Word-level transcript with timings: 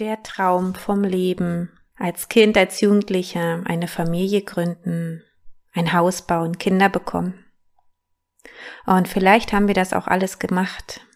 Der 0.00 0.24
Traum 0.24 0.74
vom 0.74 1.04
Leben. 1.04 1.70
Als 1.96 2.28
Kind, 2.28 2.56
als 2.56 2.80
Jugendlicher 2.80 3.62
eine 3.64 3.86
Familie 3.86 4.42
gründen, 4.42 5.22
ein 5.72 5.92
Haus 5.92 6.22
bauen, 6.22 6.58
Kinder 6.58 6.88
bekommen. 6.88 7.44
Und 8.86 9.06
vielleicht 9.06 9.52
haben 9.52 9.68
wir 9.68 9.74
das 9.74 9.92
auch 9.92 10.08
alles 10.08 10.40
gemacht 10.40 11.06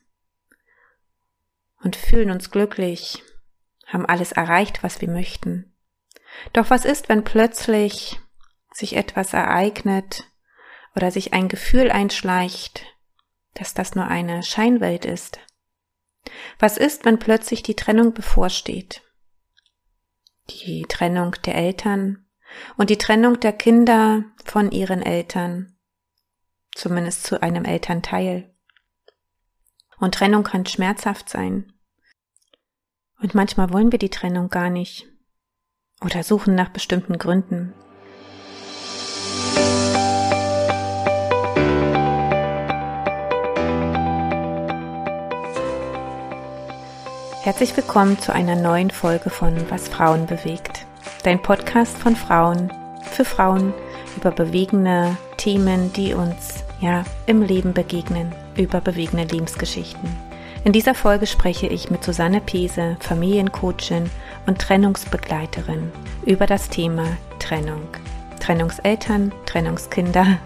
und 1.82 1.96
fühlen 1.96 2.30
uns 2.30 2.52
glücklich, 2.52 3.24
haben 3.86 4.06
alles 4.06 4.30
erreicht, 4.30 4.84
was 4.84 5.00
wir 5.00 5.08
möchten. 5.08 5.76
Doch 6.52 6.70
was 6.70 6.84
ist, 6.84 7.08
wenn 7.08 7.24
plötzlich 7.24 8.20
sich 8.72 8.94
etwas 8.94 9.32
ereignet 9.32 10.30
oder 10.94 11.10
sich 11.10 11.32
ein 11.32 11.48
Gefühl 11.48 11.90
einschleicht, 11.90 12.86
dass 13.54 13.74
das 13.74 13.96
nur 13.96 14.06
eine 14.06 14.44
Scheinwelt 14.44 15.04
ist? 15.04 15.40
Was 16.58 16.76
ist, 16.76 17.04
wenn 17.04 17.18
plötzlich 17.18 17.62
die 17.62 17.76
Trennung 17.76 18.14
bevorsteht? 18.14 19.02
Die 20.50 20.84
Trennung 20.88 21.36
der 21.44 21.54
Eltern 21.54 22.26
und 22.76 22.90
die 22.90 22.98
Trennung 22.98 23.40
der 23.40 23.52
Kinder 23.52 24.24
von 24.44 24.70
ihren 24.70 25.02
Eltern, 25.02 25.76
zumindest 26.74 27.24
zu 27.24 27.42
einem 27.42 27.64
Elternteil. 27.64 28.54
Und 29.98 30.14
Trennung 30.14 30.44
kann 30.44 30.64
schmerzhaft 30.64 31.28
sein. 31.28 31.72
Und 33.20 33.34
manchmal 33.34 33.72
wollen 33.72 33.92
wir 33.92 33.98
die 33.98 34.10
Trennung 34.10 34.48
gar 34.48 34.70
nicht 34.70 35.06
oder 36.00 36.22
suchen 36.22 36.54
nach 36.54 36.68
bestimmten 36.68 37.18
Gründen. 37.18 37.74
Herzlich 47.48 47.74
willkommen 47.78 48.18
zu 48.18 48.30
einer 48.34 48.56
neuen 48.56 48.90
Folge 48.90 49.30
von 49.30 49.54
Was 49.70 49.88
Frauen 49.88 50.26
bewegt. 50.26 50.84
Dein 51.22 51.40
Podcast 51.40 51.96
von 51.96 52.14
Frauen 52.14 52.70
für 53.10 53.24
Frauen 53.24 53.72
über 54.18 54.32
bewegende 54.32 55.16
Themen, 55.38 55.90
die 55.94 56.12
uns 56.12 56.62
ja 56.82 57.04
im 57.24 57.40
Leben 57.40 57.72
begegnen, 57.72 58.34
über 58.58 58.82
bewegende 58.82 59.24
Lebensgeschichten. 59.24 60.14
In 60.64 60.74
dieser 60.74 60.94
Folge 60.94 61.26
spreche 61.26 61.68
ich 61.68 61.88
mit 61.88 62.04
Susanne 62.04 62.42
Pese, 62.42 62.98
Familiencoachin 63.00 64.10
und 64.46 64.58
Trennungsbegleiterin 64.58 65.90
über 66.26 66.44
das 66.44 66.68
Thema 66.68 67.06
Trennung. 67.38 67.88
Trennungseltern, 68.40 69.32
Trennungskinder 69.46 70.36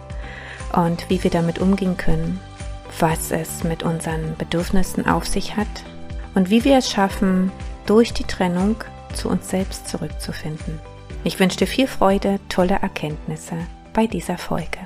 und 0.73 1.11
wie 1.11 1.21
wir 1.25 1.33
damit 1.33 1.59
umgehen 1.59 1.97
können, 1.97 2.39
was 3.01 3.33
es 3.33 3.65
mit 3.65 3.83
unseren 3.83 4.37
Bedürfnissen 4.39 5.09
auf 5.09 5.27
sich 5.27 5.57
hat 5.57 5.67
und 6.35 6.51
wie 6.51 6.65
wir 6.65 6.79
es 6.79 6.91
schaffen, 6.91 7.53
durch 7.87 8.13
die 8.13 8.25
Trennung 8.25 8.77
zu 9.15 9.29
uns 9.29 9.49
selbst 9.49 9.89
zurückzufinden. 9.89 10.81
Ich 11.25 11.39
wünsche 11.39 11.59
dir 11.59 11.67
viel 11.67 11.87
Freude, 11.87 12.41
tolle 12.49 12.75
Erkenntnisse 12.75 13.57
bei 13.93 14.07
dieser 14.07 14.39
Folge. 14.39 14.79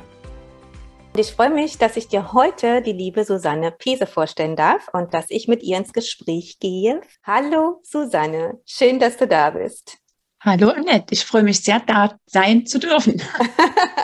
Ich 1.17 1.33
freue 1.33 1.51
mich, 1.51 1.79
dass 1.79 1.97
ich 1.97 2.09
dir 2.09 2.35
heute 2.35 2.83
die 2.83 2.93
liebe 2.93 3.25
Susanne 3.25 3.73
Pese 3.73 4.07
vorstellen 4.07 4.55
darf 4.55 4.89
und 4.93 5.15
dass 5.15 5.27
ich 5.31 5.49
mit 5.49 5.63
ihr 5.63 5.79
ins 5.79 5.95
Gespräch 5.95 6.59
gehe. 6.61 7.01
Hallo 7.23 7.81
Susanne, 7.83 8.61
schön, 8.67 8.99
dass 8.99 9.17
du 9.17 9.27
da 9.27 9.51
bist. 9.51 9.97
Hallo 10.41 10.69
Annette, 10.69 11.15
ich 11.15 11.25
freue 11.25 11.43
mich 11.43 11.65
sehr, 11.65 11.81
da 11.81 12.19
sein 12.27 12.67
zu 12.67 12.79
dürfen. 12.79 13.23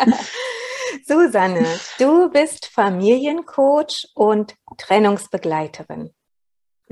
Susanne, 1.07 1.67
du 1.99 2.31
bist 2.31 2.67
Familiencoach 2.67 4.09
und 4.15 4.55
Trennungsbegleiterin. 4.79 6.15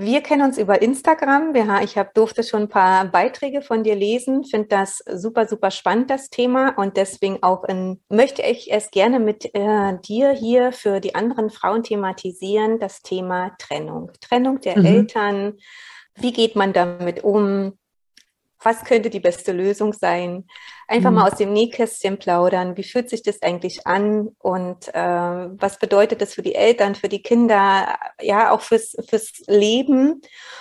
Wir 0.02 0.22
kennen 0.22 0.40
uns 0.40 0.56
über 0.56 0.80
Instagram. 0.80 1.54
Ich 1.82 1.98
hab, 1.98 2.14
durfte 2.14 2.42
schon 2.42 2.62
ein 2.62 2.68
paar 2.70 3.04
Beiträge 3.04 3.60
von 3.60 3.84
dir 3.84 3.94
lesen, 3.94 4.44
finde 4.44 4.68
das 4.68 5.04
super, 5.12 5.46
super 5.46 5.70
spannend, 5.70 6.08
das 6.08 6.30
Thema. 6.30 6.70
Und 6.78 6.96
deswegen 6.96 7.42
auch 7.42 7.64
in, 7.64 8.00
möchte 8.08 8.40
ich 8.40 8.72
es 8.72 8.90
gerne 8.90 9.20
mit 9.20 9.54
äh, 9.54 9.98
dir 9.98 10.30
hier 10.30 10.72
für 10.72 11.00
die 11.00 11.14
anderen 11.14 11.50
Frauen 11.50 11.82
thematisieren, 11.82 12.78
das 12.78 13.02
Thema 13.02 13.54
Trennung. 13.58 14.10
Trennung 14.22 14.62
der 14.62 14.78
mhm. 14.78 14.86
Eltern. 14.86 15.58
Wie 16.14 16.32
geht 16.32 16.56
man 16.56 16.72
damit 16.72 17.22
um? 17.22 17.76
Was 18.62 18.84
könnte 18.84 19.10
die 19.10 19.20
beste 19.20 19.52
Lösung 19.52 19.92
sein? 19.92 20.46
Einfach 20.86 21.10
mhm. 21.10 21.16
mal 21.16 21.30
aus 21.30 21.38
dem 21.38 21.52
Nähkästchen 21.52 22.18
plaudern. 22.18 22.76
Wie 22.76 22.84
fühlt 22.84 23.08
sich 23.08 23.22
das 23.22 23.42
eigentlich 23.42 23.86
an? 23.86 24.28
Und 24.38 24.88
äh, 24.94 25.00
was 25.00 25.78
bedeutet 25.78 26.20
das 26.20 26.34
für 26.34 26.42
die 26.42 26.54
Eltern, 26.54 26.94
für 26.94 27.08
die 27.08 27.22
Kinder, 27.22 27.98
ja, 28.20 28.50
auch 28.50 28.60
fürs, 28.60 28.96
fürs 29.08 29.32
Leben? 29.46 30.20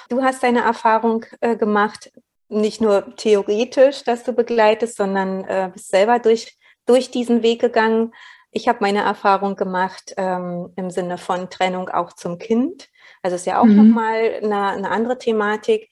Du 0.09 0.23
hast 0.23 0.43
deine 0.43 0.61
Erfahrung 0.61 1.25
äh, 1.41 1.57
gemacht, 1.57 2.11
nicht 2.47 2.81
nur 2.81 3.15
theoretisch, 3.15 4.03
dass 4.03 4.23
du 4.23 4.33
begleitest, 4.33 4.97
sondern 4.97 5.43
äh, 5.45 5.69
bist 5.71 5.89
selber 5.89 6.19
durch, 6.19 6.57
durch 6.85 7.11
diesen 7.11 7.43
Weg 7.43 7.61
gegangen. 7.61 8.13
Ich 8.51 8.67
habe 8.67 8.79
meine 8.81 9.03
Erfahrung 9.03 9.55
gemacht 9.55 10.13
ähm, 10.17 10.73
im 10.75 10.89
Sinne 10.89 11.17
von 11.17 11.49
Trennung 11.49 11.89
auch 11.89 12.13
zum 12.13 12.39
Kind. 12.39 12.89
Also 13.21 13.35
ist 13.35 13.45
ja 13.45 13.59
auch 13.59 13.65
mhm. 13.65 13.75
nochmal 13.75 14.39
eine, 14.41 14.69
eine 14.69 14.89
andere 14.89 15.17
Thematik. 15.17 15.89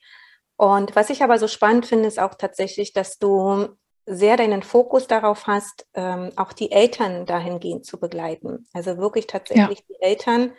Und 0.58 0.96
was 0.96 1.08
ich 1.08 1.22
aber 1.22 1.38
so 1.38 1.46
spannend 1.46 1.86
finde, 1.86 2.08
ist 2.08 2.18
auch 2.18 2.34
tatsächlich, 2.34 2.92
dass 2.92 3.18
du 3.18 3.68
sehr 4.06 4.36
deinen 4.36 4.64
Fokus 4.64 5.06
darauf 5.06 5.46
hast, 5.46 5.86
ähm, 5.94 6.32
auch 6.34 6.52
die 6.52 6.72
Eltern 6.72 7.26
dahingehend 7.26 7.86
zu 7.86 8.00
begleiten. 8.00 8.66
Also 8.72 8.98
wirklich 8.98 9.28
tatsächlich 9.28 9.78
ja. 9.78 9.84
die 9.88 10.02
Eltern. 10.02 10.52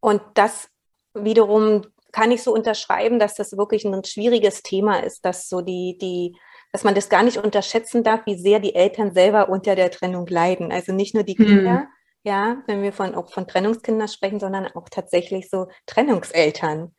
Und 0.00 0.22
das 0.32 0.70
wiederum 1.12 1.82
kann 2.10 2.30
ich 2.30 2.42
so 2.42 2.54
unterschreiben, 2.54 3.18
dass 3.18 3.34
das 3.34 3.54
wirklich 3.54 3.84
ein 3.84 4.04
schwieriges 4.04 4.62
Thema 4.62 5.02
ist, 5.02 5.26
dass 5.26 5.50
so 5.50 5.60
die, 5.60 5.98
die, 6.00 6.38
dass 6.72 6.84
man 6.84 6.94
das 6.94 7.10
gar 7.10 7.22
nicht 7.22 7.36
unterschätzen 7.36 8.02
darf, 8.02 8.24
wie 8.24 8.38
sehr 8.38 8.60
die 8.60 8.74
Eltern 8.74 9.12
selber 9.12 9.50
unter 9.50 9.74
der 9.74 9.90
Trennung 9.90 10.26
leiden. 10.26 10.72
Also 10.72 10.92
nicht 10.94 11.14
nur 11.14 11.24
die. 11.24 11.34
Kinder, 11.34 11.80
hm. 11.80 11.88
ja, 12.22 12.62
wenn 12.66 12.82
wir 12.82 12.94
von, 12.94 13.14
auch 13.14 13.30
von 13.30 13.46
Trennungskindern 13.46 14.08
sprechen, 14.08 14.40
sondern 14.40 14.68
auch 14.68 14.88
tatsächlich 14.88 15.50
so 15.50 15.68
Trennungseltern. 15.84 16.94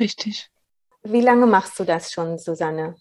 Richtig. 0.00 0.51
Wie 1.04 1.20
lange 1.20 1.46
machst 1.46 1.78
du 1.78 1.84
das 1.84 2.12
schon, 2.12 2.38
Susanne? 2.38 2.94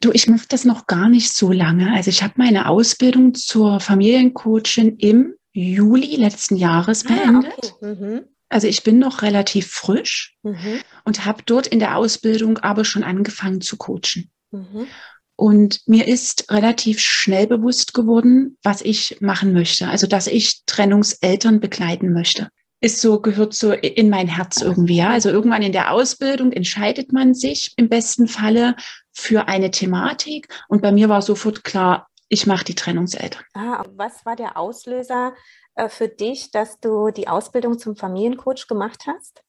Du, 0.00 0.10
ich 0.12 0.28
mache 0.28 0.46
das 0.48 0.64
noch 0.64 0.86
gar 0.86 1.08
nicht 1.08 1.32
so 1.32 1.52
lange. 1.52 1.92
Also 1.94 2.10
ich 2.10 2.22
habe 2.22 2.34
meine 2.36 2.68
Ausbildung 2.68 3.34
zur 3.34 3.80
Familiencoachin 3.80 4.96
im 4.98 5.34
Juli 5.52 6.16
letzten 6.16 6.56
Jahres 6.56 7.06
ah, 7.06 7.08
beendet. 7.08 7.74
Okay. 7.80 7.94
Mhm. 7.94 8.24
Also 8.50 8.66
ich 8.66 8.82
bin 8.82 8.98
noch 8.98 9.22
relativ 9.22 9.70
frisch 9.70 10.36
mhm. 10.42 10.80
und 11.04 11.24
habe 11.24 11.42
dort 11.44 11.66
in 11.66 11.78
der 11.78 11.96
Ausbildung 11.96 12.58
aber 12.58 12.84
schon 12.84 13.02
angefangen 13.02 13.60
zu 13.60 13.76
coachen. 13.76 14.30
Mhm. 14.50 14.86
Und 15.36 15.82
mir 15.86 16.08
ist 16.08 16.50
relativ 16.50 17.00
schnell 17.00 17.46
bewusst 17.46 17.94
geworden, 17.94 18.58
was 18.62 18.82
ich 18.82 19.18
machen 19.20 19.52
möchte. 19.52 19.88
Also 19.88 20.06
dass 20.06 20.26
ich 20.26 20.64
Trennungseltern 20.66 21.60
begleiten 21.60 22.12
möchte 22.12 22.48
ist 22.80 23.00
so, 23.00 23.20
gehört 23.20 23.54
so 23.54 23.72
in 23.72 24.08
mein 24.08 24.28
Herz 24.28 24.60
irgendwie. 24.60 24.96
Ja? 24.96 25.10
Also 25.10 25.30
irgendwann 25.30 25.62
in 25.62 25.72
der 25.72 25.92
Ausbildung 25.92 26.52
entscheidet 26.52 27.12
man 27.12 27.34
sich 27.34 27.72
im 27.76 27.88
besten 27.88 28.28
Falle 28.28 28.76
für 29.12 29.48
eine 29.48 29.70
Thematik. 29.70 30.48
Und 30.68 30.82
bei 30.82 30.92
mir 30.92 31.08
war 31.08 31.22
sofort 31.22 31.64
klar, 31.64 32.08
ich 32.28 32.46
mache 32.46 32.64
die 32.64 32.74
Trennungseltern. 32.74 33.42
Ah, 33.54 33.84
was 33.96 34.24
war 34.24 34.36
der 34.36 34.56
Auslöser 34.56 35.34
äh, 35.74 35.88
für 35.88 36.08
dich, 36.08 36.50
dass 36.50 36.78
du 36.78 37.10
die 37.10 37.26
Ausbildung 37.26 37.78
zum 37.78 37.96
Familiencoach 37.96 38.66
gemacht 38.68 39.04
hast? 39.06 39.42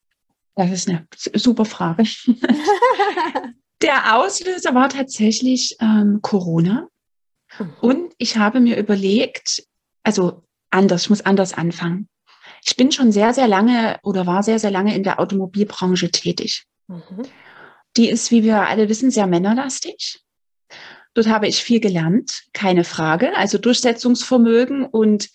Das 0.55 0.71
ist 0.71 0.89
eine 0.89 1.07
super 1.33 1.65
Frage. 1.65 2.03
der 3.81 4.17
Auslöser 4.17 4.73
war 4.73 4.89
tatsächlich 4.89 5.77
ähm, 5.79 6.19
Corona. 6.21 6.87
Mhm. 7.57 7.73
Und 7.81 8.13
ich 8.17 8.37
habe 8.37 8.59
mir 8.59 8.77
überlegt, 8.77 9.63
also 10.03 10.43
anders, 10.69 11.03
ich 11.03 11.09
muss 11.09 11.21
anders 11.21 11.53
anfangen. 11.53 12.07
Ich 12.65 12.75
bin 12.75 12.91
schon 12.91 13.11
sehr, 13.11 13.33
sehr 13.33 13.47
lange 13.47 13.99
oder 14.03 14.27
war 14.27 14.43
sehr, 14.43 14.59
sehr 14.59 14.71
lange 14.71 14.95
in 14.95 15.03
der 15.03 15.19
Automobilbranche 15.19 16.11
tätig. 16.11 16.65
Mhm. 16.87 17.23
Die 17.97 18.09
ist, 18.09 18.31
wie 18.31 18.43
wir 18.43 18.67
alle 18.67 18.89
wissen, 18.89 19.11
sehr 19.11 19.27
männerlastig. 19.27 20.21
Dort 21.13 21.27
habe 21.27 21.47
ich 21.47 21.63
viel 21.63 21.79
gelernt, 21.79 22.43
keine 22.53 22.83
Frage. 22.83 23.35
Also 23.35 23.57
Durchsetzungsvermögen 23.57 24.85
und 24.85 25.29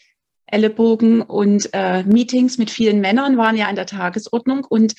Ellenbogen 0.46 1.22
und 1.22 1.70
äh, 1.72 2.04
Meetings 2.04 2.58
mit 2.58 2.70
vielen 2.70 3.00
Männern 3.00 3.36
waren 3.36 3.56
ja 3.56 3.66
an 3.66 3.76
der 3.76 3.86
Tagesordnung. 3.86 4.64
Und 4.64 4.94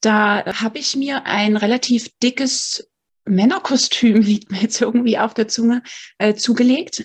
da 0.00 0.44
habe 0.60 0.78
ich 0.78 0.96
mir 0.96 1.24
ein 1.26 1.56
relativ 1.56 2.10
dickes 2.22 2.90
Männerkostüm, 3.24 4.16
liegt 4.20 4.50
mir 4.50 4.60
jetzt 4.60 4.80
irgendwie 4.80 5.18
auf 5.18 5.34
der 5.34 5.48
Zunge, 5.48 5.82
äh, 6.18 6.34
zugelegt. 6.34 7.04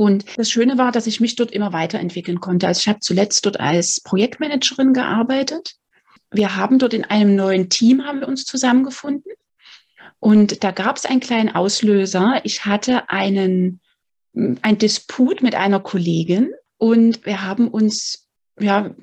Und 0.00 0.38
das 0.38 0.48
Schöne 0.48 0.78
war, 0.78 0.92
dass 0.92 1.08
ich 1.08 1.18
mich 1.18 1.34
dort 1.34 1.50
immer 1.50 1.72
weiterentwickeln 1.72 2.40
konnte. 2.40 2.68
Also 2.68 2.82
ich 2.82 2.88
habe 2.88 3.00
zuletzt 3.00 3.44
dort 3.44 3.58
als 3.58 4.00
Projektmanagerin 4.00 4.94
gearbeitet. 4.94 5.74
Wir 6.30 6.54
haben 6.54 6.78
dort 6.78 6.94
in 6.94 7.04
einem 7.04 7.34
neuen 7.34 7.68
Team 7.68 8.04
haben 8.04 8.20
wir 8.20 8.28
uns 8.28 8.44
zusammengefunden. 8.44 9.32
Und 10.20 10.62
da 10.62 10.70
gab 10.70 10.98
es 10.98 11.04
einen 11.04 11.18
kleinen 11.18 11.52
Auslöser. 11.52 12.40
Ich 12.44 12.64
hatte 12.64 13.08
einen, 13.08 13.80
ein 14.34 14.78
Disput 14.78 15.42
mit 15.42 15.56
einer 15.56 15.80
Kollegin 15.80 16.52
und 16.76 17.26
wir 17.26 17.42
haben 17.42 17.66
uns 17.66 18.28
ja 18.60 18.94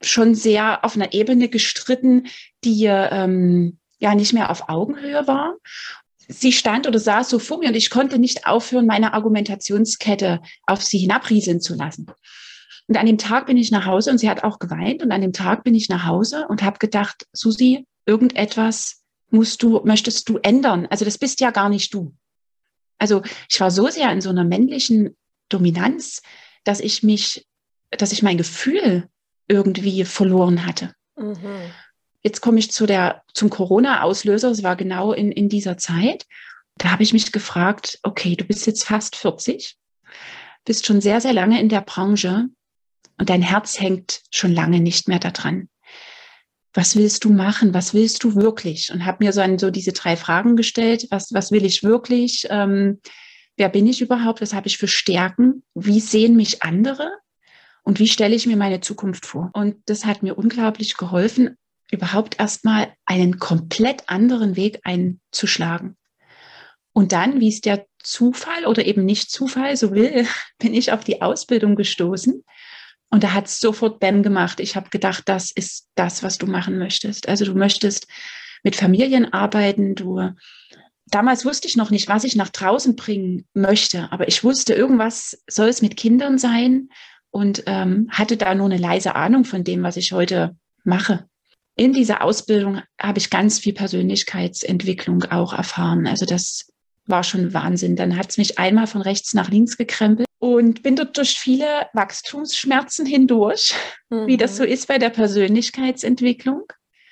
schon 0.00 0.36
sehr 0.36 0.84
auf 0.84 0.94
einer 0.94 1.12
Ebene 1.12 1.48
gestritten, 1.48 2.28
die 2.62 2.84
ähm, 2.84 3.78
ja 3.98 4.14
nicht 4.14 4.32
mehr 4.32 4.50
auf 4.50 4.68
Augenhöhe 4.68 5.26
war. 5.26 5.56
Sie 6.28 6.52
stand 6.52 6.86
oder 6.86 6.98
saß 6.98 7.28
so 7.28 7.38
vor 7.38 7.58
mir 7.58 7.68
und 7.68 7.76
ich 7.76 7.90
konnte 7.90 8.18
nicht 8.18 8.46
aufhören, 8.46 8.86
meine 8.86 9.12
Argumentationskette 9.14 10.40
auf 10.66 10.82
sie 10.82 10.98
hinabrieseln 10.98 11.60
zu 11.60 11.74
lassen. 11.74 12.06
Und 12.88 12.96
an 12.96 13.06
dem 13.06 13.18
Tag 13.18 13.46
bin 13.46 13.56
ich 13.56 13.70
nach 13.70 13.86
Hause 13.86 14.10
und 14.10 14.18
sie 14.18 14.30
hat 14.30 14.44
auch 14.44 14.58
geweint 14.58 15.02
und 15.02 15.12
an 15.12 15.20
dem 15.20 15.32
Tag 15.32 15.64
bin 15.64 15.74
ich 15.74 15.88
nach 15.88 16.04
Hause 16.04 16.46
und 16.48 16.62
habe 16.62 16.78
gedacht, 16.78 17.26
Susi, 17.32 17.86
irgendetwas 18.06 19.02
musst 19.30 19.62
du, 19.62 19.80
möchtest 19.84 20.28
du 20.28 20.38
ändern. 20.38 20.86
Also 20.86 21.04
das 21.04 21.18
bist 21.18 21.40
ja 21.40 21.50
gar 21.50 21.68
nicht 21.68 21.92
du. 21.94 22.14
Also 22.98 23.22
ich 23.50 23.60
war 23.60 23.70
so 23.70 23.88
sehr 23.88 24.10
in 24.12 24.20
so 24.20 24.30
einer 24.30 24.44
männlichen 24.44 25.16
Dominanz, 25.48 26.22
dass 26.64 26.80
ich 26.80 27.02
mich, 27.02 27.46
dass 27.90 28.12
ich 28.12 28.22
mein 28.22 28.38
Gefühl 28.38 29.08
irgendwie 29.48 30.04
verloren 30.04 30.64
hatte. 30.66 30.94
Mhm. 31.16 31.72
Jetzt 32.26 32.40
komme 32.40 32.58
ich 32.58 32.72
zu 32.72 32.86
der, 32.86 33.22
zum 33.34 33.50
Corona-Auslöser. 33.50 34.50
Es 34.50 34.64
war 34.64 34.74
genau 34.74 35.12
in, 35.12 35.30
in 35.30 35.48
dieser 35.48 35.78
Zeit. 35.78 36.26
Da 36.76 36.90
habe 36.90 37.04
ich 37.04 37.12
mich 37.12 37.30
gefragt, 37.30 38.00
okay, 38.02 38.34
du 38.34 38.44
bist 38.44 38.66
jetzt 38.66 38.82
fast 38.82 39.14
40, 39.14 39.76
bist 40.64 40.86
schon 40.86 41.00
sehr, 41.00 41.20
sehr 41.20 41.32
lange 41.32 41.60
in 41.60 41.68
der 41.68 41.82
Branche 41.82 42.48
und 43.16 43.30
dein 43.30 43.42
Herz 43.42 43.78
hängt 43.78 44.22
schon 44.32 44.52
lange 44.52 44.80
nicht 44.80 45.06
mehr 45.06 45.20
daran. 45.20 45.68
Was 46.74 46.96
willst 46.96 47.22
du 47.22 47.30
machen? 47.30 47.72
Was 47.74 47.94
willst 47.94 48.24
du 48.24 48.34
wirklich? 48.34 48.90
Und 48.92 49.06
habe 49.06 49.24
mir 49.24 49.32
so, 49.32 49.40
ein, 49.40 49.60
so 49.60 49.70
diese 49.70 49.92
drei 49.92 50.16
Fragen 50.16 50.56
gestellt. 50.56 51.06
Was, 51.10 51.32
was 51.32 51.52
will 51.52 51.64
ich 51.64 51.84
wirklich? 51.84 52.48
Ähm, 52.50 53.00
wer 53.56 53.68
bin 53.68 53.86
ich 53.86 54.02
überhaupt? 54.02 54.40
Was 54.40 54.52
habe 54.52 54.66
ich 54.66 54.78
für 54.78 54.88
Stärken? 54.88 55.62
Wie 55.74 56.00
sehen 56.00 56.34
mich 56.34 56.64
andere? 56.64 57.08
Und 57.84 58.00
wie 58.00 58.08
stelle 58.08 58.34
ich 58.34 58.48
mir 58.48 58.56
meine 58.56 58.80
Zukunft 58.80 59.26
vor? 59.26 59.50
Und 59.52 59.76
das 59.86 60.04
hat 60.06 60.24
mir 60.24 60.36
unglaublich 60.36 60.96
geholfen, 60.96 61.56
überhaupt 61.90 62.38
erstmal 62.40 62.92
einen 63.04 63.38
komplett 63.38 64.08
anderen 64.08 64.56
Weg 64.56 64.80
einzuschlagen. 64.84 65.96
Und 66.92 67.12
dann, 67.12 67.40
wie 67.40 67.48
es 67.48 67.60
der 67.60 67.86
Zufall 68.02 68.66
oder 68.66 68.86
eben 68.86 69.04
nicht 69.04 69.30
Zufall 69.30 69.76
so 69.76 69.92
will, 69.92 70.26
bin 70.58 70.74
ich 70.74 70.92
auf 70.92 71.04
die 71.04 71.22
Ausbildung 71.22 71.76
gestoßen. 71.76 72.44
Und 73.10 73.22
da 73.22 73.32
hat 73.32 73.46
es 73.46 73.60
sofort 73.60 74.00
Bam 74.00 74.22
gemacht. 74.22 74.58
Ich 74.60 74.74
habe 74.74 74.90
gedacht, 74.90 75.24
das 75.26 75.52
ist 75.52 75.88
das, 75.94 76.22
was 76.22 76.38
du 76.38 76.46
machen 76.46 76.78
möchtest. 76.78 77.28
Also 77.28 77.44
du 77.44 77.54
möchtest 77.54 78.08
mit 78.64 78.74
Familien 78.74 79.32
arbeiten. 79.32 79.94
Du 79.94 80.30
damals 81.06 81.44
wusste 81.44 81.68
ich 81.68 81.76
noch 81.76 81.90
nicht, 81.90 82.08
was 82.08 82.24
ich 82.24 82.34
nach 82.34 82.48
draußen 82.48 82.96
bringen 82.96 83.46
möchte, 83.54 84.10
aber 84.10 84.26
ich 84.26 84.42
wusste, 84.42 84.74
irgendwas 84.74 85.40
soll 85.48 85.68
es 85.68 85.82
mit 85.82 85.96
Kindern 85.96 86.36
sein 86.36 86.88
und 87.30 87.62
ähm, 87.66 88.08
hatte 88.10 88.36
da 88.36 88.54
nur 88.54 88.66
eine 88.66 88.78
leise 88.78 89.14
Ahnung 89.14 89.44
von 89.44 89.62
dem, 89.62 89.84
was 89.84 89.96
ich 89.96 90.12
heute 90.12 90.56
mache 90.82 91.28
in 91.76 91.92
dieser 91.92 92.22
Ausbildung 92.22 92.82
habe 93.00 93.18
ich 93.18 93.30
ganz 93.30 93.58
viel 93.58 93.74
Persönlichkeitsentwicklung 93.74 95.24
auch 95.24 95.52
erfahren. 95.52 96.06
Also 96.06 96.24
das 96.24 96.72
war 97.04 97.22
schon 97.22 97.52
Wahnsinn. 97.52 97.96
Dann 97.96 98.16
hat 98.16 98.30
es 98.30 98.38
mich 98.38 98.58
einmal 98.58 98.86
von 98.86 99.02
rechts 99.02 99.34
nach 99.34 99.50
links 99.50 99.76
gekrempelt 99.76 100.26
und 100.38 100.82
bin 100.82 100.96
dort 100.96 101.16
durch 101.18 101.38
viele 101.38 101.86
Wachstumsschmerzen 101.92 103.04
hindurch, 103.06 103.74
mhm. 104.08 104.26
wie 104.26 104.38
das 104.38 104.56
so 104.56 104.64
mhm. 104.64 104.70
ist 104.70 104.88
bei 104.88 104.98
der 104.98 105.10
Persönlichkeitsentwicklung. 105.10 106.64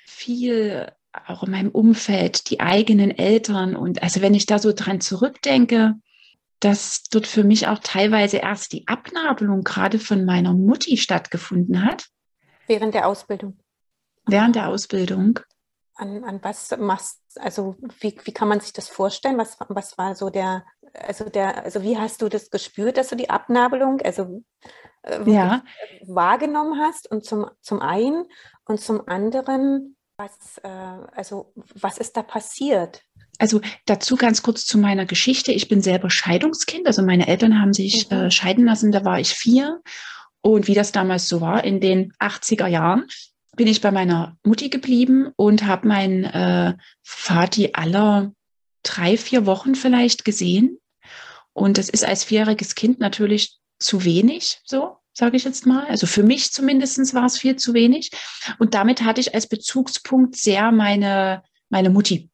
Viel 0.05 0.91
auch 1.27 1.43
in 1.43 1.51
meinem 1.51 1.69
Umfeld, 1.69 2.49
die 2.49 2.59
eigenen 2.59 3.11
Eltern 3.11 3.77
und 3.77 4.03
also 4.03 4.21
wenn 4.21 4.33
ich 4.33 4.47
da 4.47 4.59
so 4.59 4.73
dran 4.73 4.99
zurückdenke, 4.99 5.93
dass 6.59 7.03
dort 7.03 7.27
für 7.27 7.45
mich 7.45 7.67
auch 7.67 7.79
teilweise 7.79 8.37
erst 8.37 8.73
die 8.73 8.87
Abnabelung 8.87 9.63
gerade 9.63 9.99
von 9.99 10.25
meiner 10.25 10.53
Mutti 10.53 10.97
stattgefunden 10.97 11.85
hat. 11.85 12.07
Während 12.67 12.95
der 12.95 13.07
Ausbildung 13.07 13.57
während 14.27 14.55
der 14.55 14.67
Ausbildung? 14.67 15.39
An, 15.95 16.23
an 16.23 16.39
was 16.43 16.75
machst 16.77 17.21
also 17.39 17.75
wie, 17.99 18.15
wie 18.23 18.33
kann 18.33 18.47
man 18.47 18.59
sich 18.59 18.73
das 18.73 18.89
vorstellen? 18.89 19.37
Was, 19.37 19.57
was 19.69 19.97
war 19.97 20.15
so 20.15 20.29
der, 20.29 20.65
also 20.93 21.29
der, 21.29 21.63
also 21.63 21.83
wie 21.83 21.97
hast 21.97 22.21
du 22.21 22.29
das 22.29 22.49
gespürt, 22.49 22.97
dass 22.97 23.09
du 23.09 23.15
die 23.15 23.29
Abnabelung, 23.29 24.01
also 24.01 24.43
äh, 25.03 25.29
ja. 25.29 25.63
wahrgenommen 26.05 26.79
hast 26.79 27.09
und 27.09 27.25
zum, 27.25 27.49
zum 27.61 27.81
einen 27.81 28.25
und 28.65 28.79
zum 28.79 29.07
anderen, 29.07 29.95
was, 30.17 30.59
äh, 30.63 30.67
also 30.67 31.53
was 31.73 31.97
ist 31.97 32.15
da 32.15 32.23
passiert? 32.23 33.03
Also 33.37 33.59
dazu 33.85 34.15
ganz 34.15 34.43
kurz 34.43 34.65
zu 34.65 34.77
meiner 34.77 35.05
Geschichte. 35.05 35.51
Ich 35.51 35.67
bin 35.67 35.81
selber 35.81 36.09
Scheidungskind. 36.09 36.87
Also 36.87 37.03
meine 37.03 37.27
Eltern 37.27 37.59
haben 37.59 37.73
sich 37.73 38.09
mhm. 38.09 38.17
äh, 38.17 38.31
scheiden 38.31 38.65
lassen, 38.65 38.93
da 38.93 39.03
war 39.03 39.19
ich 39.19 39.33
vier. 39.33 39.81
Und 40.41 40.67
wie 40.67 40.73
das 40.73 40.91
damals 40.91 41.27
so 41.27 41.41
war 41.41 41.63
in 41.63 41.81
den 41.81 42.13
80er 42.19 42.67
Jahren, 42.67 43.07
bin 43.55 43.67
ich 43.67 43.81
bei 43.81 43.91
meiner 43.91 44.37
Mutti 44.43 44.69
geblieben 44.69 45.31
und 45.35 45.65
habe 45.65 45.87
meinen 45.87 46.23
äh, 46.25 46.75
Vati 47.03 47.71
aller 47.73 48.33
drei, 48.83 49.17
vier 49.17 49.45
Wochen 49.45 49.75
vielleicht 49.75 50.25
gesehen. 50.25 50.79
Und 51.53 51.77
das 51.77 51.89
ist 51.89 52.05
als 52.05 52.23
vierjähriges 52.23 52.75
Kind 52.75 52.99
natürlich 52.99 53.57
zu 53.79 54.03
wenig, 54.03 54.59
so 54.65 54.97
sage 55.17 55.37
ich 55.37 55.45
jetzt 55.45 55.65
mal. 55.65 55.85
Also 55.87 56.07
für 56.07 56.23
mich 56.23 56.51
zumindest 56.51 57.13
war 57.13 57.25
es 57.25 57.39
viel 57.39 57.55
zu 57.55 57.73
wenig. 57.73 58.11
Und 58.59 58.73
damit 58.73 59.03
hatte 59.03 59.21
ich 59.21 59.33
als 59.33 59.47
Bezugspunkt 59.47 60.35
sehr 60.35 60.71
meine, 60.71 61.41
meine 61.69 61.89
Mutti. 61.89 62.29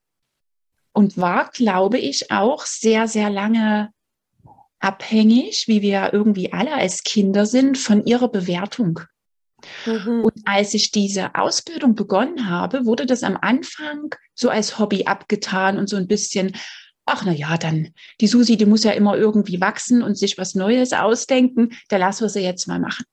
Und 0.92 1.16
war, 1.16 1.50
glaube 1.50 1.98
ich, 1.98 2.30
auch 2.30 2.66
sehr, 2.66 3.08
sehr 3.08 3.30
lange 3.30 3.90
abhängig, 4.80 5.68
wie 5.68 5.80
wir 5.80 6.12
irgendwie 6.12 6.52
alle 6.52 6.74
als 6.74 7.04
Kinder 7.04 7.46
sind, 7.46 7.78
von 7.78 8.04
ihrer 8.04 8.28
Bewertung. 8.28 9.00
Mhm. 9.86 10.22
Und 10.24 10.34
als 10.44 10.74
ich 10.74 10.90
diese 10.90 11.34
Ausbildung 11.34 11.94
begonnen 11.94 12.48
habe, 12.48 12.84
wurde 12.84 13.06
das 13.06 13.22
am 13.22 13.38
Anfang 13.40 14.14
so 14.34 14.48
als 14.48 14.78
Hobby 14.78 15.04
abgetan 15.04 15.78
und 15.78 15.88
so 15.88 15.96
ein 15.96 16.06
bisschen, 16.06 16.56
ach 17.06 17.22
na 17.24 17.32
ja, 17.32 17.56
dann 17.56 17.90
die 18.20 18.26
Susi, 18.26 18.56
die 18.56 18.66
muss 18.66 18.84
ja 18.84 18.92
immer 18.92 19.16
irgendwie 19.16 19.60
wachsen 19.60 20.02
und 20.02 20.16
sich 20.16 20.38
was 20.38 20.54
Neues 20.54 20.92
ausdenken, 20.92 21.70
da 21.88 21.96
lassen 21.96 22.22
wir 22.22 22.28
sie 22.28 22.40
jetzt 22.40 22.68
mal 22.68 22.78
machen. 22.78 23.04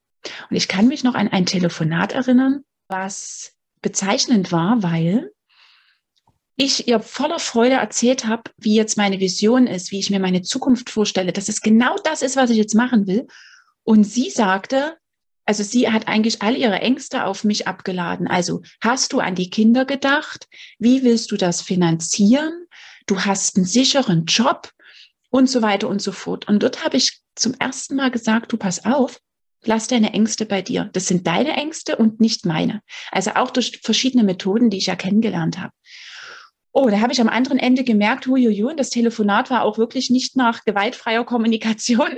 Und 0.50 0.56
ich 0.56 0.68
kann 0.68 0.88
mich 0.88 1.04
noch 1.04 1.16
an 1.16 1.28
ein 1.30 1.46
Telefonat 1.46 2.14
erinnern, 2.14 2.64
was 2.88 3.54
bezeichnend 3.82 4.52
war, 4.52 4.84
weil 4.84 5.32
ich 6.56 6.90
ihr 6.90 7.00
voller 7.00 7.40
Freude 7.40 7.76
erzählt 7.76 8.28
habe, 8.28 8.44
wie 8.58 8.76
jetzt 8.76 8.98
meine 8.98 9.22
Vision 9.22 9.66
ist, 9.66 9.92
wie 9.92 10.00
ich 10.00 10.10
mir 10.10 10.20
meine 10.20 10.42
Zukunft 10.42 10.90
vorstelle, 10.90 11.32
dass 11.32 11.48
es 11.48 11.62
genau 11.62 11.96
das 12.04 12.22
ist, 12.22 12.36
was 12.36 12.50
ich 12.50 12.58
jetzt 12.58 12.76
machen 12.76 13.08
will. 13.08 13.28
Und 13.84 14.04
sie 14.04 14.30
sagte, 14.30 14.98
also 15.50 15.64
sie 15.64 15.90
hat 15.90 16.08
eigentlich 16.08 16.44
all 16.44 16.56
ihre 16.56 16.80
Ängste 16.80 17.26
auf 17.26 17.44
mich 17.44 17.68
abgeladen. 17.68 18.28
Also 18.28 18.62
hast 18.82 19.14
du 19.14 19.20
an 19.20 19.34
die 19.34 19.50
Kinder 19.50 19.84
gedacht? 19.84 20.48
Wie 20.78 21.02
willst 21.02 21.32
du 21.32 21.38
das 21.38 21.64
finanzieren? 21.64 22.68
Du 23.08 23.22
hast 23.22 23.58
einen 23.58 23.66
sicheren 23.66 24.26
Job 24.26 24.70
und 25.32 25.50
so 25.50 25.64
weiter 25.64 25.90
und 25.90 26.04
so 26.04 26.12
fort. 26.12 26.48
Und 26.48 26.62
dort 26.62 26.86
habe 26.86 26.98
ich 26.98 27.22
zum 27.34 27.56
ersten 27.56 27.96
Mal 27.96 28.12
gesagt, 28.12 28.52
du 28.52 28.58
pass 28.58 28.86
auf, 28.86 29.20
lass 29.64 29.88
deine 29.88 30.14
Ängste 30.14 30.46
bei 30.46 30.62
dir. 30.62 30.92
Das 30.94 31.08
sind 31.08 31.26
deine 31.26 31.54
Ängste 31.54 31.96
und 31.96 32.22
nicht 32.22 32.46
meine. 32.46 32.84
Also 33.12 33.32
auch 33.32 33.50
durch 33.50 33.80
verschiedene 33.82 34.24
Methoden, 34.24 34.70
die 34.70 34.78
ich 34.78 34.86
ja 34.86 34.96
kennengelernt 34.96 35.60
habe. 35.60 35.74
Oh, 36.74 36.92
da 36.92 37.00
habe 37.00 37.12
ich 37.12 37.22
am 37.22 37.28
anderen 37.28 37.58
Ende 37.58 37.84
gemerkt, 37.84 38.28
huiuiui, 38.28 38.76
das 38.76 38.92
Telefonat 38.92 39.50
war 39.50 39.64
auch 39.64 39.80
wirklich 39.80 40.12
nicht 40.12 40.36
nach 40.36 40.64
gewaltfreier 40.64 41.26
Kommunikation, 41.26 42.12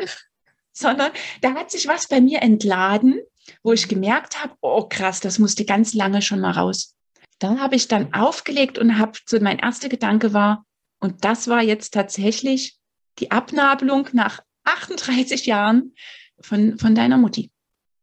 sondern 0.74 1.12
da 1.42 1.54
hat 1.54 1.72
sich 1.72 1.88
was 1.88 2.08
bei 2.08 2.22
mir 2.22 2.42
entladen, 2.42 3.20
wo 3.64 3.74
ich 3.74 3.88
gemerkt 3.88 4.42
habe, 4.42 4.54
oh 4.62 4.88
krass, 4.88 5.20
das 5.20 5.40
musste 5.40 5.66
ganz 5.66 5.94
lange 5.94 6.22
schon 6.22 6.40
mal 6.40 6.52
raus. 6.52 6.96
Da 7.40 7.58
habe 7.58 7.76
ich 7.76 7.88
dann 7.88 8.14
aufgelegt 8.14 8.78
und 8.78 8.98
habe 8.98 9.18
so 9.26 9.40
mein 9.40 9.60
erster 9.60 9.90
Gedanke 9.90 10.34
war, 10.34 10.66
und 11.00 11.26
das 11.26 11.48
war 11.48 11.64
jetzt 11.64 11.96
tatsächlich 11.96 12.78
die 13.20 13.32
Abnabelung 13.32 14.08
nach 14.14 14.40
38 14.64 15.48
Jahren 15.48 15.96
von, 16.40 16.78
von 16.78 16.96
deiner 16.96 17.18
Mutti. 17.18 17.52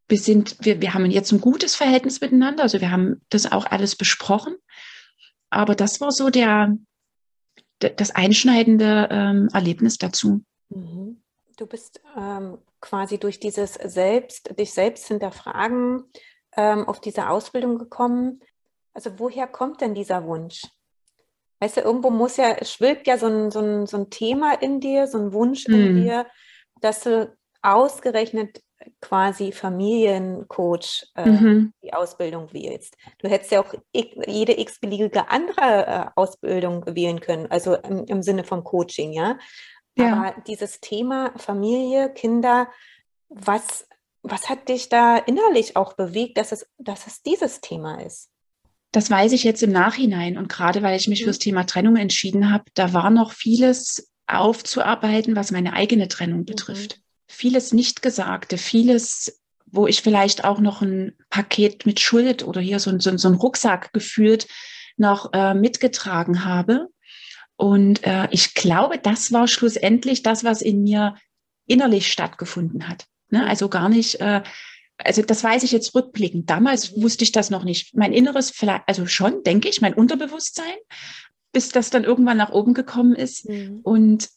Wir 0.09 0.17
sind, 0.17 0.57
wir, 0.61 0.81
wir 0.81 0.93
haben 0.93 1.09
jetzt 1.09 1.31
ein 1.31 1.39
gutes 1.39 1.75
Verhältnis 1.75 2.19
miteinander, 2.19 2.63
also 2.63 2.81
wir 2.81 2.91
haben 2.91 3.21
das 3.29 3.51
auch 3.51 3.65
alles 3.65 3.95
besprochen. 3.95 4.55
Aber 5.49 5.75
das 5.75 6.01
war 6.01 6.11
so 6.11 6.29
der, 6.29 6.75
das 7.79 8.11
einschneidende 8.11 9.07
ähm, 9.09 9.49
Erlebnis 9.53 9.97
dazu. 9.97 10.43
Mhm. 10.69 11.18
Du 11.59 11.65
bist 11.65 12.01
ähm, 12.17 12.57
quasi 12.79 13.17
durch 13.17 13.41
dieses 13.41 13.73
Selbst, 13.73 14.57
dich 14.57 14.73
selbst 14.73 15.07
hinterfragen, 15.09 16.05
ähm, 16.55 16.87
auf 16.87 17.01
diese 17.01 17.27
Ausbildung 17.29 17.77
gekommen. 17.77 18.39
Also 18.93 19.19
woher 19.19 19.45
kommt 19.45 19.81
denn 19.81 19.93
dieser 19.93 20.25
Wunsch? 20.25 20.61
Weißt 21.59 21.75
du, 21.75 21.81
irgendwo 21.81 22.11
muss 22.11 22.37
ja, 22.37 22.63
schwillt 22.63 23.05
ja 23.07 23.17
so 23.17 23.27
ein, 23.27 23.51
so 23.51 23.59
ein, 23.59 23.87
so 23.87 23.97
ein 23.97 24.09
Thema 24.09 24.53
in 24.61 24.79
dir, 24.79 25.07
so 25.07 25.17
ein 25.17 25.33
Wunsch 25.33 25.67
mhm. 25.67 25.73
in 25.75 26.01
dir, 26.01 26.27
dass 26.79 27.01
du 27.01 27.35
ausgerechnet 27.61 28.63
quasi 29.01 29.51
Familiencoach 29.51 31.07
äh, 31.15 31.25
mhm. 31.25 31.73
die 31.83 31.91
Ausbildung 31.91 32.53
wählst. 32.53 32.95
Du 33.17 33.27
hättest 33.27 33.51
ja 33.51 33.61
auch 33.61 33.73
jede 33.93 34.57
x-beliebige 34.57 35.29
andere 35.29 35.85
äh, 35.85 36.05
Ausbildung 36.15 36.85
wählen 36.95 37.19
können, 37.19 37.47
also 37.51 37.75
im, 37.75 38.05
im 38.05 38.21
Sinne 38.21 38.45
von 38.45 38.63
Coaching, 38.63 39.11
ja. 39.11 39.37
Ja. 39.99 40.13
Aber 40.13 40.41
dieses 40.47 40.79
Thema 40.79 41.31
Familie, 41.37 42.11
Kinder, 42.13 42.69
was, 43.29 43.87
was 44.21 44.49
hat 44.49 44.69
dich 44.69 44.89
da 44.89 45.17
innerlich 45.17 45.75
auch 45.75 45.93
bewegt, 45.93 46.37
dass 46.37 46.51
es, 46.51 46.67
dass 46.77 47.07
es 47.07 47.21
dieses 47.21 47.61
Thema 47.61 48.01
ist? 48.01 48.31
das 48.91 49.11
weiß 49.11 49.33
ich 49.33 49.43
jetzt 49.43 49.61
im 49.63 49.71
Nachhinein. 49.71 50.37
Und 50.37 50.49
gerade 50.49 50.81
weil 50.81 50.97
ich 50.97 51.07
mich 51.07 51.21
mhm. 51.21 51.25
fürs 51.25 51.39
Thema 51.39 51.65
Trennung 51.65 51.95
entschieden 51.95 52.51
habe, 52.51 52.65
da 52.73 52.93
war 52.93 53.09
noch 53.09 53.31
vieles 53.31 54.11
aufzuarbeiten, 54.27 55.35
was 55.35 55.51
meine 55.51 55.73
eigene 55.73 56.07
Trennung 56.07 56.45
betrifft. 56.45 56.97
Mhm. 56.97 57.01
Vieles 57.27 57.73
nicht 57.73 58.01
gesagte, 58.01 58.57
vieles, 58.57 59.41
wo 59.65 59.87
ich 59.87 60.01
vielleicht 60.01 60.43
auch 60.43 60.59
noch 60.59 60.81
ein 60.81 61.15
Paket 61.29 61.85
mit 61.85 61.99
Schuld 61.99 62.43
oder 62.43 62.61
hier 62.61 62.79
so, 62.79 62.97
so, 62.99 63.15
so 63.17 63.27
ein 63.27 63.35
Rucksack 63.35 63.93
gefühlt 63.93 64.47
noch 64.97 65.31
äh, 65.33 65.53
mitgetragen 65.53 66.43
habe. 66.43 66.87
Und 67.59 68.05
äh, 68.05 68.29
ich 68.31 68.53
glaube, 68.53 68.99
das 68.99 69.33
war 69.33 69.45
schlussendlich 69.49 70.23
das, 70.23 70.45
was 70.45 70.61
in 70.61 70.81
mir 70.81 71.15
innerlich 71.67 72.09
stattgefunden 72.09 72.87
hat. 72.87 73.05
Ne? 73.31 73.45
Also 73.45 73.67
gar 73.67 73.89
nicht, 73.89 74.21
äh, 74.21 74.43
also 74.97 75.21
das 75.23 75.43
weiß 75.43 75.63
ich 75.63 75.73
jetzt 75.73 75.93
rückblickend. 75.93 76.49
Damals 76.49 76.95
wusste 76.95 77.25
ich 77.25 77.33
das 77.33 77.49
noch 77.49 77.65
nicht. 77.65 77.97
Mein 77.97 78.13
Inneres 78.13 78.49
vielleicht, 78.49 78.83
also 78.87 79.07
schon, 79.07 79.43
denke 79.43 79.67
ich, 79.67 79.81
mein 79.81 79.93
Unterbewusstsein, 79.93 80.73
bis 81.51 81.67
das 81.67 81.89
dann 81.89 82.05
irgendwann 82.05 82.37
nach 82.37 82.51
oben 82.51 82.73
gekommen 82.73 83.13
ist. 83.13 83.49
Mhm. 83.49 83.81
Und, 83.83 84.29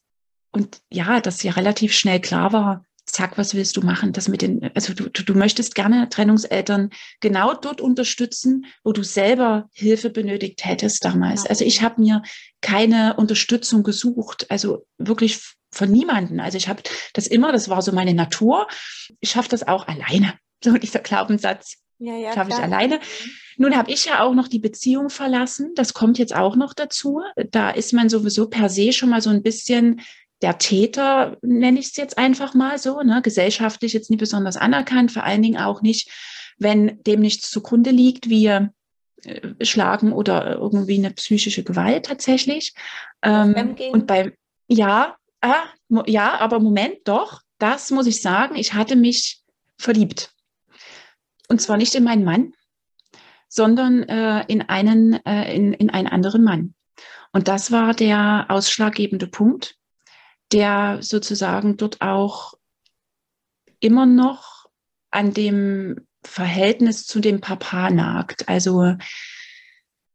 und 0.51 0.81
ja, 0.91 1.21
dass 1.21 1.45
ja 1.45 1.53
relativ 1.53 1.93
schnell 1.93 2.21
klar 2.21 2.53
war, 2.53 2.85
zack, 3.13 3.37
was 3.39 3.55
willst 3.55 3.77
du 3.77 3.83
machen? 3.83 4.13
Das 4.13 4.29
mit 4.29 4.43
den, 4.43 4.71
also 4.75 4.95
du, 4.95 5.09
du, 5.09 5.35
möchtest 5.35 5.75
gerne 5.75 6.09
Trennungseltern 6.09 6.91
genau 7.21 7.55
dort 7.55 7.81
unterstützen, 7.81 8.67
wo 8.83 8.93
du 8.93 9.03
selber 9.03 9.69
Hilfe 9.73 10.11
benötigt 10.11 10.65
hättest 10.65 11.05
damals. 11.05 11.47
Also 11.47 11.65
ich 11.65 11.83
habe 11.83 12.01
mir 12.01 12.23
keine 12.61 13.15
Unterstützung 13.17 13.83
gesucht, 13.83 14.51
also 14.51 14.87
wirklich 14.99 15.41
von 15.71 15.91
niemanden. 15.91 16.41
Also 16.41 16.57
ich 16.57 16.69
habe 16.69 16.83
das 17.13 17.27
immer, 17.27 17.53
das 17.53 17.69
war 17.69 17.83
so 17.83 17.93
meine 17.93 18.15
Natur. 18.15 18.67
Ich 19.21 19.31
schaffe 19.31 19.49
das 19.49 19.67
auch 19.67 19.87
alleine. 19.87 20.35
So 20.65 20.77
dieser 20.79 21.01
Glaubenssatz 21.01 21.79
ja, 21.99 22.17
ja, 22.17 22.33
schaffe 22.33 22.51
ich 22.51 22.57
alleine. 22.57 23.01
Nun 23.57 23.77
habe 23.77 23.91
ich 23.93 24.05
ja 24.07 24.23
auch 24.23 24.35
noch 24.35 24.49
die 24.49 24.59
Beziehung 24.59 25.11
verlassen. 25.11 25.73
Das 25.75 25.95
kommt 25.95 26.19
jetzt 26.19 26.35
auch 26.35 26.57
noch 26.57 26.75
dazu. 26.75 27.23
Da 27.51 27.71
ist 27.71 27.93
man 27.93 28.09
sowieso 28.09 28.49
per 28.49 28.69
se 28.69 28.93
schon 28.93 29.11
mal 29.11 29.23
so 29.23 29.31
ein 29.31 29.43
bisschen 29.43 30.01
der 30.43 30.59
Täter, 30.59 31.39
nenne 31.43 31.79
ich 31.79 31.87
es 31.87 31.97
jetzt 31.97 32.19
einfach 32.19 32.55
mal 32.55 32.79
so, 32.79 33.01
ne? 33.03 33.23
gesellschaftlich 33.23 33.93
jetzt 33.93 34.11
nicht 34.11 34.19
besonders 34.19 34.57
anerkannt, 34.57 35.13
vor 35.13 35.25
allen 35.25 35.43
Dingen 35.43 35.59
auch 35.59 35.83
nicht, 35.83 36.11
wenn 36.59 37.03
dem 37.05 37.21
nichts 37.21 37.51
zugrunde 37.51 37.91
liegt, 37.91 38.29
wie 38.29 38.47
äh, 38.47 38.69
Schlagen 39.63 40.13
oder 40.13 40.57
irgendwie 40.57 40.99
eine 40.99 41.13
psychische 41.13 41.63
Gewalt 41.63 42.07
tatsächlich. 42.07 42.75
Ähm, 43.23 43.77
und 43.93 44.07
bei, 44.07 44.37
ja, 44.67 45.17
ah, 45.41 45.65
ja, 46.07 46.39
aber 46.41 46.59
Moment, 46.59 46.97
doch, 47.05 47.41
das 47.59 47.91
muss 47.91 48.07
ich 48.07 48.21
sagen, 48.21 48.57
ich 48.57 48.75
hatte 48.75 48.97
mich 48.97 49.43
verliebt. 49.79 50.33
Und 51.49 51.61
zwar 51.61 51.77
nicht 51.77 51.95
in 51.95 52.05
meinen 52.05 52.25
Mann, 52.25 52.53
sondern 53.49 54.03
äh, 54.05 54.45
in, 54.49 54.63
einen, 54.63 55.25
äh, 55.25 55.55
in, 55.55 55.73
in 55.73 55.91
einen 55.91 56.09
anderen 56.09 56.43
Mann. 56.43 56.75
Und 57.33 57.47
das 57.47 57.71
war 57.71 57.95
der 57.95 58.47
ausschlaggebende 58.49 59.27
Punkt, 59.27 59.77
der 60.53 60.99
sozusagen 61.01 61.77
dort 61.77 62.01
auch 62.01 62.55
immer 63.81 64.07
noch 64.07 64.67
an 65.11 65.35
dem 65.35 66.07
Verhältnis 66.25 67.07
zu 67.07 67.21
dem 67.21 67.41
Papa 67.41 67.91
nagt. 67.91 68.49
Also 68.49 68.95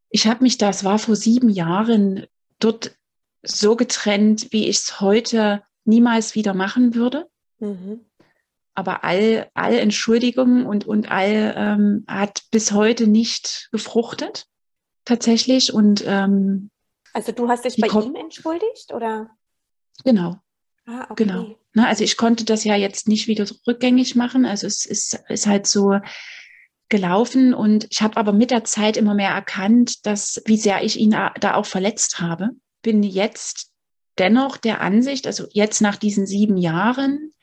ich 0.10 0.28
habe 0.28 0.44
mich, 0.44 0.58
das 0.58 0.84
war 0.84 1.00
vor 1.00 1.16
sieben 1.16 1.50
Jahren, 1.50 2.26
dort 2.60 2.96
so 3.44 3.76
getrennt, 3.76 4.52
wie 4.52 4.68
ich 4.68 4.78
es 4.78 5.02
heute 5.02 5.64
niemals 5.86 6.36
wieder 6.36 6.54
machen 6.54 6.96
würde. 6.96 7.30
Mhm. 7.60 8.06
Aber 8.74 9.04
all, 9.04 9.50
all 9.54 9.74
Entschuldigungen 9.74 10.66
und, 10.66 10.86
und 10.86 11.12
all 11.12 11.54
ähm, 11.58 12.06
hat 12.08 12.44
bis 12.52 12.72
heute 12.72 13.08
nicht 13.08 13.70
gefruchtet, 13.72 14.48
tatsächlich. 15.04 15.74
Und 15.74 16.04
ähm, 16.06 16.70
also 17.14 17.32
du 17.32 17.50
hast 17.50 17.66
dich 17.66 17.78
bei 17.78 17.88
ihm 17.88 18.16
entschuldigt, 18.16 18.94
oder? 18.94 19.30
Genau. 20.04 20.38
Ah, 20.86 21.08
okay. 21.10 21.26
Genau. 21.26 21.58
Na, 21.74 21.88
also 21.88 22.04
ich 22.04 22.18
konnte 22.18 22.46
das 22.46 22.64
ja 22.64 22.76
jetzt 22.76 23.08
nicht 23.08 23.28
wieder 23.28 23.46
rückgängig 23.68 24.16
machen. 24.16 24.46
Also 24.46 24.68
es 24.68 24.86
ist, 24.86 25.20
ist 25.28 25.48
halt 25.48 25.68
so 25.68 26.00
gelaufen 26.90 27.54
und 27.54 27.88
ich 27.90 28.02
habe 28.02 28.18
aber 28.18 28.32
mit 28.32 28.52
der 28.52 28.64
Zeit 28.64 28.96
immer 28.96 29.14
mehr 29.14 29.32
erkannt, 29.32 30.06
dass 30.06 30.42
wie 30.46 30.58
sehr 30.58 30.84
ich 30.84 30.98
ihn 30.98 31.12
da 31.12 31.54
auch 31.56 31.66
verletzt 31.66 32.20
habe 32.20 32.52
bin 32.88 33.04
jetzt 33.04 33.74
dennoch 34.18 34.56
der 34.56 34.80
Ansicht, 34.80 35.28
also 35.28 35.46
jetzt 35.52 35.82
nach 35.82 35.98
diesen 35.98 36.26
sieben 36.26 36.56
Jahren 36.56 37.34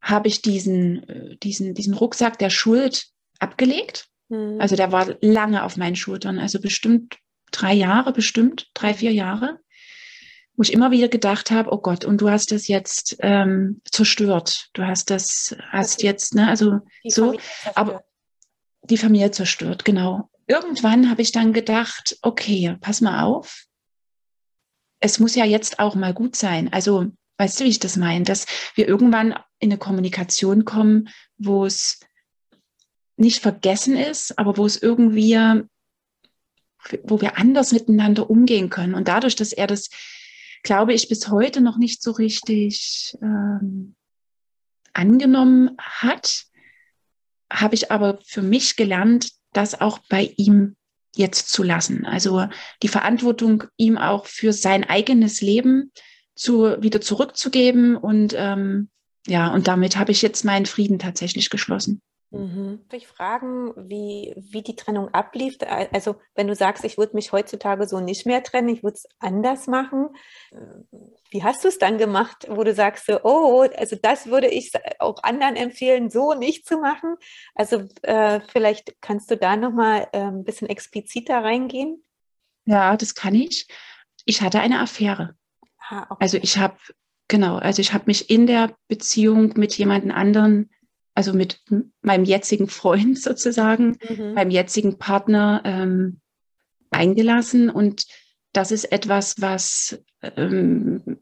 habe 0.00 0.26
ich 0.26 0.42
diesen, 0.42 1.08
äh, 1.08 1.36
diesen, 1.36 1.74
diesen 1.74 1.94
Rucksack 1.94 2.36
der 2.38 2.50
Schuld 2.50 3.06
abgelegt. 3.38 4.08
Mhm. 4.28 4.60
Also 4.60 4.74
der 4.74 4.90
war 4.90 5.14
lange 5.20 5.62
auf 5.62 5.76
meinen 5.76 5.94
Schultern, 5.94 6.40
also 6.40 6.60
bestimmt 6.60 7.16
drei 7.52 7.72
Jahre, 7.74 8.12
bestimmt 8.12 8.70
drei, 8.74 8.92
vier 8.92 9.12
Jahre, 9.12 9.60
wo 10.54 10.62
ich 10.62 10.72
immer 10.72 10.90
wieder 10.90 11.08
gedacht 11.08 11.50
habe, 11.50 11.72
oh 11.72 11.78
Gott, 11.78 12.04
und 12.04 12.20
du 12.20 12.30
hast 12.30 12.52
das 12.52 12.68
jetzt 12.68 13.16
ähm, 13.20 13.80
zerstört. 13.90 14.68
Du 14.74 14.82
hast 14.84 15.10
das, 15.10 15.56
hast 15.70 15.98
okay. 15.98 16.06
jetzt, 16.06 16.34
ne, 16.34 16.48
also 16.48 16.80
so, 17.04 17.38
aber 17.74 18.04
die 18.82 18.98
Familie 18.98 19.30
zerstört, 19.30 19.84
genau. 19.84 20.28
Irgendwann 20.46 21.08
habe 21.08 21.22
ich 21.22 21.32
dann 21.32 21.52
gedacht, 21.52 22.18
okay, 22.22 22.76
pass 22.80 23.00
mal 23.00 23.22
auf, 23.22 23.64
es 25.00 25.18
muss 25.18 25.34
ja 25.34 25.44
jetzt 25.44 25.78
auch 25.78 25.94
mal 25.94 26.14
gut 26.14 26.36
sein. 26.36 26.72
Also, 26.72 27.06
weißt 27.38 27.60
du, 27.60 27.64
wie 27.64 27.70
ich 27.70 27.80
das 27.80 27.96
meine? 27.96 28.24
Dass 28.24 28.46
wir 28.74 28.86
irgendwann 28.86 29.32
in 29.58 29.70
eine 29.70 29.78
Kommunikation 29.78 30.64
kommen, 30.64 31.08
wo 31.38 31.64
es 31.64 32.00
nicht 33.16 33.40
vergessen 33.40 33.96
ist, 33.96 34.38
aber 34.38 34.56
wo 34.56 34.66
es 34.66 34.80
irgendwie, 34.80 35.62
wo 37.04 37.20
wir 37.20 37.38
anders 37.38 37.72
miteinander 37.72 38.30
umgehen 38.30 38.70
können. 38.70 38.94
Und 38.94 39.08
dadurch, 39.08 39.36
dass 39.36 39.52
er 39.52 39.66
das, 39.66 39.90
glaube 40.62 40.92
ich, 40.92 41.08
bis 41.08 41.28
heute 41.28 41.60
noch 41.60 41.76
nicht 41.76 42.02
so 42.02 42.12
richtig 42.12 43.16
ähm, 43.20 43.94
angenommen 44.92 45.76
hat, 45.78 46.44
habe 47.52 47.74
ich 47.74 47.90
aber 47.90 48.18
für 48.24 48.42
mich 48.42 48.76
gelernt, 48.76 49.32
das 49.52 49.80
auch 49.80 49.98
bei 50.08 50.32
ihm 50.36 50.76
jetzt 51.14 51.50
zu 51.50 51.62
lassen. 51.62 52.06
Also 52.06 52.46
die 52.82 52.88
Verantwortung 52.88 53.64
ihm 53.76 53.98
auch 53.98 54.26
für 54.26 54.52
sein 54.52 54.84
eigenes 54.84 55.40
Leben 55.40 55.92
zu, 56.34 56.82
wieder 56.82 57.00
zurückzugeben 57.00 57.96
und 57.96 58.34
ähm, 58.36 58.88
ja, 59.26 59.52
und 59.52 59.68
damit 59.68 59.96
habe 59.96 60.10
ich 60.10 60.22
jetzt 60.22 60.44
meinen 60.44 60.66
Frieden 60.66 60.98
tatsächlich 60.98 61.50
geschlossen. 61.50 62.00
Mhm. 62.32 62.80
Darf 62.88 63.00
ich 63.00 63.06
fragen, 63.06 63.72
wie, 63.76 64.32
wie 64.36 64.62
die 64.62 64.74
Trennung 64.74 65.12
ablief? 65.12 65.58
Also, 65.92 66.16
wenn 66.34 66.48
du 66.48 66.54
sagst, 66.54 66.82
ich 66.84 66.96
würde 66.96 67.14
mich 67.14 67.30
heutzutage 67.32 67.86
so 67.86 68.00
nicht 68.00 68.24
mehr 68.24 68.42
trennen, 68.42 68.70
ich 68.70 68.82
würde 68.82 68.96
es 68.96 69.06
anders 69.18 69.66
machen. 69.66 70.08
Wie 71.30 71.44
hast 71.44 71.62
du 71.62 71.68
es 71.68 71.78
dann 71.78 71.98
gemacht, 71.98 72.46
wo 72.48 72.64
du 72.64 72.74
sagst, 72.74 73.06
so, 73.06 73.20
oh, 73.22 73.66
also 73.76 73.96
das 74.00 74.26
würde 74.26 74.48
ich 74.48 74.72
auch 74.98 75.22
anderen 75.22 75.56
empfehlen, 75.56 76.08
so 76.08 76.32
nicht 76.32 76.66
zu 76.66 76.78
machen? 76.78 77.16
Also, 77.54 77.86
äh, 78.02 78.40
vielleicht 78.48 79.00
kannst 79.02 79.30
du 79.30 79.36
da 79.36 79.56
nochmal 79.56 80.08
äh, 80.12 80.20
ein 80.20 80.44
bisschen 80.44 80.70
expliziter 80.70 81.44
reingehen? 81.44 82.02
Ja, 82.64 82.96
das 82.96 83.14
kann 83.14 83.34
ich. 83.34 83.68
Ich 84.24 84.40
hatte 84.40 84.60
eine 84.60 84.80
Affäre. 84.80 85.36
Ah, 85.90 86.06
okay. 86.08 86.16
Also, 86.18 86.38
ich 86.38 86.56
habe, 86.56 86.78
genau, 87.28 87.56
also 87.56 87.82
ich 87.82 87.92
habe 87.92 88.04
mich 88.06 88.30
in 88.30 88.46
der 88.46 88.74
Beziehung 88.88 89.52
mit 89.56 89.76
jemandem 89.76 90.12
anderen 90.12 90.70
also 91.14 91.32
mit 91.32 91.60
meinem 92.00 92.24
jetzigen 92.24 92.68
Freund 92.68 93.18
sozusagen, 93.22 93.98
mhm. 94.08 94.34
meinem 94.34 94.50
jetzigen 94.50 94.98
Partner 94.98 95.62
ähm, 95.64 96.20
eingelassen. 96.90 97.70
Und 97.70 98.06
das 98.52 98.70
ist 98.72 98.92
etwas, 98.92 99.40
was, 99.40 100.02
ähm, 100.20 101.18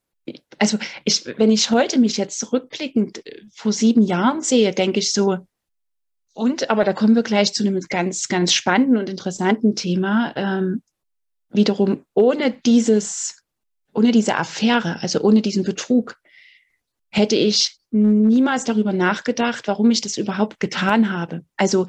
also 0.59 0.79
ich, 1.05 1.27
wenn 1.39 1.51
ich 1.51 1.71
heute 1.71 1.99
mich 1.99 2.17
jetzt 2.17 2.53
rückblickend 2.53 3.25
äh, 3.27 3.43
vor 3.53 3.73
sieben 3.73 4.03
Jahren 4.03 4.43
sehe, 4.43 4.73
denke 4.73 5.01
ich 5.01 5.13
so, 5.13 5.39
und, 6.33 6.71
aber 6.71 6.85
da 6.85 6.93
kommen 6.93 7.17
wir 7.17 7.23
gleich 7.23 7.53
zu 7.53 7.65
einem 7.65 7.81
ganz, 7.89 8.29
ganz 8.29 8.55
spannenden 8.55 8.97
und 8.97 9.09
interessanten 9.09 9.75
Thema. 9.75 10.33
Ähm, 10.37 10.83
wiederum 11.51 12.05
ohne 12.15 12.53
dieses, 12.53 13.43
ohne 13.93 14.13
diese 14.13 14.37
Affäre, 14.37 15.03
also 15.03 15.21
ohne 15.21 15.43
diesen 15.43 15.65
Betrug, 15.65 16.20
hätte 17.11 17.37
ich 17.37 17.77
niemals 17.91 18.65
darüber 18.65 18.93
nachgedacht, 18.93 19.67
warum 19.67 19.91
ich 19.91 20.01
das 20.01 20.17
überhaupt 20.17 20.61
getan 20.61 21.11
habe. 21.11 21.45
Also 21.57 21.89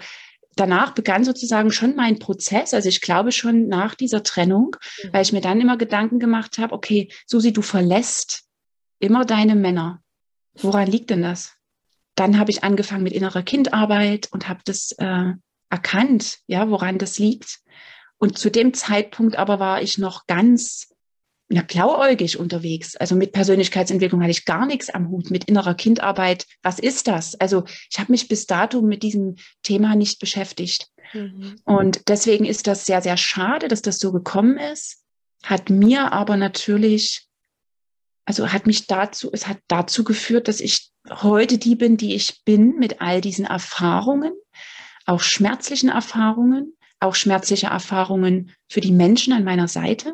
danach 0.55 0.93
begann 0.93 1.23
sozusagen 1.23 1.71
schon 1.71 1.95
mein 1.95 2.19
Prozess. 2.19 2.73
Also 2.73 2.89
ich 2.89 3.01
glaube 3.01 3.31
schon 3.31 3.67
nach 3.67 3.95
dieser 3.95 4.23
Trennung, 4.23 4.75
mhm. 5.03 5.13
weil 5.13 5.21
ich 5.21 5.33
mir 5.33 5.41
dann 5.41 5.61
immer 5.61 5.77
Gedanken 5.77 6.19
gemacht 6.19 6.57
habe, 6.57 6.73
okay, 6.73 7.09
Susi, 7.25 7.53
du 7.53 7.61
verlässt 7.61 8.43
immer 8.99 9.25
deine 9.25 9.55
Männer. 9.55 10.01
Woran 10.55 10.87
liegt 10.87 11.09
denn 11.09 11.21
das? 11.21 11.53
Dann 12.15 12.37
habe 12.37 12.51
ich 12.51 12.63
angefangen 12.63 13.03
mit 13.03 13.13
innerer 13.13 13.43
Kindarbeit 13.43 14.27
und 14.31 14.49
habe 14.49 14.61
das 14.65 14.91
äh, 14.97 15.31
erkannt, 15.69 16.39
ja, 16.47 16.69
woran 16.69 16.97
das 16.97 17.19
liegt. 17.19 17.61
Und 18.17 18.37
zu 18.37 18.51
dem 18.51 18.73
Zeitpunkt 18.73 19.37
aber 19.37 19.59
war 19.59 19.81
ich 19.81 19.97
noch 19.97 20.27
ganz 20.27 20.90
ja, 21.51 21.61
blauäugig 21.63 22.39
unterwegs. 22.39 22.95
Also 22.95 23.15
mit 23.15 23.33
Persönlichkeitsentwicklung 23.33 24.21
hatte 24.21 24.31
ich 24.31 24.45
gar 24.45 24.65
nichts 24.65 24.89
am 24.89 25.09
Hut, 25.09 25.31
mit 25.31 25.43
innerer 25.45 25.75
Kindarbeit. 25.75 26.45
Was 26.63 26.79
ist 26.79 27.07
das? 27.07 27.35
Also 27.35 27.65
ich 27.89 27.99
habe 27.99 28.11
mich 28.11 28.29
bis 28.29 28.47
dato 28.47 28.81
mit 28.81 29.03
diesem 29.03 29.35
Thema 29.61 29.95
nicht 29.95 30.19
beschäftigt. 30.19 30.87
Mhm. 31.13 31.57
Und 31.65 32.07
deswegen 32.07 32.45
ist 32.45 32.67
das 32.67 32.85
sehr, 32.85 33.01
sehr 33.01 33.17
schade, 33.17 33.67
dass 33.67 33.81
das 33.81 33.99
so 33.99 34.13
gekommen 34.13 34.57
ist. 34.57 35.03
Hat 35.43 35.69
mir 35.69 36.13
aber 36.13 36.37
natürlich, 36.37 37.27
also 38.25 38.51
hat 38.53 38.65
mich 38.65 38.87
dazu, 38.87 39.29
es 39.33 39.47
hat 39.47 39.57
dazu 39.67 40.05
geführt, 40.05 40.47
dass 40.47 40.61
ich 40.61 40.91
heute 41.09 41.57
die 41.57 41.75
bin, 41.75 41.97
die 41.97 42.15
ich 42.15 42.43
bin, 42.45 42.77
mit 42.77 43.01
all 43.01 43.19
diesen 43.19 43.45
Erfahrungen, 43.45 44.33
auch 45.05 45.19
schmerzlichen 45.19 45.89
Erfahrungen, 45.89 46.77
auch 47.01 47.15
schmerzliche 47.15 47.67
Erfahrungen 47.67 48.51
für 48.69 48.79
die 48.79 48.91
Menschen 48.91 49.33
an 49.33 49.43
meiner 49.43 49.67
Seite. 49.67 50.13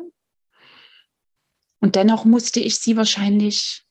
Und 1.80 1.96
dennoch 1.96 2.24
musste 2.24 2.60
ich 2.60 2.78
sie 2.78 2.96
wahrscheinlich 2.96 3.84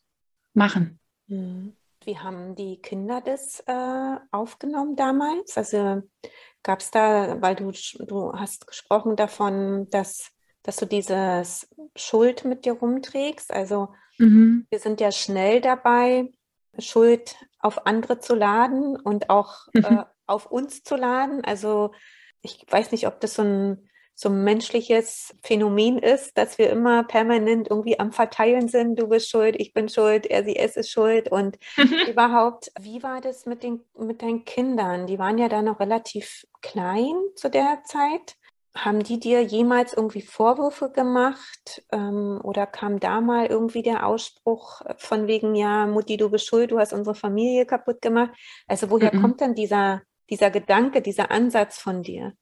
machen. 0.54 1.00
Mhm. 1.28 1.74
Wie 2.04 2.18
haben 2.18 2.56
die 2.56 2.78
Kinder 2.82 3.22
das 3.22 3.62
äh, 3.68 4.16
aufgenommen 4.32 4.96
damals? 4.96 5.58
Also 5.58 6.04
gab 6.64 6.80
es 6.80 6.90
da, 6.90 7.42
weil 7.42 7.56
du, 7.56 7.72
du 8.06 8.32
hast 8.34 8.66
gesprochen 8.66 9.18
davon, 9.18 9.90
dass, 9.90 10.32
dass 10.64 10.78
du 10.78 10.86
dieses 10.86 11.68
Schuld 11.98 12.46
mit 12.46 12.64
dir 12.64 12.74
rumträgst. 12.74 13.52
Also 13.52 13.90
mhm. 14.18 14.66
wir 14.70 14.80
sind 14.80 15.02
ja 15.02 15.12
schnell 15.12 15.60
dabei, 15.60 16.32
Schuld 16.80 17.36
auf 17.60 17.86
andere 17.86 18.20
zu 18.20 18.36
laden 18.36 18.98
und 18.98 19.30
auch 19.30 19.68
mhm. 19.74 19.84
äh, 19.84 20.04
auf 20.28 20.46
uns 20.46 20.84
zu 20.84 20.96
laden. 20.96 21.44
Also 21.44 21.92
ich 22.42 22.66
weiß 22.70 22.92
nicht, 22.92 23.08
ob 23.08 23.20
das 23.20 23.36
so 23.36 23.44
ein 23.44 23.90
so 24.20 24.30
ein 24.30 24.44
menschliches 24.44 25.36
Phänomen 25.44 26.00
ist, 26.00 26.40
dass 26.40 26.58
wir 26.58 26.72
immer 26.72 27.04
permanent 27.04 27.70
irgendwie 27.70 28.00
am 28.00 28.12
Verteilen 28.12 28.68
sind. 28.68 28.98
Du 28.98 29.10
bist 29.10 29.30
schuld, 29.30 29.56
ich 29.60 29.74
bin 29.74 29.90
schuld, 29.90 30.26
er, 30.26 30.44
sie, 30.44 30.56
es 30.56 30.76
ist 30.76 30.90
schuld. 30.90 31.32
Und 31.32 31.60
überhaupt, 32.10 32.72
wie 32.80 33.04
war 33.04 33.22
das 33.22 33.46
mit, 33.46 33.62
den, 33.62 33.82
mit 33.96 34.24
deinen 34.24 34.44
Kindern? 34.44 35.06
Die 35.06 35.20
waren 35.20 35.38
ja 35.38 35.50
da 35.50 35.62
noch 35.62 35.80
relativ 35.80 36.48
klein 36.64 37.14
zu 37.36 37.52
der 37.52 37.84
Zeit. 37.84 38.38
Haben 38.76 39.04
die 39.04 39.20
dir 39.20 39.44
jemals 39.44 39.94
irgendwie 39.94 40.24
Vorwürfe 40.24 40.90
gemacht? 40.90 41.84
Ähm, 41.92 42.40
oder 42.44 42.66
kam 42.66 43.00
da 43.00 43.22
mal 43.22 43.46
irgendwie 43.46 43.84
der 43.84 44.08
Ausspruch 44.08 44.82
von 44.98 45.28
wegen, 45.28 45.54
ja, 45.54 45.86
Mutti, 45.86 46.18
du 46.18 46.32
bist 46.32 46.48
schuld, 46.48 46.72
du 46.72 46.80
hast 46.80 46.92
unsere 46.92 47.14
Familie 47.14 47.68
kaputt 47.68 48.02
gemacht? 48.02 48.32
Also 48.68 48.90
woher 48.90 49.14
mhm. 49.14 49.22
kommt 49.22 49.42
denn 49.42 49.54
dieser, 49.54 50.02
dieser 50.32 50.50
Gedanke, 50.50 51.04
dieser 51.04 51.30
Ansatz 51.30 51.78
von 51.78 52.02
dir? 52.02 52.34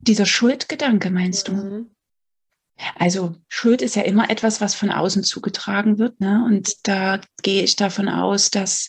Dieser 0.00 0.26
Schuldgedanke, 0.26 1.10
meinst 1.10 1.48
du? 1.48 1.52
Mhm. 1.52 1.90
Also 2.96 3.36
Schuld 3.48 3.82
ist 3.82 3.96
ja 3.96 4.02
immer 4.02 4.30
etwas, 4.30 4.60
was 4.60 4.74
von 4.74 4.90
außen 4.90 5.22
zugetragen 5.22 5.98
wird. 5.98 6.20
Ne? 6.20 6.44
Und 6.46 6.88
da 6.88 7.20
gehe 7.42 7.62
ich 7.62 7.76
davon 7.76 8.08
aus, 8.08 8.50
dass 8.50 8.88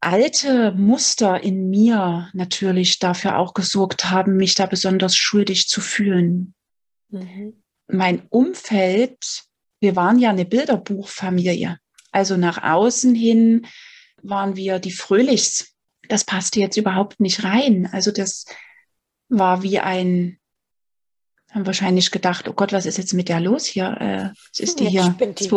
alte 0.00 0.72
Muster 0.72 1.42
in 1.42 1.70
mir 1.70 2.28
natürlich 2.34 2.98
dafür 2.98 3.38
auch 3.38 3.54
gesorgt 3.54 4.10
haben, 4.10 4.36
mich 4.36 4.54
da 4.54 4.66
besonders 4.66 5.16
schuldig 5.16 5.68
zu 5.68 5.80
fühlen. 5.80 6.54
Mhm. 7.08 7.62
Mein 7.86 8.26
Umfeld, 8.28 9.44
wir 9.80 9.96
waren 9.96 10.18
ja 10.18 10.30
eine 10.30 10.44
Bilderbuchfamilie. 10.44 11.78
Also 12.12 12.36
nach 12.36 12.62
außen 12.62 13.14
hin 13.14 13.66
waren 14.22 14.56
wir 14.56 14.78
die 14.78 14.92
Fröhlichs. 14.92 15.74
Das 16.08 16.24
passte 16.24 16.60
jetzt 16.60 16.76
überhaupt 16.76 17.20
nicht 17.20 17.42
rein. 17.44 17.88
Also 17.90 18.10
das 18.10 18.44
war 19.28 19.62
wie 19.62 19.80
ein, 19.80 20.38
haben 21.50 21.66
wahrscheinlich 21.66 22.10
gedacht, 22.10 22.48
oh 22.48 22.52
Gott, 22.52 22.72
was 22.72 22.86
ist 22.86 22.98
jetzt 22.98 23.14
mit 23.14 23.28
der 23.28 23.40
los 23.40 23.64
hier? 23.64 23.96
Äh, 24.00 24.62
ist 24.62 24.80
die 24.80 24.88
hier 24.88 25.14
die. 25.18 25.48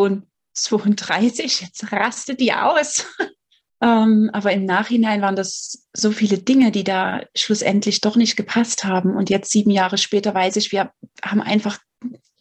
32, 0.53 1.61
jetzt 1.61 1.91
rastet 1.91 2.39
die 2.39 2.53
aus. 2.53 3.05
ähm, 3.81 4.29
aber 4.33 4.53
im 4.53 4.65
Nachhinein 4.65 5.21
waren 5.21 5.35
das 5.35 5.87
so 5.93 6.11
viele 6.11 6.39
Dinge, 6.39 6.71
die 6.71 6.83
da 6.83 7.21
schlussendlich 7.35 8.01
doch 8.01 8.15
nicht 8.15 8.35
gepasst 8.35 8.83
haben. 8.83 9.15
Und 9.15 9.29
jetzt 9.29 9.51
sieben 9.51 9.69
Jahre 9.69 9.97
später 9.99 10.33
weiß 10.33 10.55
ich, 10.55 10.71
wir 10.71 10.91
haben 11.23 11.41
einfach 11.41 11.79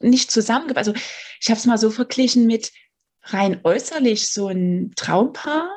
nicht 0.00 0.30
zusammengepasst. 0.30 0.88
Also 0.88 1.00
ich 1.40 1.50
habe 1.50 1.58
es 1.58 1.66
mal 1.66 1.78
so 1.78 1.90
verglichen 1.90 2.46
mit 2.46 2.72
rein 3.22 3.60
äußerlich 3.64 4.28
so 4.28 4.48
ein 4.48 4.92
Traumpaar 4.96 5.68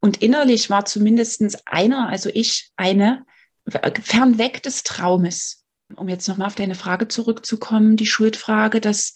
und 0.00 0.22
innerlich 0.22 0.68
war 0.68 0.84
zumindest 0.84 1.42
einer, 1.66 2.08
also 2.10 2.28
ich, 2.32 2.70
eine, 2.76 3.24
fernweg 3.68 4.62
des 4.62 4.82
Traumes. 4.82 5.64
Um 5.96 6.08
jetzt 6.08 6.28
nochmal 6.28 6.46
auf 6.46 6.54
deine 6.54 6.74
Frage 6.74 7.08
zurückzukommen, 7.08 7.96
die 7.96 8.06
Schuldfrage, 8.06 8.80
das, 8.80 9.14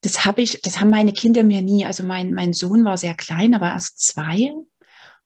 das 0.00 0.24
habe 0.24 0.42
ich, 0.42 0.60
das 0.62 0.80
haben 0.80 0.90
meine 0.90 1.12
Kinder 1.12 1.42
mir 1.42 1.62
nie. 1.62 1.86
Also 1.86 2.02
mein, 2.02 2.32
mein 2.32 2.52
Sohn 2.52 2.84
war 2.84 2.96
sehr 2.96 3.14
klein, 3.14 3.54
aber 3.54 3.68
erst 3.68 4.00
zwei 4.00 4.52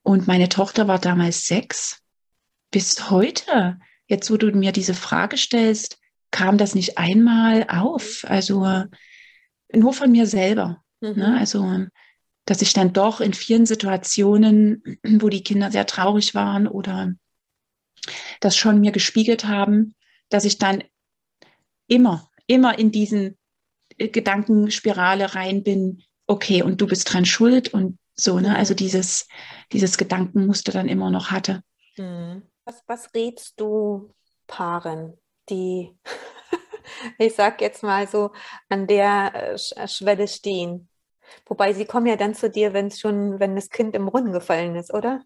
und 0.02 0.26
meine 0.26 0.48
Tochter 0.48 0.88
war 0.88 0.98
damals 0.98 1.46
sechs. 1.46 2.02
Bis 2.70 3.11
heute, 3.11 3.79
jetzt 4.07 4.31
wo 4.31 4.37
du 4.37 4.50
mir 4.52 4.72
diese 4.72 4.94
Frage 4.94 5.37
stellst, 5.37 5.98
kam 6.31 6.59
das 6.59 6.74
nicht 6.74 6.98
einmal 6.98 7.66
auf. 7.68 8.24
Also 8.29 8.85
nur 9.72 9.92
von 9.92 10.12
mir 10.12 10.26
selber. 10.26 10.83
Mhm. 11.00 11.14
Ne? 11.16 11.37
Also 11.38 11.87
dass 12.46 12.62
ich 12.62 12.72
dann 12.72 12.92
doch 12.92 13.20
in 13.20 13.35
vielen 13.35 13.66
Situationen, 13.66 14.83
wo 15.02 15.29
die 15.29 15.42
Kinder 15.42 15.70
sehr 15.70 15.87
traurig 15.87 16.35
waren 16.35 16.66
oder 16.66 17.12
das 18.40 18.57
schon 18.57 18.81
mir 18.81 18.92
gespiegelt 18.92 19.47
haben, 19.47 19.95
dass 20.29 20.45
ich 20.45 20.59
dann 20.59 20.83
immer, 21.87 22.31
immer 22.47 22.79
in 22.79 22.90
diesen 22.90 23.38
äh, 23.99 24.09
Gedankenspirale 24.09 25.35
rein 25.35 25.62
bin, 25.62 26.03
okay, 26.27 26.62
und 26.62 26.81
du 26.81 26.87
bist 26.87 27.12
dran 27.12 27.25
schuld 27.25 27.73
und 27.73 27.99
so, 28.14 28.40
ne? 28.40 28.57
Also 28.57 28.75
dieses, 28.75 29.29
dieses 29.73 29.99
Gedankenmuster 29.99 30.73
dann 30.73 30.88
immer 30.88 31.11
noch 31.11 31.31
hatte. 31.31 31.62
Mhm. 31.97 32.42
Was, 32.64 32.83
was 32.87 33.14
rätst 33.14 33.61
du 33.61 34.12
Paaren, 34.47 35.16
die, 35.49 35.97
ich 37.19 37.35
sag 37.35 37.61
jetzt 37.61 37.83
mal 37.83 38.09
so, 38.09 38.33
an 38.69 38.87
der 38.87 39.33
äh, 39.35 39.53
äh, 39.55 39.88
Schwelle 39.88 40.27
stehen? 40.27 40.88
Wobei 41.47 41.73
sie 41.73 41.85
kommen 41.85 42.07
ja 42.07 42.16
dann 42.16 42.35
zu 42.35 42.49
dir, 42.49 42.73
wenn 42.73 42.87
es 42.87 43.01
schon, 43.01 43.38
wenn 43.38 43.55
das 43.55 43.71
Kind 43.71 43.95
im 43.95 44.07
Brunnen 44.07 44.33
gefallen 44.33 44.77
ist, 44.77 44.92
oder? 44.92 45.25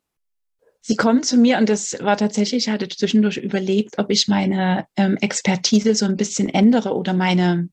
Sie 0.83 0.97
kommen 0.97 1.23
zu 1.23 1.37
mir 1.37 1.59
und 1.59 1.69
das 1.69 1.97
war 2.01 2.17
tatsächlich, 2.17 2.67
ich 2.67 2.73
hatte 2.73 2.89
zwischendurch 2.89 3.37
überlegt, 3.37 3.99
ob 3.99 4.11
ich 4.11 4.29
meine 4.29 4.87
ähm, 4.97 5.17
Expertise 5.19 5.95
so 5.95 6.07
ein 6.07 6.17
bisschen 6.17 6.49
ändere 6.49 6.95
oder 6.95 7.13
meine, 7.13 7.69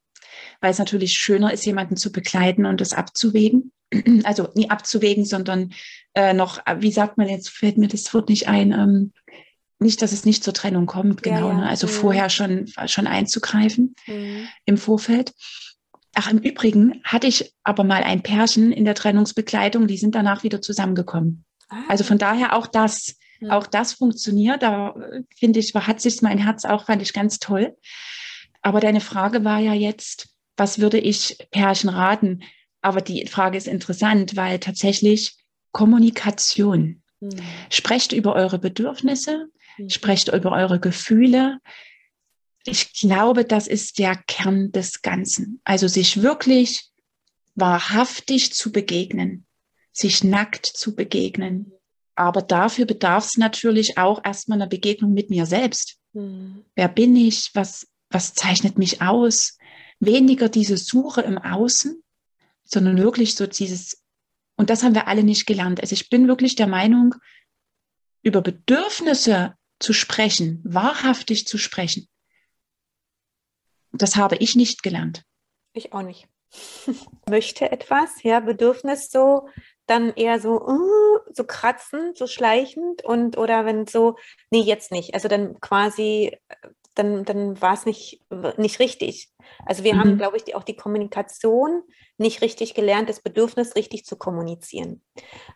weil 0.60 0.72
es 0.72 0.80
natürlich 0.80 1.13
schöner 1.13 1.54
ist, 1.54 1.65
jemanden 1.65 1.96
zu 1.96 2.12
begleiten 2.12 2.65
und 2.65 2.82
das 2.82 2.93
abzuwägen. 2.93 3.72
Also 4.26 4.50
nie 4.54 4.70
abzuwägen, 4.70 5.24
sondern 5.24 5.72
äh, 6.13 6.34
noch, 6.34 6.60
wie 6.80 6.91
sagt 6.91 7.17
man 7.17 7.30
jetzt, 7.30 7.50
fällt 7.50 7.78
mir 7.78 7.88
das 7.88 8.13
Wort 8.13 8.28
nicht 8.28 8.50
ein, 8.50 8.74
ähm, 8.74 9.13
nicht, 9.80 10.02
dass 10.02 10.12
es 10.12 10.26
nicht 10.26 10.43
zur 10.43 10.54
Trennung 10.54 10.88
kommt, 10.88 11.24
genau. 11.24 11.48
Ja, 11.50 11.54
ja. 11.54 11.54
Ne? 11.54 11.70
Also 11.70 11.88
mhm. 11.88 11.91
vorher 11.91 12.30
schon, 12.30 12.67
schon 12.88 13.08
einzugreifen 13.08 13.96
mhm. 14.08 14.48
im 14.65 14.78
Vorfeld. 14.78 15.34
Ach, 16.15 16.32
im 16.32 16.39
Übrigen 16.39 17.00
hatte 17.04 17.28
ich 17.28 17.54
aber 17.63 17.84
mal 17.84 18.04
ein 18.04 18.24
Pärchen 18.24 18.72
in 18.72 18.86
der 18.86 18.96
Trennungsbegleitung, 18.96 19.88
die 19.88 19.98
sind 19.98 20.15
danach 20.15 20.43
wieder 20.43 20.62
zusammengekommen. 20.62 21.46
Also 21.88 22.03
von 22.03 22.17
daher 22.17 22.56
auch 22.56 22.67
das, 22.67 23.15
ja. 23.39 23.58
auch 23.58 23.67
das 23.67 23.93
funktioniert. 23.93 24.63
Da 24.63 24.95
finde 25.36 25.60
ich, 25.60 25.73
hat 25.73 26.01
sich 26.01 26.21
mein 26.21 26.38
Herz 26.38 26.65
auch, 26.65 26.86
fand 26.86 27.01
ich 27.01 27.13
ganz 27.13 27.39
toll. 27.39 27.75
Aber 28.62 28.80
deine 28.80 29.01
Frage 29.01 29.43
war 29.43 29.60
ja 29.60 29.73
jetzt, 29.73 30.30
was 30.56 30.80
würde 30.80 30.99
ich 30.99 31.38
Pärchen 31.51 31.89
raten? 31.89 32.43
Aber 32.82 33.01
die 33.01 33.27
Frage 33.27 33.58
ist 33.58 33.67
interessant, 33.67 34.36
weil 34.36 34.60
tatsächlich 34.60 35.36
Kommunikation. 35.71 37.01
Mhm. 37.19 37.32
Sprecht 37.69 38.12
über 38.13 38.34
eure 38.34 38.60
Bedürfnisse, 38.60 39.47
mhm. 39.77 39.89
sprecht 39.89 40.30
über 40.30 40.51
eure 40.51 40.80
Gefühle. 40.80 41.60
Ich 42.65 42.93
glaube, 42.93 43.45
das 43.45 43.67
ist 43.67 43.99
der 43.99 44.15
Kern 44.27 44.71
des 44.71 45.01
Ganzen. 45.01 45.62
Also 45.63 45.88
sich 45.88 46.21
wirklich 46.21 46.89
wahrhaftig 47.56 48.53
zu 48.53 48.71
begegnen 48.71 49.47
sich 49.98 50.24
nackt 50.24 50.66
zu 50.66 50.96
begegnen. 50.96 51.72
Aber 52.16 52.42
dafür 52.42 52.86
bedarf 52.86 53.28
es 53.28 53.38
natürlich 53.38 53.98
auch 53.98 54.24
erstmal 54.24 54.58
einer 54.58 54.68
Begegnung 54.68 55.14
mit 55.14 55.30
mir 55.30 55.46
selbst. 55.46 55.98
Mhm. 56.14 56.66
Wer 56.76 56.88
bin 56.88 57.16
ich? 57.16 57.52
Was, 57.54 57.88
was 58.10 58.34
zeichnet 58.34 58.78
mich 58.78 59.02
aus? 59.02 59.58
Weniger 60.00 60.50
diese 60.50 60.78
Suche 60.78 61.22
im 61.22 61.38
Außen, 61.38 62.02
sondern 62.64 62.98
wirklich 62.98 63.36
so 63.36 63.46
dieses, 63.48 64.04
und 64.56 64.70
das 64.70 64.84
haben 64.84 64.96
wir 64.96 65.08
alle 65.08 65.24
nicht 65.24 65.46
gelernt. 65.46 65.82
Also 65.82 65.94
ich 65.94 66.10
bin 66.10 66.28
wirklich 66.28 66.56
der 66.56 66.68
Meinung, 66.68 67.16
über 68.22 68.42
Bedürfnisse 68.42 69.54
zu 69.80 69.94
sprechen, 69.94 70.62
wahrhaftig 70.64 71.48
zu 71.48 71.58
sprechen, 71.58 72.08
das 73.92 74.16
habe 74.16 74.36
ich 74.38 74.56
nicht 74.56 74.84
gelernt. 74.84 75.24
Ich 75.74 75.94
auch 75.94 76.02
nicht. 76.02 76.28
Möchte 77.30 77.72
etwas, 77.72 78.24
ja, 78.24 78.40
Bedürfnis 78.40 79.10
so 79.10 79.50
dann 79.88 80.13
eher 80.15 80.39
so, 80.39 80.62
uh, 80.62 81.19
so 81.34 81.43
kratzend, 81.45 82.17
so 82.17 82.28
schleichend 82.28 83.04
und 83.04 83.38
oder 83.38 83.65
wenn 83.65 83.88
so, 83.88 84.15
nee, 84.52 84.62
jetzt 84.62 84.91
nicht. 84.91 85.13
Also 85.13 85.28
dann 85.28 85.60
quasi 85.60 86.38
dann, 86.97 87.26
dann 87.26 87.62
war 87.62 87.73
es 87.73 87.86
nicht, 87.86 88.21
nicht 88.58 88.80
richtig. 88.80 89.30
Also 89.65 89.84
wir 89.84 89.96
Mhm. 89.96 90.00
haben, 90.00 90.17
glaube 90.17 90.38
ich, 90.38 90.43
die, 90.43 90.56
auch 90.56 90.63
die 90.63 90.76
Kommunikation 90.76 91.84
nicht 92.17 92.41
richtig 92.41 92.74
gelernt, 92.74 93.10
das 93.10 93.22
Bedürfnis 93.22 93.76
richtig 93.76 94.06
zu 94.06 94.15
kommunizieren. 94.17 95.02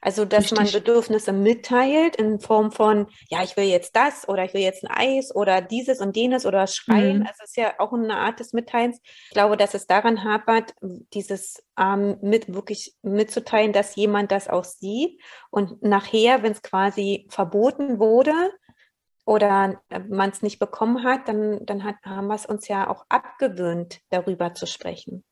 Also, 0.01 0.25
dass 0.25 0.51
man 0.51 0.67
Richtig. 0.67 0.83
Bedürfnisse 0.83 1.33
mitteilt 1.33 2.15
in 2.17 2.39
Form 2.39 2.71
von, 2.71 3.07
ja, 3.29 3.43
ich 3.43 3.57
will 3.57 3.65
jetzt 3.65 3.95
das 3.95 4.27
oder 4.29 4.45
ich 4.45 4.53
will 4.53 4.61
jetzt 4.61 4.83
ein 4.83 4.91
Eis 4.91 5.33
oder 5.35 5.61
dieses 5.61 5.99
und 6.01 6.15
jenes 6.15 6.45
oder 6.45 6.67
schreien. 6.67 7.19
Mhm. 7.19 7.23
Also 7.23 7.39
es 7.43 7.49
ist 7.51 7.57
ja 7.57 7.73
auch 7.79 7.93
eine 7.93 8.15
Art 8.17 8.39
des 8.39 8.53
Mitteilens. 8.53 8.99
Ich 9.03 9.33
glaube, 9.33 9.57
dass 9.57 9.73
es 9.73 9.87
daran 9.87 10.23
hapert, 10.23 10.73
dieses 11.13 11.63
ähm, 11.79 12.17
mit 12.21 12.53
wirklich 12.53 12.95
mitzuteilen, 13.01 13.73
dass 13.73 13.95
jemand 13.95 14.31
das 14.31 14.47
auch 14.47 14.63
sieht. 14.65 15.19
Und 15.49 15.81
nachher, 15.83 16.43
wenn 16.43 16.51
es 16.51 16.61
quasi 16.61 17.27
verboten 17.29 17.99
wurde, 17.99 18.33
oder 19.25 19.81
man 20.09 20.29
es 20.31 20.41
nicht 20.41 20.59
bekommen 20.59 21.03
hat, 21.03 21.27
dann, 21.27 21.65
dann 21.65 21.83
hat, 21.83 21.95
haben 22.03 22.27
wir 22.27 22.35
es 22.35 22.45
uns 22.45 22.67
ja 22.67 22.89
auch 22.89 23.05
abgewöhnt, 23.09 23.99
darüber 24.09 24.53
zu 24.53 24.65
sprechen. 24.65 25.23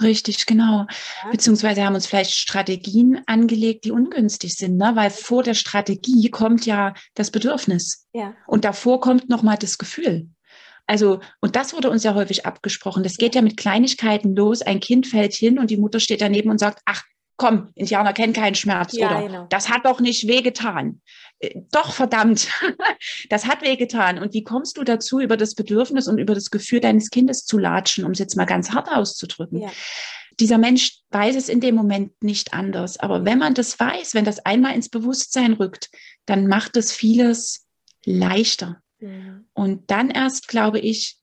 Richtig, 0.00 0.46
genau. 0.46 0.86
Ja. 1.24 1.30
Beziehungsweise 1.30 1.84
haben 1.84 1.94
uns 1.94 2.06
vielleicht 2.06 2.32
Strategien 2.32 3.22
angelegt, 3.26 3.84
die 3.84 3.90
ungünstig 3.90 4.56
sind, 4.56 4.76
ne? 4.76 4.92
weil 4.94 5.10
vor 5.10 5.42
der 5.42 5.54
Strategie 5.54 6.30
kommt 6.30 6.64
ja 6.64 6.94
das 7.14 7.30
Bedürfnis 7.30 8.06
Ja, 8.12 8.34
und 8.46 8.64
davor 8.64 9.00
kommt 9.00 9.28
nochmal 9.28 9.58
das 9.58 9.76
Gefühl. 9.76 10.28
Also, 10.86 11.20
und 11.40 11.54
das 11.54 11.72
wurde 11.72 11.90
uns 11.90 12.02
ja 12.02 12.14
häufig 12.14 12.46
abgesprochen. 12.46 13.02
Das 13.02 13.16
geht 13.16 13.34
ja 13.34 13.42
mit 13.42 13.56
Kleinigkeiten 13.56 14.34
los. 14.34 14.62
Ein 14.62 14.80
Kind 14.80 15.06
fällt 15.06 15.34
hin 15.34 15.58
und 15.58 15.70
die 15.70 15.76
Mutter 15.76 16.00
steht 16.00 16.20
daneben 16.20 16.50
und 16.50 16.58
sagt, 16.58 16.80
ach, 16.84 17.04
komm, 17.36 17.70
Indianer 17.74 18.12
kennen 18.12 18.32
keinen 18.32 18.54
Schmerz, 18.54 18.92
Ja, 18.94 19.10
oder? 19.10 19.22
genau. 19.26 19.46
Das 19.50 19.68
hat 19.68 19.84
doch 19.84 20.00
nicht 20.00 20.26
wehgetan. 20.26 21.00
Äh, 21.40 21.62
Doch, 21.72 21.92
verdammt, 21.92 22.48
das 23.28 23.46
hat 23.46 23.62
wehgetan. 23.62 24.18
Und 24.18 24.32
wie 24.32 24.44
kommst 24.44 24.76
du 24.76 24.84
dazu, 24.84 25.20
über 25.20 25.36
das 25.36 25.54
Bedürfnis 25.54 26.06
und 26.06 26.18
über 26.18 26.34
das 26.34 26.50
Gefühl 26.50 26.80
deines 26.80 27.10
Kindes 27.10 27.44
zu 27.44 27.58
latschen, 27.58 28.04
um 28.04 28.12
es 28.12 28.18
jetzt 28.18 28.36
mal 28.36 28.46
ganz 28.46 28.70
hart 28.70 28.88
auszudrücken? 28.88 29.60
ja, 29.62 29.70
dieser 30.40 30.58
Mensch 30.58 31.00
weiß 31.10 31.36
es 31.36 31.48
in 31.48 31.60
dem 31.60 31.74
Moment 31.74 32.22
nicht 32.22 32.54
anders. 32.54 32.98
Aber 32.98 33.24
wenn 33.24 33.38
man 33.38 33.54
das 33.54 33.78
weiß, 33.78 34.14
wenn 34.14 34.24
das 34.24 34.38
einmal 34.40 34.74
ins 34.74 34.88
Bewusstsein 34.88 35.52
rückt, 35.52 35.90
dann 36.24 36.46
macht 36.46 36.76
es 36.76 36.92
vieles 36.92 37.66
leichter. 38.04 38.80
Mhm. 39.00 39.46
Und 39.52 39.90
dann 39.90 40.10
erst, 40.10 40.48
glaube 40.48 40.78
ich, 40.78 41.18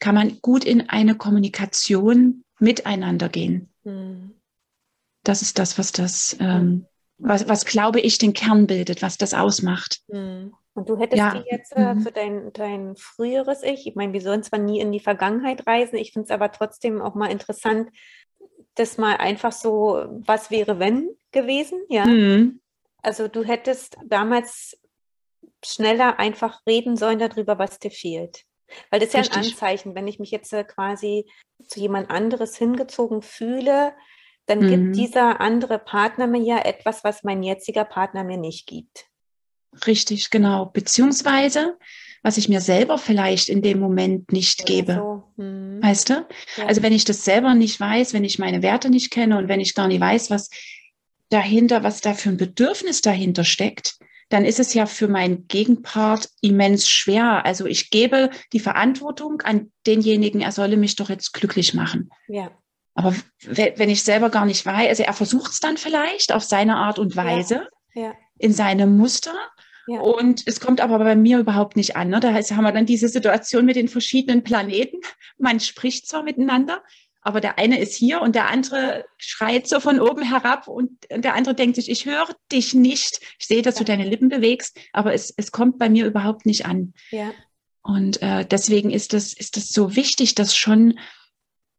kann 0.00 0.14
man 0.14 0.38
gut 0.40 0.64
in 0.64 0.88
eine 0.88 1.14
Kommunikation 1.14 2.44
miteinander 2.58 3.28
gehen. 3.28 3.68
Mhm. 3.84 4.34
Das 5.22 5.42
ist 5.42 5.58
das, 5.58 5.78
was 5.78 5.92
das, 5.92 6.36
ähm, 6.40 6.86
was, 7.18 7.48
was 7.48 7.64
glaube 7.64 8.00
ich, 8.00 8.18
den 8.18 8.32
Kern 8.32 8.66
bildet, 8.66 9.02
was 9.02 9.18
das 9.18 9.34
ausmacht. 9.34 10.00
Mhm. 10.08 10.54
Und 10.74 10.88
du 10.88 10.98
hättest 10.98 11.18
Ja. 11.18 11.34
dir 11.34 11.44
jetzt 11.48 11.72
äh, 11.76 11.94
Mhm. 11.94 12.00
für 12.00 12.10
dein, 12.10 12.52
dein 12.52 12.96
früheres 12.96 13.62
Ich, 13.62 13.86
ich 13.86 13.94
meine, 13.94 14.12
wir 14.12 14.20
sollen 14.20 14.42
zwar 14.42 14.58
nie 14.58 14.80
in 14.80 14.90
die 14.90 15.00
Vergangenheit 15.00 15.66
reisen, 15.66 15.96
ich 15.96 16.12
finde 16.12 16.24
es 16.24 16.30
aber 16.30 16.50
trotzdem 16.50 17.00
auch 17.00 17.14
mal 17.14 17.30
interessant, 17.30 17.90
das 18.74 18.98
mal 18.98 19.16
einfach 19.16 19.52
so, 19.52 20.04
was 20.26 20.50
wäre 20.50 20.80
wenn 20.80 21.08
gewesen, 21.30 21.80
ja? 21.88 22.06
Mhm. 22.06 22.60
Also 23.02 23.28
du 23.28 23.44
hättest 23.44 23.96
damals 24.04 24.76
schneller 25.64 26.18
einfach 26.18 26.60
reden 26.66 26.96
sollen 26.96 27.20
darüber, 27.20 27.58
was 27.58 27.78
dir 27.78 27.92
fehlt. 27.92 28.44
Weil 28.90 28.98
das 28.98 29.08
ist 29.08 29.14
ja 29.14 29.20
ein 29.20 29.26
Richtig. 29.26 29.52
Anzeichen, 29.52 29.94
wenn 29.94 30.08
ich 30.08 30.18
mich 30.18 30.32
jetzt 30.32 30.52
äh, 30.52 30.64
quasi 30.64 31.30
zu 31.68 31.78
jemand 31.78 32.10
anderes 32.10 32.56
hingezogen 32.56 33.22
fühle, 33.22 33.94
dann 34.46 34.60
Mhm. 34.60 34.68
gibt 34.68 34.96
dieser 34.96 35.40
andere 35.40 35.78
Partner 35.78 36.26
mir 36.26 36.42
ja 36.42 36.58
etwas, 36.64 37.04
was 37.04 37.22
mein 37.24 37.42
jetziger 37.42 37.84
Partner 37.84 38.24
mir 38.24 38.36
nicht 38.36 38.66
gibt. 38.66 39.06
Richtig, 39.86 40.30
genau. 40.30 40.66
Beziehungsweise, 40.66 41.76
was 42.22 42.36
ich 42.36 42.48
mir 42.48 42.60
selber 42.60 42.96
vielleicht 42.98 43.48
in 43.48 43.60
dem 43.62 43.80
Moment 43.80 44.30
nicht 44.32 44.62
Oder 44.62 44.72
gebe. 44.72 44.94
so. 44.94 45.42
Mhm. 45.42 45.82
Weißt 45.82 46.10
du? 46.10 46.26
Ja. 46.56 46.66
Also 46.66 46.82
wenn 46.82 46.92
ich 46.92 47.04
das 47.04 47.24
selber 47.24 47.54
nicht 47.54 47.80
weiß, 47.80 48.12
wenn 48.14 48.24
ich 48.24 48.38
meine 48.38 48.62
Werte 48.62 48.88
nicht 48.90 49.10
kenne 49.10 49.36
und 49.38 49.48
wenn 49.48 49.60
ich 49.60 49.74
gar 49.74 49.88
nicht 49.88 50.00
weiß, 50.00 50.30
was 50.30 50.48
dahinter, 51.30 51.82
was 51.82 52.00
da 52.00 52.14
für 52.14 52.28
ein 52.28 52.36
Bedürfnis 52.36 53.00
dahinter 53.00 53.44
steckt, 53.44 53.98
dann 54.28 54.44
ist 54.44 54.60
es 54.60 54.72
ja 54.74 54.86
für 54.86 55.08
meinen 55.08 55.48
Gegenpart 55.48 56.28
immens 56.40 56.88
schwer. 56.88 57.44
Also 57.44 57.66
ich 57.66 57.90
gebe 57.90 58.30
die 58.52 58.60
Verantwortung 58.60 59.40
an 59.42 59.70
denjenigen, 59.86 60.40
er 60.40 60.52
solle 60.52 60.76
mich 60.76 60.96
doch 60.96 61.08
jetzt 61.10 61.32
glücklich 61.32 61.74
machen. 61.74 62.10
ja. 62.28 62.50
Aber 62.94 63.14
we- 63.42 63.74
wenn 63.76 63.90
ich 63.90 64.02
selber 64.04 64.30
gar 64.30 64.46
nicht 64.46 64.64
weiß, 64.64 64.88
also 64.88 65.02
er 65.02 65.12
versucht 65.12 65.50
es 65.52 65.60
dann 65.60 65.76
vielleicht 65.76 66.32
auf 66.32 66.44
seine 66.44 66.76
Art 66.76 66.98
und 66.98 67.16
Weise, 67.16 67.68
Ja. 67.94 68.14
in 68.38 68.52
seinem 68.52 68.96
Muster. 68.96 69.34
Ja. 69.86 70.00
Und 70.00 70.42
es 70.46 70.60
kommt 70.60 70.80
aber 70.80 70.98
bei 70.98 71.14
mir 71.16 71.38
überhaupt 71.38 71.76
nicht 71.76 71.94
an. 71.96 72.08
Ne? 72.08 72.20
Da 72.20 72.32
heißt, 72.32 72.52
haben 72.52 72.64
wir 72.64 72.72
dann 72.72 72.86
diese 72.86 73.08
Situation 73.08 73.66
mit 73.66 73.76
den 73.76 73.88
verschiedenen 73.88 74.42
Planeten. 74.42 74.98
Man 75.38 75.60
spricht 75.60 76.06
zwar 76.08 76.22
miteinander, 76.22 76.82
aber 77.20 77.40
der 77.40 77.58
eine 77.58 77.78
ist 77.80 77.94
hier 77.94 78.20
und 78.22 78.34
der 78.34 78.48
andere 78.50 79.04
schreit 79.18 79.66
so 79.68 79.80
von 79.80 80.00
oben 80.00 80.22
herab 80.22 80.68
und 80.68 80.90
der 81.10 81.34
andere 81.34 81.54
denkt 81.54 81.76
sich, 81.76 81.90
ich 81.90 82.06
höre 82.06 82.28
dich 82.52 82.74
nicht. 82.74 83.20
Ich 83.38 83.46
sehe, 83.46 83.62
dass 83.62 83.74
du 83.74 83.80
Ja. 83.82 83.86
deine 83.86 84.08
Lippen 84.08 84.28
bewegst, 84.28 84.78
aber 84.92 85.12
es, 85.14 85.32
es 85.36 85.50
kommt 85.52 85.78
bei 85.78 85.88
mir 85.90 86.06
überhaupt 86.06 86.46
nicht 86.46 86.64
an. 86.66 86.94
Ja. 87.10 87.32
Und 87.82 88.22
äh, 88.22 88.46
deswegen 88.46 88.90
ist 88.90 89.12
das, 89.12 89.32
ist 89.34 89.56
das 89.58 89.68
so 89.68 89.96
wichtig, 89.96 90.34
das 90.34 90.56
schon 90.56 90.98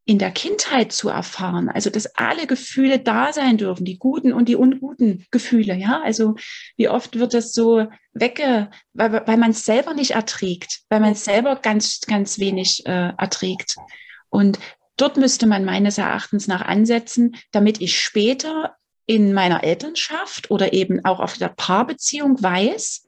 in 0.05 0.19
der 0.19 0.31
Kindheit 0.31 0.91
zu 0.91 1.09
erfahren. 1.09 1.67
Also, 1.67 1.89
dass 1.89 2.15
alle 2.15 2.45
Gefühle 2.45 2.99
da 2.99 3.33
sein 3.33 3.57
dürfen, 3.57 3.85
die 3.85 3.97
guten 3.97 4.33
und 4.33 4.47
die 4.47 4.55
unguten 4.55 5.25
Gefühle. 5.31 5.75
Ja, 5.75 6.01
also 6.03 6.35
wie 6.77 6.89
oft 6.89 7.17
wird 7.17 7.33
das 7.33 7.53
so 7.53 7.87
wegge, 8.13 8.69
weil, 8.93 9.25
weil 9.25 9.37
man 9.37 9.51
es 9.51 9.65
selber 9.65 9.95
nicht 9.95 10.11
erträgt, 10.11 10.81
weil 10.89 10.99
man 10.99 11.13
es 11.13 11.25
selber 11.25 11.55
ganz, 11.55 12.01
ganz 12.01 12.37
wenig 12.37 12.85
äh, 12.85 13.13
erträgt. 13.17 13.77
Und 14.29 14.59
dort 14.95 15.17
müsste 15.17 15.47
man 15.47 15.65
meines 15.65 15.97
Erachtens 15.97 16.47
nach 16.47 16.61
ansetzen, 16.61 17.35
damit 17.51 17.81
ich 17.81 17.99
später 17.99 18.75
in 19.07 19.33
meiner 19.33 19.63
Elternschaft 19.63 20.51
oder 20.51 20.73
eben 20.73 21.03
auch 21.03 21.19
auf 21.19 21.37
der 21.37 21.49
Paarbeziehung 21.49 22.41
weiß, 22.41 23.07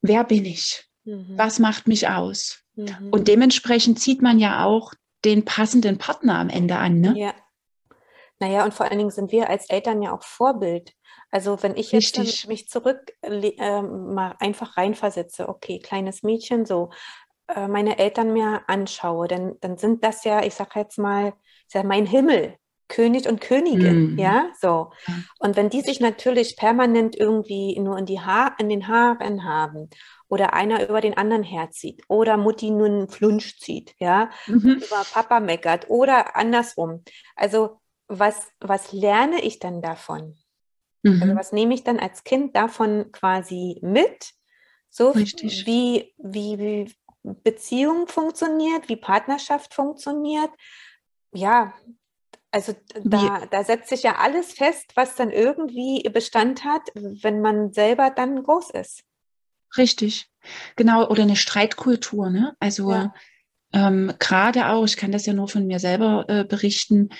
wer 0.00 0.24
bin 0.24 0.46
ich? 0.46 0.84
Mhm. 1.04 1.36
Was 1.36 1.58
macht 1.58 1.86
mich 1.86 2.08
aus? 2.08 2.62
Mhm. 2.76 3.10
Und 3.10 3.28
dementsprechend 3.28 4.00
zieht 4.00 4.22
man 4.22 4.38
ja 4.38 4.64
auch 4.64 4.94
den 5.24 5.44
passenden 5.44 5.98
Partner 5.98 6.38
am 6.38 6.48
Ende 6.48 6.76
an. 6.76 7.00
Ne? 7.00 7.14
Ja. 7.16 7.34
Naja, 8.38 8.64
und 8.64 8.74
vor 8.74 8.86
allen 8.86 8.98
Dingen 8.98 9.10
sind 9.10 9.32
wir 9.32 9.48
als 9.48 9.68
Eltern 9.70 10.02
ja 10.02 10.12
auch 10.12 10.22
Vorbild. 10.22 10.92
Also 11.30 11.62
wenn 11.62 11.76
ich 11.76 11.92
jetzt 11.92 12.18
Richtig. 12.18 12.46
mich 12.46 12.68
zurück 12.68 13.12
äh, 13.22 13.82
mal 13.82 14.36
einfach 14.38 14.76
reinversetze, 14.76 15.48
okay, 15.48 15.78
kleines 15.78 16.22
Mädchen, 16.22 16.66
so 16.66 16.90
äh, 17.48 17.66
meine 17.66 17.98
Eltern 17.98 18.32
mir 18.32 18.62
anschaue, 18.66 19.26
dann, 19.26 19.54
dann 19.60 19.78
sind 19.78 20.04
das 20.04 20.24
ja, 20.24 20.42
ich 20.44 20.54
sage 20.54 20.78
jetzt 20.80 20.98
mal, 20.98 21.32
ist 21.66 21.74
ja 21.74 21.82
mein 21.82 22.06
Himmel, 22.06 22.56
König 22.88 23.28
und 23.28 23.40
Königin, 23.40 24.12
Mhm. 24.12 24.18
ja, 24.18 24.50
so. 24.60 24.92
Und 25.40 25.56
wenn 25.56 25.70
die 25.70 25.80
sich 25.80 25.98
natürlich 25.98 26.56
permanent 26.56 27.16
irgendwie 27.16 27.78
nur 27.80 27.98
in 27.98 28.06
die 28.06 28.20
Haar, 28.20 28.54
in 28.60 28.68
den 28.68 28.86
Haaren 28.86 29.44
haben 29.44 29.88
oder 30.28 30.54
einer 30.54 30.88
über 30.88 31.00
den 31.00 31.16
anderen 31.16 31.42
herzieht 31.42 32.02
oder 32.08 32.36
Mutti 32.36 32.70
nur 32.70 32.86
einen 32.86 33.08
Flunsch 33.08 33.58
zieht, 33.58 33.94
ja, 33.98 34.30
Mhm. 34.46 34.82
über 34.84 35.04
Papa 35.04 35.40
meckert 35.40 35.88
oder 35.90 36.36
andersrum. 36.36 37.04
Also 37.36 37.80
was, 38.08 38.48
was 38.60 38.92
lerne 38.92 39.40
ich 39.42 39.58
dann 39.58 39.82
davon? 39.82 40.36
Also 41.20 41.34
Mhm. 41.34 41.36
was 41.36 41.52
nehme 41.52 41.74
ich 41.74 41.84
dann 41.84 41.98
als 41.98 42.24
Kind 42.24 42.56
davon 42.56 43.10
quasi 43.12 43.78
mit? 43.82 44.32
So 44.90 45.12
Richtig. 45.12 45.64
wie, 45.66 46.14
wie, 46.18 46.58
wie 46.58 46.94
Beziehung 47.22 48.06
funktioniert, 48.08 48.88
wie 48.88 48.96
Partnerschaft 48.96 49.74
funktioniert. 49.74 50.50
Ja, 51.32 51.74
also 52.50 52.74
da, 53.04 53.46
da 53.50 53.64
setzt 53.64 53.88
sich 53.90 54.02
ja 54.02 54.16
alles 54.16 54.54
fest, 54.54 54.92
was 54.94 55.16
dann 55.16 55.30
irgendwie 55.30 56.02
Bestand 56.10 56.64
hat, 56.64 56.82
wenn 56.94 57.40
man 57.40 57.72
selber 57.72 58.10
dann 58.10 58.42
groß 58.42 58.70
ist. 58.70 59.02
Richtig. 59.76 60.26
Genau. 60.76 61.08
Oder 61.08 61.22
eine 61.22 61.36
Streitkultur. 61.36 62.30
Ne? 62.30 62.54
Also 62.60 62.92
Ja. 62.92 63.14
ähm, 63.72 64.12
gerade 64.18 64.68
auch, 64.68 64.84
ich 64.84 64.96
kann 64.96 65.12
das 65.12 65.26
ja 65.26 65.32
nur 65.32 65.48
von 65.48 65.66
mir 65.66 65.78
selber 65.78 66.24
äh, 66.28 66.44
berichten, 66.44 67.10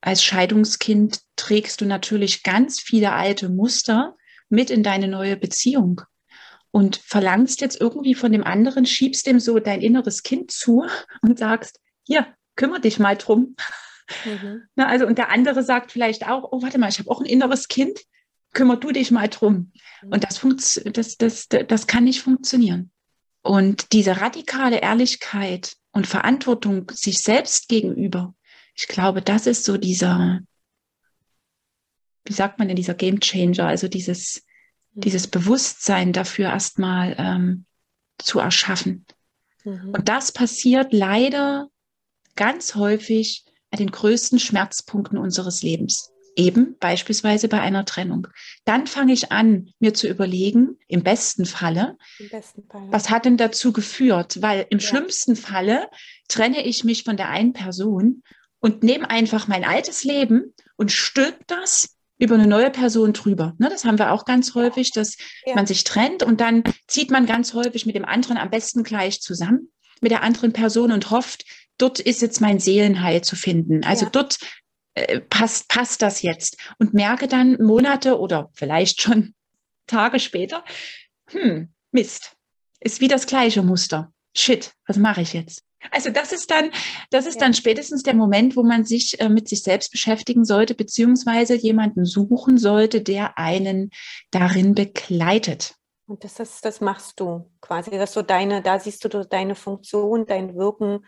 als 0.00 0.24
Scheidungskind 0.24 1.20
trägst 1.36 1.80
du 1.80 1.84
natürlich 1.84 2.42
ganz 2.42 2.80
viele 2.80 3.12
alte 3.12 3.48
Muster 3.48 4.16
mit 4.48 4.70
in 4.70 4.82
deine 4.82 5.08
neue 5.08 5.36
Beziehung 5.36 6.00
und 6.70 6.96
verlangst 6.96 7.60
jetzt 7.60 7.80
irgendwie 7.80 8.14
von 8.14 8.32
dem 8.32 8.44
anderen, 8.44 8.86
schiebst 8.86 9.26
dem 9.26 9.40
so 9.40 9.58
dein 9.58 9.80
inneres 9.80 10.22
Kind 10.22 10.50
zu 10.50 10.86
und 11.22 11.38
sagst, 11.38 11.80
hier, 12.06 12.26
kümmere 12.56 12.80
dich 12.80 12.98
mal 12.98 13.16
drum. 13.16 13.56
Mhm. 14.24 14.62
Na, 14.74 14.86
also, 14.86 15.06
und 15.06 15.18
der 15.18 15.30
andere 15.30 15.62
sagt 15.62 15.92
vielleicht 15.92 16.26
auch, 16.26 16.48
oh, 16.50 16.62
warte 16.62 16.78
mal, 16.78 16.88
ich 16.88 16.98
habe 16.98 17.10
auch 17.10 17.20
ein 17.20 17.26
inneres 17.26 17.68
Kind, 17.68 18.00
kümmer 18.52 18.76
du 18.76 18.90
dich 18.90 19.10
mal 19.10 19.28
drum. 19.28 19.72
Und 20.02 20.24
das, 20.24 20.40
das, 20.84 21.16
das, 21.16 21.48
das 21.48 21.86
kann 21.86 22.04
nicht 22.04 22.22
funktionieren. 22.22 22.90
Und 23.42 23.92
diese 23.92 24.20
radikale 24.20 24.80
Ehrlichkeit 24.80 25.76
und 25.92 26.06
Verantwortung 26.06 26.90
sich 26.94 27.18
selbst 27.18 27.68
gegenüber, 27.68 28.34
ich 28.74 28.86
glaube, 28.86 29.22
das 29.22 29.46
ist 29.46 29.64
so 29.64 29.76
dieser, 29.76 30.40
wie 32.24 32.32
sagt 32.32 32.58
man 32.58 32.68
denn, 32.68 32.76
dieser 32.76 32.94
Game 32.94 33.20
Changer, 33.20 33.66
also 33.66 33.88
dieses, 33.88 34.42
Mhm. 34.94 35.00
dieses 35.02 35.26
Bewusstsein 35.26 36.12
dafür 36.12 36.50
erstmal 36.50 37.14
ähm, 37.18 37.66
zu 38.18 38.38
erschaffen. 38.38 39.06
Mhm. 39.64 39.90
Und 39.90 40.08
das 40.08 40.32
passiert 40.32 40.92
leider 40.92 41.68
ganz 42.36 42.74
häufig 42.74 43.44
an 43.70 43.78
den 43.78 43.90
größten 43.90 44.38
Schmerzpunkten 44.38 45.18
unseres 45.18 45.62
Lebens. 45.62 46.09
Eben 46.36 46.76
beispielsweise 46.78 47.48
bei 47.48 47.60
einer 47.60 47.84
Trennung. 47.84 48.28
Dann 48.64 48.86
fange 48.86 49.12
ich 49.12 49.32
an, 49.32 49.70
mir 49.78 49.94
zu 49.94 50.08
überlegen, 50.08 50.78
im 50.86 51.02
besten 51.02 51.44
Falle, 51.44 51.96
Im 52.18 52.28
besten 52.28 52.62
Fall. 52.70 52.86
was 52.90 53.10
hat 53.10 53.24
denn 53.24 53.36
dazu 53.36 53.72
geführt? 53.72 54.40
Weil 54.40 54.66
im 54.70 54.78
ja. 54.78 54.86
schlimmsten 54.86 55.36
Falle 55.36 55.88
trenne 56.28 56.64
ich 56.64 56.84
mich 56.84 57.04
von 57.04 57.16
der 57.16 57.28
einen 57.30 57.52
Person 57.52 58.22
und 58.60 58.82
nehme 58.82 59.10
einfach 59.10 59.48
mein 59.48 59.64
altes 59.64 60.04
Leben 60.04 60.54
und 60.76 60.92
stülpt 60.92 61.50
das 61.50 61.96
über 62.18 62.34
eine 62.34 62.46
neue 62.46 62.70
Person 62.70 63.12
drüber. 63.12 63.54
Ne, 63.58 63.68
das 63.70 63.84
haben 63.84 63.98
wir 63.98 64.12
auch 64.12 64.24
ganz 64.26 64.54
häufig, 64.54 64.92
dass 64.92 65.16
ja. 65.46 65.54
man 65.54 65.66
sich 65.66 65.84
trennt 65.84 66.22
und 66.22 66.40
dann 66.40 66.62
zieht 66.86 67.10
man 67.10 67.26
ganz 67.26 67.54
häufig 67.54 67.86
mit 67.86 67.96
dem 67.96 68.04
anderen 68.04 68.36
am 68.36 68.50
besten 68.50 68.84
gleich 68.84 69.20
zusammen, 69.20 69.72
mit 70.00 70.12
der 70.12 70.22
anderen 70.22 70.52
Person 70.52 70.92
und 70.92 71.10
hofft, 71.10 71.44
dort 71.78 71.98
ist 71.98 72.20
jetzt 72.20 72.40
mein 72.40 72.58
Seelenheil 72.58 73.22
zu 73.22 73.36
finden. 73.36 73.84
Also 73.84 74.04
ja. 74.04 74.10
dort 74.10 74.38
äh, 74.94 75.20
passt, 75.20 75.68
passt 75.68 76.02
das 76.02 76.22
jetzt. 76.22 76.56
Und 76.78 76.94
merke 76.94 77.28
dann 77.28 77.60
Monate 77.62 78.18
oder 78.18 78.50
vielleicht 78.54 79.00
schon 79.00 79.34
Tage 79.86 80.20
später, 80.20 80.64
hm, 81.30 81.72
Mist, 81.92 82.36
ist 82.80 83.00
wie 83.00 83.08
das 83.08 83.26
gleiche 83.26 83.62
Muster. 83.62 84.12
Shit, 84.36 84.72
was 84.86 84.96
mache 84.96 85.22
ich 85.22 85.32
jetzt? 85.32 85.64
Also 85.90 86.10
das 86.10 86.32
ist 86.32 86.50
dann, 86.50 86.70
das 87.10 87.26
ist 87.26 87.36
ja. 87.36 87.40
dann 87.40 87.54
spätestens 87.54 88.02
der 88.02 88.14
Moment, 88.14 88.54
wo 88.54 88.62
man 88.62 88.84
sich 88.84 89.18
äh, 89.20 89.28
mit 89.28 89.48
sich 89.48 89.62
selbst 89.62 89.90
beschäftigen 89.90 90.44
sollte, 90.44 90.74
beziehungsweise 90.74 91.54
jemanden 91.54 92.04
suchen 92.04 92.58
sollte, 92.58 93.00
der 93.00 93.38
einen 93.38 93.90
darin 94.30 94.74
begleitet. 94.74 95.74
Und 96.06 96.24
das 96.24 96.38
ist, 96.38 96.64
das 96.64 96.80
machst 96.80 97.20
du 97.20 97.50
quasi, 97.60 97.90
dass 97.92 98.12
so 98.12 98.22
deine, 98.22 98.62
da 98.62 98.78
siehst 98.78 99.04
du 99.04 99.24
deine 99.24 99.54
Funktion, 99.54 100.26
dein 100.26 100.54
Wirken, 100.56 101.06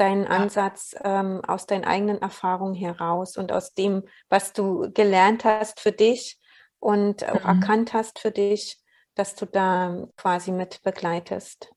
deinen 0.00 0.24
ja. 0.24 0.30
Ansatz 0.30 0.94
ähm, 1.04 1.42
aus 1.46 1.66
deinen 1.66 1.84
eigenen 1.84 2.22
Erfahrungen 2.22 2.74
heraus 2.74 3.36
und 3.36 3.52
aus 3.52 3.74
dem, 3.74 4.02
was 4.28 4.52
du 4.52 4.90
gelernt 4.92 5.44
hast 5.44 5.80
für 5.80 5.92
dich 5.92 6.38
und 6.78 7.28
auch 7.28 7.44
mhm. 7.44 7.60
erkannt 7.60 7.92
hast 7.92 8.18
für 8.18 8.30
dich, 8.30 8.78
dass 9.14 9.34
du 9.34 9.46
da 9.46 10.08
quasi 10.16 10.50
mit 10.50 10.82
begleitest. 10.82 11.70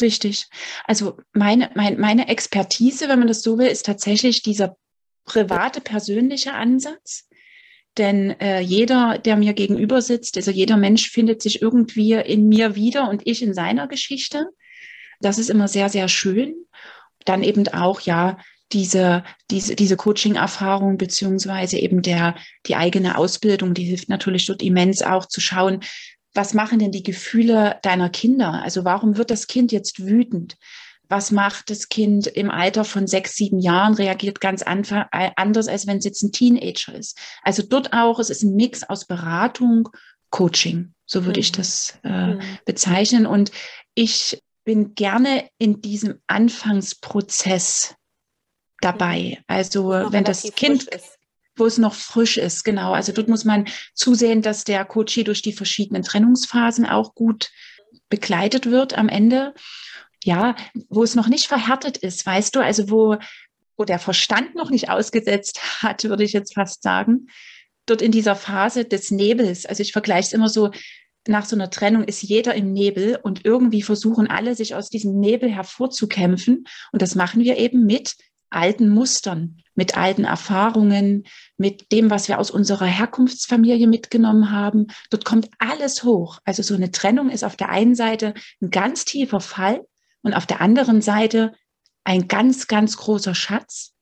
Richtig. 0.00 0.46
Also 0.84 1.18
meine, 1.32 1.70
mein, 1.74 1.98
meine 1.98 2.28
Expertise, 2.28 3.08
wenn 3.08 3.18
man 3.18 3.28
das 3.28 3.42
so 3.42 3.58
will, 3.58 3.68
ist 3.68 3.86
tatsächlich 3.86 4.42
dieser 4.42 4.76
private, 5.24 5.80
persönliche 5.80 6.54
Ansatz. 6.54 7.28
Denn 7.98 8.38
äh, 8.40 8.60
jeder, 8.60 9.18
der 9.18 9.36
mir 9.36 9.54
gegenüber 9.54 10.02
sitzt, 10.02 10.36
also 10.36 10.50
jeder 10.50 10.76
Mensch 10.76 11.10
findet 11.10 11.40
sich 11.40 11.62
irgendwie 11.62 12.12
in 12.12 12.48
mir 12.48 12.74
wieder 12.74 13.08
und 13.08 13.22
ich 13.26 13.42
in 13.42 13.54
seiner 13.54 13.88
Geschichte. 13.88 14.50
Das 15.20 15.38
ist 15.38 15.48
immer 15.48 15.66
sehr, 15.66 15.88
sehr 15.88 16.08
schön. 16.08 16.54
Dann 17.26 17.42
eben 17.42 17.68
auch, 17.68 18.00
ja, 18.00 18.38
diese, 18.72 19.22
diese, 19.50 19.76
diese 19.76 19.96
Coaching-Erfahrung 19.96 20.98
beziehungsweise 20.98 21.78
eben 21.78 22.02
der, 22.02 22.34
die 22.66 22.76
eigene 22.76 23.16
Ausbildung, 23.16 23.74
die 23.74 23.84
hilft 23.84 24.08
natürlich 24.08 24.46
dort 24.46 24.62
immens 24.62 25.02
auch 25.02 25.26
zu 25.26 25.40
schauen, 25.40 25.80
was 26.34 26.52
machen 26.52 26.78
denn 26.78 26.92
die 26.92 27.02
Gefühle 27.02 27.78
deiner 27.82 28.10
Kinder? 28.10 28.62
Also 28.62 28.84
warum 28.84 29.16
wird 29.16 29.30
das 29.30 29.46
Kind 29.46 29.72
jetzt 29.72 30.04
wütend? 30.04 30.56
Was 31.08 31.30
macht 31.30 31.70
das 31.70 31.88
Kind 31.88 32.26
im 32.26 32.50
Alter 32.50 32.84
von 32.84 33.06
sechs, 33.06 33.36
sieben 33.36 33.60
Jahren, 33.60 33.94
reagiert 33.94 34.40
ganz 34.40 34.62
äh, 34.62 35.30
anders, 35.36 35.68
als 35.68 35.86
wenn 35.86 35.98
es 35.98 36.04
jetzt 36.04 36.22
ein 36.22 36.32
Teenager 36.32 36.94
ist. 36.94 37.16
Also 37.42 37.62
dort 37.62 37.92
auch, 37.92 38.18
es 38.18 38.28
ist 38.28 38.42
ein 38.42 38.56
Mix 38.56 38.82
aus 38.82 39.06
Beratung, 39.06 39.88
Coaching, 40.30 40.92
so 41.06 41.24
würde 41.24 41.38
mhm. 41.38 41.42
ich 41.42 41.52
das 41.52 41.98
äh, 42.02 42.34
mhm. 42.34 42.40
bezeichnen. 42.64 43.26
Und 43.26 43.52
ich 43.94 44.42
bin 44.66 44.94
gerne 44.94 45.48
in 45.56 45.80
diesem 45.80 46.20
Anfangsprozess 46.26 47.94
dabei. 48.82 49.42
Also 49.46 49.88
wenn 49.88 50.24
das 50.24 50.42
Kind 50.54 50.82
ist 50.84 51.16
wo 51.58 51.64
es 51.64 51.78
noch 51.78 51.94
frisch 51.94 52.36
ist, 52.36 52.64
genau. 52.64 52.92
Also 52.92 53.12
dort 53.12 53.28
muss 53.28 53.44
man 53.44 53.66
zusehen, 53.94 54.42
dass 54.42 54.64
der 54.64 54.84
Coach 54.84 55.14
durch 55.24 55.42
die 55.42 55.54
verschiedenen 55.54 56.02
Trennungsphasen 56.02 56.86
auch 56.86 57.14
gut 57.14 57.50
begleitet 58.08 58.70
wird 58.70 58.96
am 58.96 59.08
Ende. 59.08 59.54
Ja, 60.22 60.54
wo 60.88 61.02
es 61.02 61.14
noch 61.14 61.28
nicht 61.28 61.46
verhärtet 61.46 61.96
ist, 61.96 62.26
weißt 62.26 62.54
du, 62.54 62.60
also 62.60 62.90
wo, 62.90 63.16
wo 63.76 63.84
der 63.84 63.98
Verstand 63.98 64.54
noch 64.54 64.70
nicht 64.70 64.90
ausgesetzt 64.90 65.60
hat, 65.82 66.04
würde 66.04 66.24
ich 66.24 66.32
jetzt 66.32 66.54
fast 66.54 66.82
sagen, 66.82 67.28
dort 67.86 68.02
in 68.02 68.12
dieser 68.12 68.36
Phase 68.36 68.84
des 68.84 69.10
Nebels. 69.10 69.66
Also 69.66 69.82
ich 69.82 69.92
vergleiche 69.92 70.26
es 70.26 70.32
immer 70.32 70.48
so, 70.48 70.70
nach 71.28 71.44
so 71.44 71.56
einer 71.56 71.70
Trennung 71.70 72.04
ist 72.04 72.22
jeder 72.22 72.54
im 72.54 72.72
Nebel 72.72 73.18
und 73.22 73.44
irgendwie 73.44 73.82
versuchen 73.82 74.28
alle, 74.28 74.54
sich 74.54 74.74
aus 74.74 74.90
diesem 74.90 75.18
Nebel 75.18 75.50
hervorzukämpfen. 75.50 76.64
Und 76.92 77.02
das 77.02 77.14
machen 77.14 77.42
wir 77.42 77.56
eben 77.58 77.84
mit 77.84 78.16
alten 78.50 78.88
Mustern, 78.88 79.62
mit 79.74 79.96
alten 79.96 80.24
Erfahrungen, 80.24 81.24
mit 81.56 81.92
dem, 81.92 82.10
was 82.10 82.28
wir 82.28 82.38
aus 82.38 82.50
unserer 82.50 82.86
Herkunftsfamilie 82.86 83.86
mitgenommen 83.86 84.50
haben. 84.50 84.86
Dort 85.10 85.24
kommt 85.24 85.50
alles 85.58 86.04
hoch. 86.04 86.38
Also 86.44 86.62
so 86.62 86.74
eine 86.74 86.90
Trennung 86.90 87.30
ist 87.30 87.44
auf 87.44 87.56
der 87.56 87.68
einen 87.70 87.94
Seite 87.94 88.34
ein 88.62 88.70
ganz 88.70 89.04
tiefer 89.04 89.40
Fall 89.40 89.84
und 90.22 90.34
auf 90.34 90.46
der 90.46 90.60
anderen 90.60 91.02
Seite 91.02 91.52
ein 92.04 92.28
ganz, 92.28 92.68
ganz 92.68 92.96
großer 92.96 93.34
Schatz. 93.34 93.92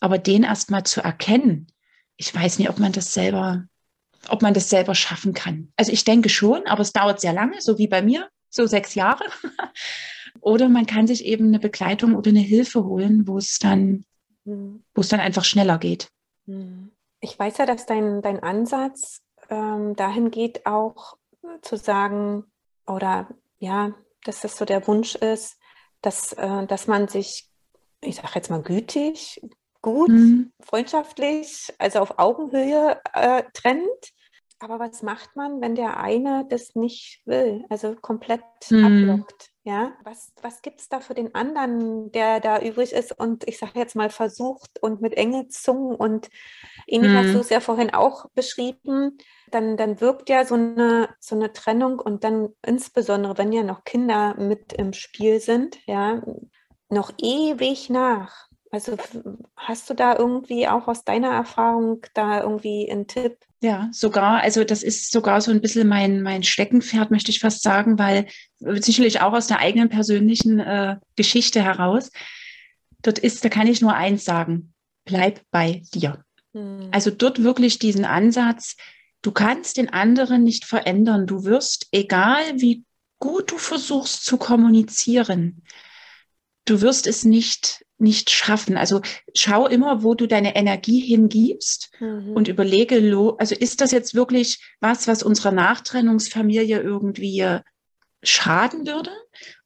Aber 0.00 0.18
den 0.18 0.44
erstmal 0.44 0.84
zu 0.84 1.02
erkennen, 1.02 1.66
ich 2.16 2.34
weiß 2.34 2.58
nicht, 2.58 2.70
ob 2.70 2.78
man 2.78 2.92
das 2.92 3.14
selber, 3.14 3.64
ob 4.28 4.42
man 4.42 4.54
das 4.54 4.68
selber 4.68 4.94
schaffen 4.94 5.34
kann. 5.34 5.72
Also 5.76 5.92
ich 5.92 6.04
denke 6.04 6.28
schon, 6.28 6.66
aber 6.66 6.82
es 6.82 6.92
dauert 6.92 7.20
sehr 7.20 7.32
lange, 7.32 7.60
so 7.60 7.78
wie 7.78 7.88
bei 7.88 8.02
mir, 8.02 8.28
so 8.48 8.66
sechs 8.66 8.94
Jahre. 8.94 9.24
Oder 10.40 10.68
man 10.68 10.86
kann 10.86 11.06
sich 11.06 11.24
eben 11.24 11.48
eine 11.48 11.58
Begleitung 11.58 12.14
oder 12.14 12.30
eine 12.30 12.40
Hilfe 12.40 12.84
holen, 12.84 13.26
wo 13.26 13.36
es 13.36 13.58
dann, 13.58 14.04
mhm. 14.44 14.84
wo 14.94 15.00
es 15.00 15.08
dann 15.08 15.20
einfach 15.20 15.44
schneller 15.44 15.76
geht. 15.76 16.08
Mhm. 16.46 16.92
Ich 17.20 17.38
weiß 17.38 17.58
ja, 17.58 17.66
dass 17.66 17.84
dein, 17.84 18.22
dein 18.22 18.42
Ansatz 18.42 19.20
ähm, 19.50 19.96
dahin 19.96 20.30
geht, 20.30 20.64
auch 20.66 21.16
zu 21.62 21.76
sagen, 21.76 22.44
oder 22.86 23.28
ja, 23.58 23.92
dass 24.24 24.40
das 24.40 24.56
so 24.56 24.64
der 24.64 24.86
Wunsch 24.86 25.14
ist, 25.14 25.58
dass, 26.00 26.32
äh, 26.32 26.66
dass 26.66 26.86
man 26.86 27.08
sich, 27.08 27.50
ich 28.00 28.16
sage 28.16 28.30
jetzt 28.34 28.50
mal, 28.50 28.62
gütig, 28.62 29.40
gut, 29.82 30.10
mhm. 30.10 30.52
freundschaftlich, 30.60 31.72
also 31.78 32.00
auf 32.00 32.18
Augenhöhe 32.18 33.00
äh, 33.12 33.42
trennt. 33.54 34.12
Aber 34.62 34.78
was 34.78 35.02
macht 35.02 35.36
man, 35.36 35.62
wenn 35.62 35.74
der 35.74 35.98
eine 35.98 36.44
das 36.48 36.74
nicht 36.74 37.22
will, 37.24 37.64
also 37.70 37.94
komplett 37.94 38.42
mhm. 38.68 38.84
ablockt? 38.84 39.50
Ja, 39.64 39.92
was, 40.04 40.32
was 40.42 40.60
gibt 40.60 40.80
es 40.80 40.88
da 40.88 41.00
für 41.00 41.14
den 41.14 41.34
anderen, 41.34 42.12
der 42.12 42.40
da 42.40 42.60
übrig 42.60 42.92
ist 42.92 43.18
und 43.18 43.46
ich 43.48 43.58
sage 43.58 43.78
jetzt 43.78 43.96
mal 43.96 44.10
versucht 44.10 44.82
und 44.82 45.00
mit 45.00 45.14
Engelzungen 45.14 45.94
und 45.94 46.28
ähnlich 46.86 47.12
mhm. 47.12 47.16
hast 47.16 47.34
du 47.34 47.38
es 47.38 47.50
ja 47.50 47.60
vorhin 47.60 47.94
auch 47.94 48.26
beschrieben, 48.34 49.16
dann, 49.50 49.76
dann 49.76 50.00
wirkt 50.00 50.28
ja 50.28 50.44
so 50.44 50.56
eine, 50.56 51.08
so 51.20 51.36
eine 51.36 51.52
Trennung 51.52 51.98
und 51.98 52.24
dann 52.24 52.50
insbesondere, 52.64 53.38
wenn 53.38 53.52
ja 53.52 53.62
noch 53.62 53.84
Kinder 53.84 54.34
mit 54.38 54.74
im 54.74 54.92
Spiel 54.92 55.40
sind, 55.40 55.78
ja, 55.86 56.22
noch 56.90 57.12
ewig 57.18 57.88
nach. 57.88 58.49
Also 58.72 58.96
hast 59.56 59.90
du 59.90 59.94
da 59.94 60.16
irgendwie 60.16 60.68
auch 60.68 60.86
aus 60.86 61.04
deiner 61.04 61.30
Erfahrung 61.30 62.02
da 62.14 62.42
irgendwie 62.42 62.90
einen 62.90 63.08
Tipp? 63.08 63.36
Ja, 63.62 63.88
sogar, 63.92 64.42
also 64.42 64.64
das 64.64 64.82
ist 64.82 65.10
sogar 65.10 65.40
so 65.40 65.50
ein 65.50 65.60
bisschen 65.60 65.88
mein, 65.88 66.22
mein 66.22 66.44
Steckenpferd, 66.44 67.10
möchte 67.10 67.30
ich 67.30 67.40
fast 67.40 67.62
sagen, 67.62 67.98
weil 67.98 68.26
sicherlich 68.58 69.20
auch 69.20 69.32
aus 69.32 69.48
der 69.48 69.58
eigenen 69.58 69.88
persönlichen 69.88 70.60
äh, 70.60 70.96
Geschichte 71.16 71.62
heraus. 71.62 72.10
Dort 73.02 73.18
ist, 73.18 73.44
da 73.44 73.48
kann 73.48 73.66
ich 73.66 73.80
nur 73.80 73.94
eins 73.94 74.24
sagen, 74.24 74.72
bleib 75.04 75.40
bei 75.50 75.82
dir. 75.92 76.24
Hm. 76.54 76.88
Also 76.92 77.10
dort 77.10 77.42
wirklich 77.42 77.78
diesen 77.78 78.04
Ansatz, 78.04 78.76
du 79.20 79.32
kannst 79.32 79.78
den 79.78 79.92
anderen 79.92 80.44
nicht 80.44 80.64
verändern. 80.64 81.26
Du 81.26 81.44
wirst, 81.44 81.88
egal 81.90 82.42
wie 82.56 82.84
gut 83.18 83.50
du 83.50 83.58
versuchst 83.58 84.24
zu 84.24 84.36
kommunizieren, 84.36 85.64
du 86.64 86.80
wirst 86.80 87.06
es 87.06 87.24
nicht 87.24 87.84
nicht 88.00 88.30
schaffen. 88.30 88.76
Also 88.76 89.00
schau 89.34 89.66
immer, 89.66 90.02
wo 90.02 90.14
du 90.14 90.26
deine 90.26 90.56
Energie 90.56 91.00
hingibst 91.00 91.92
mhm. 92.00 92.32
und 92.32 92.48
überlege, 92.48 92.96
also 93.38 93.54
ist 93.54 93.80
das 93.80 93.90
jetzt 93.92 94.14
wirklich 94.14 94.58
was, 94.80 95.08
was 95.08 95.22
unserer 95.22 95.52
Nachtrennungsfamilie 95.52 96.80
irgendwie 96.80 97.60
schaden 98.22 98.86
würde? 98.86 99.10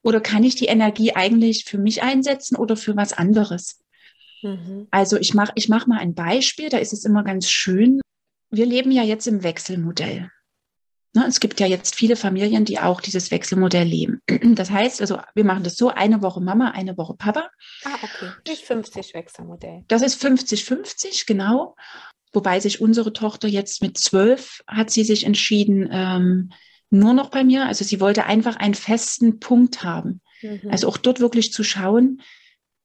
Oder 0.02 0.20
kann 0.20 0.44
ich 0.44 0.54
die 0.54 0.66
Energie 0.66 1.14
eigentlich 1.14 1.64
für 1.64 1.78
mich 1.78 2.02
einsetzen 2.02 2.56
oder 2.56 2.76
für 2.76 2.96
was 2.96 3.12
anderes? 3.12 3.80
Mhm. 4.42 4.86
Also 4.90 5.16
ich 5.16 5.34
mache 5.34 5.52
ich 5.54 5.68
mach 5.68 5.86
mal 5.86 5.98
ein 5.98 6.14
Beispiel, 6.14 6.68
da 6.68 6.78
ist 6.78 6.92
es 6.92 7.04
immer 7.04 7.24
ganz 7.24 7.50
schön. 7.50 8.00
Wir 8.50 8.66
leben 8.66 8.90
ja 8.90 9.02
jetzt 9.02 9.26
im 9.26 9.42
Wechselmodell. 9.42 10.30
Ne, 11.16 11.26
es 11.28 11.38
gibt 11.38 11.60
ja 11.60 11.66
jetzt 11.66 11.94
viele 11.94 12.16
Familien, 12.16 12.64
die 12.64 12.80
auch 12.80 13.00
dieses 13.00 13.30
Wechselmodell 13.30 13.86
leben. 13.86 14.20
Das 14.56 14.70
heißt, 14.70 15.00
also 15.00 15.20
wir 15.34 15.44
machen 15.44 15.62
das 15.62 15.76
so, 15.76 15.88
eine 15.88 16.22
Woche 16.22 16.40
Mama, 16.40 16.72
eine 16.72 16.96
Woche 16.96 17.14
Papa. 17.14 17.50
Ah, 17.84 17.94
okay. 18.02 18.32
Das 18.44 18.54
ist 18.54 18.64
50 18.64 19.14
Wechselmodell. 19.14 19.84
Das 19.86 20.02
ist 20.02 20.22
50-50, 20.24 21.26
genau. 21.26 21.76
Wobei 22.32 22.58
sich 22.58 22.80
unsere 22.80 23.12
Tochter 23.12 23.46
jetzt 23.46 23.80
mit 23.80 23.96
zwölf 23.96 24.62
hat 24.66 24.90
sie 24.90 25.04
sich 25.04 25.24
entschieden, 25.24 25.88
ähm, 25.92 26.50
nur 26.90 27.14
noch 27.14 27.30
bei 27.30 27.44
mir. 27.44 27.66
Also 27.66 27.84
sie 27.84 28.00
wollte 28.00 28.24
einfach 28.24 28.56
einen 28.56 28.74
festen 28.74 29.38
Punkt 29.38 29.84
haben. 29.84 30.20
Mhm. 30.42 30.68
Also 30.70 30.88
auch 30.88 30.96
dort 30.96 31.20
wirklich 31.20 31.52
zu 31.52 31.62
schauen 31.62 32.22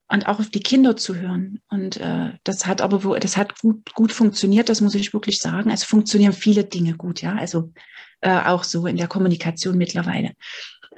und 0.08 0.28
auch 0.28 0.39
auf 0.39 0.50
die 0.50 0.60
Kinder 0.60 0.96
zu 0.96 1.15
hören. 1.15 1.62
Und 1.70 1.98
äh, 1.98 2.34
das 2.44 2.68
hat 2.68 2.82
aber 2.82 3.04
wo, 3.04 3.15
das 3.15 3.38
hat 3.38 3.60
gut, 3.60 3.94
gut 3.94 4.12
funktioniert, 4.12 4.70
das 4.70 4.82
muss 4.82 4.94
ich 4.94 5.13
wirklich 5.13 5.39
sagen. 5.39 5.72
Also 5.72 5.86
funktionieren 5.86 6.34
viele 6.34 6.63
Dinge 6.63 6.96
gut, 6.96 7.22
ja. 7.22 7.36
Also 7.36 7.72
äh, 8.21 8.41
auch 8.45 8.63
so 8.63 8.86
in 8.88 8.97
der 8.97 9.08
Kommunikation 9.08 9.77
mittlerweile. 9.77 10.34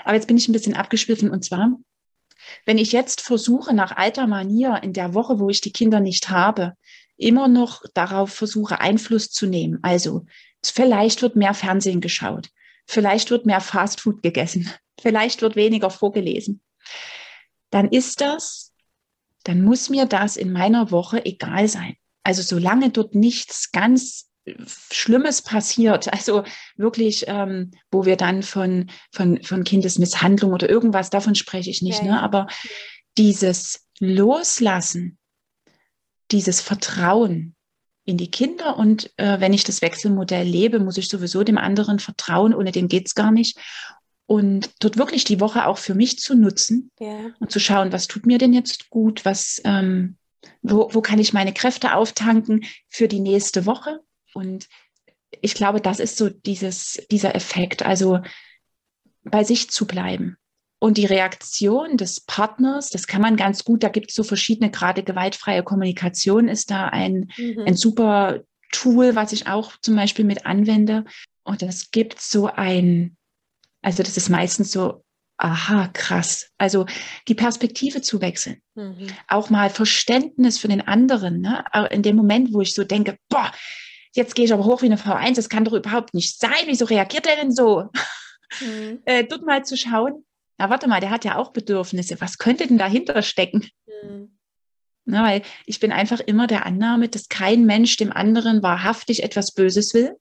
Aber 0.03 0.15
jetzt 0.15 0.27
bin 0.27 0.37
ich 0.37 0.47
ein 0.47 0.53
bisschen 0.53 0.75
abgeschwiffen 0.75 1.29
und 1.29 1.43
zwar, 1.43 1.71
wenn 2.65 2.77
ich 2.77 2.91
jetzt 2.91 3.21
versuche, 3.21 3.73
nach 3.73 3.95
alter 3.95 4.27
Manier 4.27 4.81
in 4.83 4.93
der 4.93 5.13
Woche, 5.13 5.39
wo 5.39 5.49
ich 5.49 5.61
die 5.61 5.71
Kinder 5.71 5.99
nicht 5.99 6.29
habe, 6.29 6.73
immer 7.17 7.47
noch 7.47 7.83
darauf 7.93 8.33
versuche, 8.33 8.79
Einfluss 8.79 9.29
zu 9.29 9.45
nehmen. 9.45 9.79
Also 9.83 10.25
vielleicht 10.63 11.21
wird 11.21 11.35
mehr 11.35 11.53
Fernsehen 11.53 12.01
geschaut, 12.01 12.49
vielleicht 12.87 13.29
wird 13.29 13.45
mehr 13.45 13.61
Fastfood 13.61 14.23
gegessen, 14.23 14.69
vielleicht 15.01 15.41
wird 15.41 15.55
weniger 15.55 15.89
vorgelesen. 15.89 16.61
Dann 17.69 17.89
ist 17.89 18.21
das, 18.21 18.73
dann 19.43 19.61
muss 19.61 19.89
mir 19.89 20.05
das 20.05 20.35
in 20.35 20.51
meiner 20.51 20.91
Woche 20.91 21.25
egal 21.25 21.67
sein. 21.67 21.95
Also 22.23 22.41
solange 22.41 22.89
dort 22.89 23.15
nichts 23.15 23.71
ganz 23.71 24.30
Schlimmes 24.91 25.41
passiert, 25.41 26.11
also 26.11 26.43
wirklich, 26.75 27.25
ähm, 27.27 27.71
wo 27.91 28.05
wir 28.05 28.15
dann 28.15 28.41
von, 28.43 28.89
von, 29.11 29.41
von 29.43 29.63
Kindesmisshandlung 29.63 30.51
oder 30.51 30.69
irgendwas, 30.69 31.09
davon 31.09 31.35
spreche 31.35 31.69
ich 31.69 31.81
nicht, 31.81 31.99
ja, 31.99 32.05
ne? 32.05 32.23
aber 32.23 32.47
dieses 33.17 33.87
Loslassen, 33.99 35.17
dieses 36.31 36.59
Vertrauen 36.61 37.55
in 38.03 38.17
die 38.17 38.31
Kinder 38.31 38.77
und 38.77 39.11
äh, 39.17 39.39
wenn 39.39 39.53
ich 39.53 39.63
das 39.63 39.81
Wechselmodell 39.81 40.47
lebe, 40.47 40.79
muss 40.79 40.97
ich 40.97 41.07
sowieso 41.07 41.43
dem 41.43 41.57
anderen 41.57 41.99
vertrauen, 41.99 42.55
ohne 42.55 42.71
dem 42.71 42.87
geht's 42.87 43.13
gar 43.13 43.31
nicht. 43.31 43.57
Und 44.25 44.71
dort 44.79 44.97
wirklich 44.97 45.23
die 45.23 45.39
Woche 45.39 45.67
auch 45.67 45.77
für 45.77 45.93
mich 45.93 46.17
zu 46.17 46.35
nutzen 46.35 46.89
ja. 46.99 47.31
und 47.39 47.51
zu 47.51 47.59
schauen, 47.59 47.91
was 47.91 48.07
tut 48.07 48.25
mir 48.25 48.37
denn 48.37 48.53
jetzt 48.53 48.89
gut, 48.89 49.25
was, 49.25 49.61
ähm, 49.65 50.17
wo, 50.61 50.89
wo 50.93 51.01
kann 51.01 51.19
ich 51.19 51.33
meine 51.33 51.53
Kräfte 51.53 51.95
auftanken 51.95 52.63
für 52.87 53.07
die 53.07 53.19
nächste 53.19 53.65
Woche 53.65 53.99
und 54.33 54.67
ich 55.41 55.53
glaube, 55.53 55.81
das 55.81 55.99
ist 55.99 56.17
so 56.17 56.29
dieses, 56.29 57.01
dieser 57.09 57.35
Effekt, 57.35 57.83
also 57.83 58.19
bei 59.23 59.43
sich 59.43 59.69
zu 59.69 59.87
bleiben. 59.87 60.37
Und 60.79 60.97
die 60.97 61.05
Reaktion 61.05 61.95
des 61.95 62.21
Partners, 62.21 62.89
das 62.89 63.05
kann 63.05 63.21
man 63.21 63.37
ganz 63.37 63.63
gut, 63.63 63.83
da 63.83 63.89
gibt 63.89 64.09
es 64.09 64.15
so 64.15 64.23
verschiedene, 64.23 64.71
gerade 64.71 65.03
gewaltfreie 65.03 65.63
Kommunikation 65.63 66.47
ist 66.47 66.71
da 66.71 66.87
ein, 66.87 67.31
mhm. 67.37 67.63
ein 67.67 67.77
super 67.77 68.41
Tool, 68.71 69.15
was 69.15 69.31
ich 69.31 69.47
auch 69.47 69.73
zum 69.81 69.95
Beispiel 69.95 70.25
mit 70.25 70.45
anwende. 70.45 71.05
Und 71.43 71.61
das 71.61 71.91
gibt 71.91 72.19
so 72.19 72.47
ein, 72.47 73.15
also 73.83 74.01
das 74.01 74.17
ist 74.17 74.29
meistens 74.29 74.71
so, 74.71 75.03
aha, 75.37 75.89
krass. 75.93 76.49
Also 76.57 76.87
die 77.27 77.35
Perspektive 77.35 78.01
zu 78.01 78.19
wechseln. 78.21 78.61
Mhm. 78.73 79.07
Auch 79.27 79.51
mal 79.51 79.69
Verständnis 79.69 80.57
für 80.57 80.67
den 80.67 80.81
anderen. 80.81 81.41
Ne? 81.41 81.63
In 81.91 82.01
dem 82.01 82.15
Moment, 82.15 82.53
wo 82.53 82.61
ich 82.61 82.73
so 82.73 82.83
denke, 82.83 83.17
boah, 83.29 83.51
jetzt 84.13 84.35
gehe 84.35 84.45
ich 84.45 84.53
aber 84.53 84.65
hoch 84.65 84.81
wie 84.81 84.87
eine 84.87 84.97
V1, 84.97 85.35
das 85.35 85.49
kann 85.49 85.65
doch 85.65 85.73
überhaupt 85.73 86.13
nicht 86.13 86.39
sein, 86.39 86.65
wieso 86.65 86.85
reagiert 86.85 87.27
er 87.27 87.35
denn 87.35 87.51
so? 87.51 87.89
Mhm. 88.59 89.01
äh, 89.05 89.23
dort 89.23 89.45
mal 89.45 89.63
zu 89.65 89.77
schauen, 89.77 90.25
na 90.57 90.69
warte 90.69 90.87
mal, 90.87 90.99
der 90.99 91.09
hat 91.09 91.25
ja 91.25 91.37
auch 91.37 91.51
Bedürfnisse, 91.51 92.19
was 92.21 92.37
könnte 92.37 92.67
denn 92.67 92.77
dahinter 92.77 93.21
stecken? 93.21 93.67
Mhm. 94.03 94.37
Na, 95.05 95.23
weil 95.23 95.41
ich 95.65 95.79
bin 95.79 95.91
einfach 95.91 96.19
immer 96.19 96.45
der 96.47 96.65
Annahme, 96.65 97.09
dass 97.09 97.27
kein 97.27 97.65
Mensch 97.65 97.97
dem 97.97 98.11
anderen 98.11 98.61
wahrhaftig 98.61 99.23
etwas 99.23 99.53
Böses 99.53 99.93
will. 99.93 100.15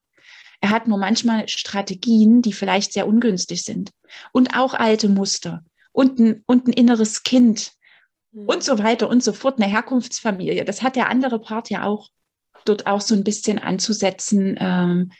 Er 0.62 0.70
hat 0.70 0.88
nur 0.88 0.98
manchmal 0.98 1.48
Strategien, 1.48 2.42
die 2.42 2.52
vielleicht 2.52 2.92
sehr 2.92 3.06
ungünstig 3.06 3.62
sind. 3.62 3.90
Und 4.32 4.56
auch 4.56 4.74
alte 4.74 5.08
Muster 5.08 5.62
und 5.92 6.18
ein, 6.18 6.42
und 6.46 6.66
ein 6.66 6.72
inneres 6.72 7.22
Kind 7.22 7.72
mhm. 8.32 8.46
und 8.46 8.62
so 8.62 8.78
weiter 8.78 9.08
und 9.08 9.22
so 9.22 9.32
fort, 9.32 9.60
eine 9.60 9.70
Herkunftsfamilie. 9.70 10.64
Das 10.64 10.82
hat 10.82 10.96
der 10.96 11.08
andere 11.08 11.38
Part 11.38 11.70
ja 11.70 11.84
auch 11.84 12.08
dort 12.64 12.86
auch 12.86 13.00
so 13.00 13.14
ein 13.14 13.24
bisschen 13.24 13.58
anzusetzen, 13.58 14.56
ähm, 14.58 15.12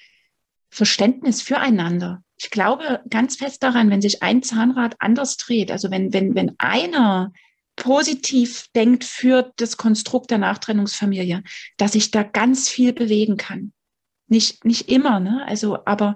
Verständnis 0.71 1.43
füreinander. 1.43 2.23
Ich 2.37 2.51
glaube 2.51 3.01
ganz 3.11 3.37
fest 3.37 3.63
daran, 3.63 3.91
wenn 3.91 4.01
sich 4.01 4.23
ein 4.23 4.43
Zahnrad 4.43 4.95
anders 4.99 5.37
dreht, 5.37 5.71
also 5.71 5.91
wenn, 5.91 6.13
wenn, 6.13 6.35
wenn 6.35 6.55
einer 6.59 7.33
positiv 7.77 8.69
denkt 8.75 9.05
für 9.05 9.53
das 9.57 9.77
Konstrukt 9.77 10.31
der 10.31 10.39
Nachtrennungsfamilie, 10.39 11.43
dass 11.77 11.95
ich 11.95 12.11
da 12.11 12.23
ganz 12.23 12.69
viel 12.69 12.93
bewegen 12.93 13.37
kann. 13.37 13.73
Nicht, 14.29 14.65
nicht 14.65 14.89
immer, 14.89 15.19
ne? 15.19 15.45
Also, 15.47 15.85
aber 15.87 16.15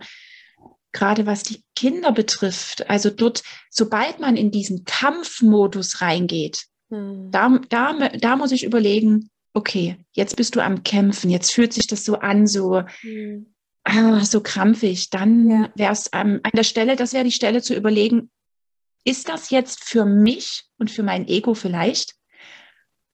gerade 0.92 1.26
was 1.26 1.42
die 1.42 1.62
Kinder 1.74 2.12
betrifft, 2.12 2.88
also 2.88 3.10
dort, 3.10 3.42
sobald 3.70 4.20
man 4.20 4.36
in 4.36 4.50
diesen 4.50 4.84
Kampfmodus 4.84 6.00
reingeht, 6.00 6.66
hm. 6.90 7.30
da, 7.30 7.58
da, 7.68 8.08
da 8.10 8.36
muss 8.36 8.52
ich 8.52 8.64
überlegen, 8.64 9.30
okay, 9.54 9.96
jetzt 10.12 10.36
bist 10.36 10.56
du 10.56 10.60
am 10.60 10.82
Kämpfen, 10.82 11.30
jetzt 11.30 11.52
fühlt 11.52 11.72
sich 11.72 11.86
das 11.86 12.04
so 12.04 12.16
an, 12.16 12.46
so, 12.46 12.82
mhm. 13.02 13.54
ah, 13.84 14.24
so 14.24 14.40
krampfig, 14.40 15.10
dann 15.10 15.48
ja. 15.48 15.70
wäre 15.76 15.92
es 15.92 16.10
ähm, 16.12 16.40
an 16.42 16.50
der 16.54 16.64
Stelle, 16.64 16.96
das 16.96 17.12
wäre 17.12 17.24
die 17.24 17.32
Stelle 17.32 17.62
zu 17.62 17.74
überlegen, 17.74 18.30
ist 19.04 19.28
das 19.28 19.50
jetzt 19.50 19.84
für 19.84 20.04
mich 20.04 20.64
und 20.78 20.90
für 20.90 21.02
mein 21.02 21.28
Ego 21.28 21.54
vielleicht 21.54 22.14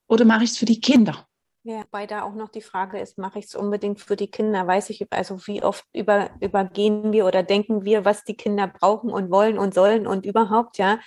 oder 0.09 0.25
mache 0.25 0.45
ich 0.45 0.51
es 0.51 0.59
für 0.59 0.65
die 0.65 0.81
Kinder? 0.81 1.27
Ja, 1.63 1.85
weil 1.91 2.07
da 2.07 2.23
auch 2.23 2.35
noch 2.35 2.49
die 2.49 2.63
Frage 2.63 2.99
ist, 2.99 3.19
mache 3.19 3.39
ich 3.39 3.45
es 3.45 3.55
unbedingt 3.55 4.01
für 4.01 4.17
die 4.17 4.31
Kinder? 4.31 4.67
Weiß 4.67 4.89
ich, 4.89 5.07
also 5.13 5.47
wie 5.47 5.63
oft 5.63 5.85
über, 5.93 6.31
übergehen 6.41 7.13
wir 7.13 7.27
oder 7.27 7.43
denken 7.43 7.85
wir, 7.85 8.07
was 8.07 8.25
die 8.25 8.37
Kinder 8.37 8.67
brauchen 8.67 9.11
und 9.11 9.31
wollen 9.31 9.59
und 9.59 9.75
sollen 9.75 10.07
und 10.07 10.25
überhaupt, 10.25 10.79
ja. 10.79 11.01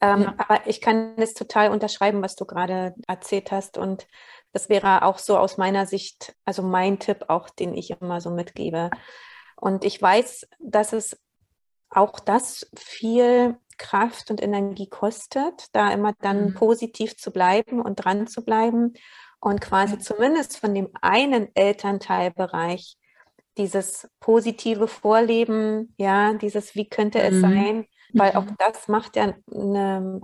Ähm, 0.00 0.22
ja. 0.22 0.34
Aber 0.38 0.66
ich 0.66 0.80
kann 0.80 1.14
es 1.18 1.34
total 1.34 1.70
unterschreiben, 1.70 2.22
was 2.22 2.34
du 2.34 2.46
gerade 2.46 2.94
erzählt 3.06 3.52
hast. 3.52 3.76
Und 3.76 4.06
das 4.52 4.68
wäre 4.68 5.02
auch 5.02 5.18
so 5.18 5.38
aus 5.38 5.56
meiner 5.58 5.86
Sicht, 5.86 6.34
also 6.44 6.62
mein 6.62 6.98
Tipp 6.98 7.26
auch, 7.28 7.50
den 7.50 7.74
ich 7.74 7.90
immer 7.90 8.20
so 8.20 8.30
mitgebe. 8.30 8.90
Und 9.56 9.84
ich 9.84 10.00
weiß, 10.00 10.48
dass 10.58 10.92
es 10.92 11.20
auch 11.90 12.20
das 12.20 12.70
viel 12.76 13.56
Kraft 13.78 14.30
und 14.30 14.42
Energie 14.42 14.88
kostet, 14.88 15.66
da 15.72 15.90
immer 15.90 16.12
dann 16.20 16.50
mhm. 16.50 16.54
positiv 16.54 17.16
zu 17.16 17.30
bleiben 17.30 17.80
und 17.80 17.96
dran 17.96 18.26
zu 18.26 18.44
bleiben 18.44 18.94
und 19.40 19.60
quasi 19.60 19.94
ja. 19.94 20.00
zumindest 20.00 20.58
von 20.58 20.74
dem 20.74 20.90
einen 21.00 21.48
Elternteilbereich 21.54 22.96
dieses 23.56 24.08
positive 24.20 24.86
Vorleben, 24.86 25.94
ja, 25.96 26.34
dieses 26.34 26.74
wie 26.74 26.88
könnte 26.88 27.20
es 27.20 27.34
mhm. 27.36 27.40
sein, 27.40 27.86
weil 28.12 28.32
auch 28.32 28.44
mhm. 28.44 28.56
das 28.58 28.88
macht 28.88 29.16
ja 29.16 29.34
eine, 29.50 30.20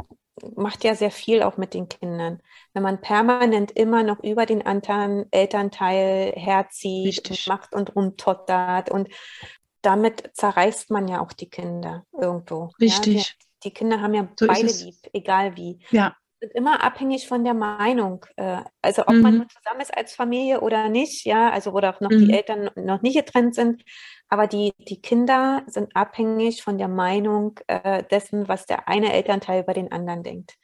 macht 0.55 0.85
ja 0.85 0.95
sehr 0.95 1.11
viel 1.11 1.43
auch 1.43 1.57
mit 1.57 1.75
den 1.75 1.89
Kindern. 1.89 2.41
Wenn 2.75 2.83
man 2.83 3.01
permanent 3.01 3.73
immer 3.73 4.03
noch 4.03 4.23
über 4.23 4.47
den 4.47 4.65
anderen 4.65 5.27
Elternteil 5.31 6.33
herzieht 6.37 7.31
und 7.31 7.47
macht 7.47 7.75
und 7.75 7.95
rumtottert 7.97 8.91
und 8.91 9.09
damit 9.83 10.31
zerreißt 10.35 10.91
man 10.91 11.09
ja 11.09 11.21
auch 11.21 11.33
die 11.33 11.49
Kinder 11.49 12.05
irgendwo. 12.13 12.71
Richtig. 12.81 13.15
Ja? 13.15 13.23
Die, 13.23 13.69
die, 13.69 13.71
Kinder 13.71 14.01
haben 14.01 14.15
ja 14.15 14.29
so 14.39 14.47
beide 14.47 14.67
lieb, 14.67 14.97
egal 15.13 15.57
wie. 15.57 15.79
Ja. 15.91 16.17
Sind 16.41 16.53
immer 16.53 16.85
abhängig 16.85 17.27
von 17.27 17.45
der 17.45 17.55
Meinung. 17.55 18.27
Äh, 18.37 18.63
also 18.83 19.03
ob 19.03 19.15
mhm. 19.15 19.23
man 19.23 19.49
zusammen 19.49 19.81
ist 19.81 19.97
als 19.97 20.15
Familie 20.15 20.61
oder 20.61 20.89
nicht, 20.89 21.25
ja, 21.25 21.51
also 21.51 21.73
oder 21.73 21.95
auch 21.95 22.01
noch 22.01 22.11
mhm. 22.11 22.27
die 22.27 22.33
Eltern 22.33 22.71
noch 22.77 23.03
nicht 23.03 23.17
getrennt 23.17 23.55
sind, 23.55 23.83
aber 24.29 24.47
die, 24.47 24.73
die 24.79 25.01
Kinder 25.01 25.63
sind 25.67 25.95
abhängig 25.95 26.63
von 26.63 26.79
der 26.79 26.89
Meinung 26.89 27.59
äh, 27.69 28.03
dessen, 28.05 28.49
was 28.49 28.67
der 28.67 28.89
eine 28.89 29.13
Elternteil 29.13 29.63
über 29.63 29.73
den 29.73 29.93
anderen 29.93 30.23
denkt. 30.23 30.55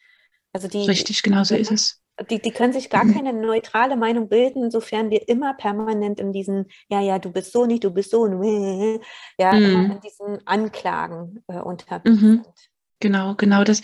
Also 0.52 0.68
die, 0.68 0.85
Richtig, 0.85 1.22
genau 1.22 1.44
so 1.44 1.54
ist 1.54 1.70
es. 1.70 2.02
Die, 2.30 2.40
die 2.40 2.50
können 2.50 2.74
sich 2.74 2.90
gar 2.90 3.04
mhm. 3.04 3.14
keine 3.14 3.32
neutrale 3.32 3.96
Meinung 3.96 4.28
bilden, 4.28 4.70
sofern 4.70 5.11
wir 5.11 5.28
immer 5.28 5.54
permanent 5.54 6.20
in 6.20 6.32
diesen, 6.32 6.66
ja, 6.88 7.00
ja, 7.00 7.18
du 7.18 7.32
bist 7.32 7.52
so 7.52 7.64
nicht, 7.64 7.85
du 7.85 7.90
bist 7.90 8.11
so, 8.11 8.26
ja, 9.38 9.52
mhm. 9.52 9.92
in 9.92 10.00
diesen 10.00 10.46
Anklagen 10.46 11.42
äh, 11.48 11.58
unterwegs 11.58 12.20
mhm. 12.20 12.42
sind. 12.44 12.70
Genau, 13.00 13.35
genau 13.35 13.64
das. 13.64 13.80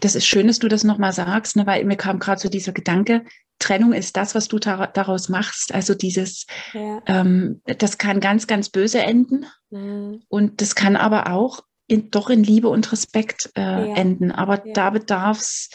Das 0.00 0.14
ist 0.14 0.26
schön, 0.26 0.46
dass 0.46 0.58
du 0.58 0.68
das 0.68 0.84
nochmal 0.84 1.12
sagst, 1.12 1.56
ne, 1.56 1.66
weil 1.66 1.84
mir 1.84 1.96
kam 1.96 2.18
gerade 2.18 2.40
so 2.40 2.48
dieser 2.48 2.72
Gedanke, 2.72 3.24
Trennung 3.58 3.92
ist 3.92 4.16
das, 4.16 4.34
was 4.34 4.48
du 4.48 4.58
daraus 4.58 5.28
machst. 5.28 5.72
Also 5.72 5.94
dieses, 5.94 6.46
ja. 6.72 7.00
ähm, 7.06 7.62
das 7.64 7.98
kann 7.98 8.20
ganz, 8.20 8.46
ganz 8.46 8.70
böse 8.70 9.00
enden. 9.00 9.46
Mhm. 9.70 10.22
Und 10.28 10.60
das 10.60 10.74
kann 10.74 10.96
aber 10.96 11.32
auch 11.32 11.60
in, 11.86 12.10
doch 12.10 12.28
in 12.28 12.42
Liebe 12.42 12.68
und 12.68 12.90
Respekt 12.90 13.50
äh, 13.54 13.60
ja. 13.60 13.94
enden. 13.94 14.32
Aber 14.32 14.66
ja. 14.66 14.72
da 14.72 14.90
bedarf 14.90 15.38
es 15.38 15.70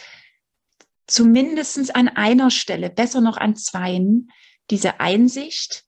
zumindest 1.06 1.94
an 1.96 2.08
einer 2.08 2.50
Stelle, 2.50 2.90
besser 2.90 3.20
noch 3.20 3.38
an 3.38 3.56
zweien, 3.56 4.30
diese 4.70 5.00
Einsicht, 5.00 5.84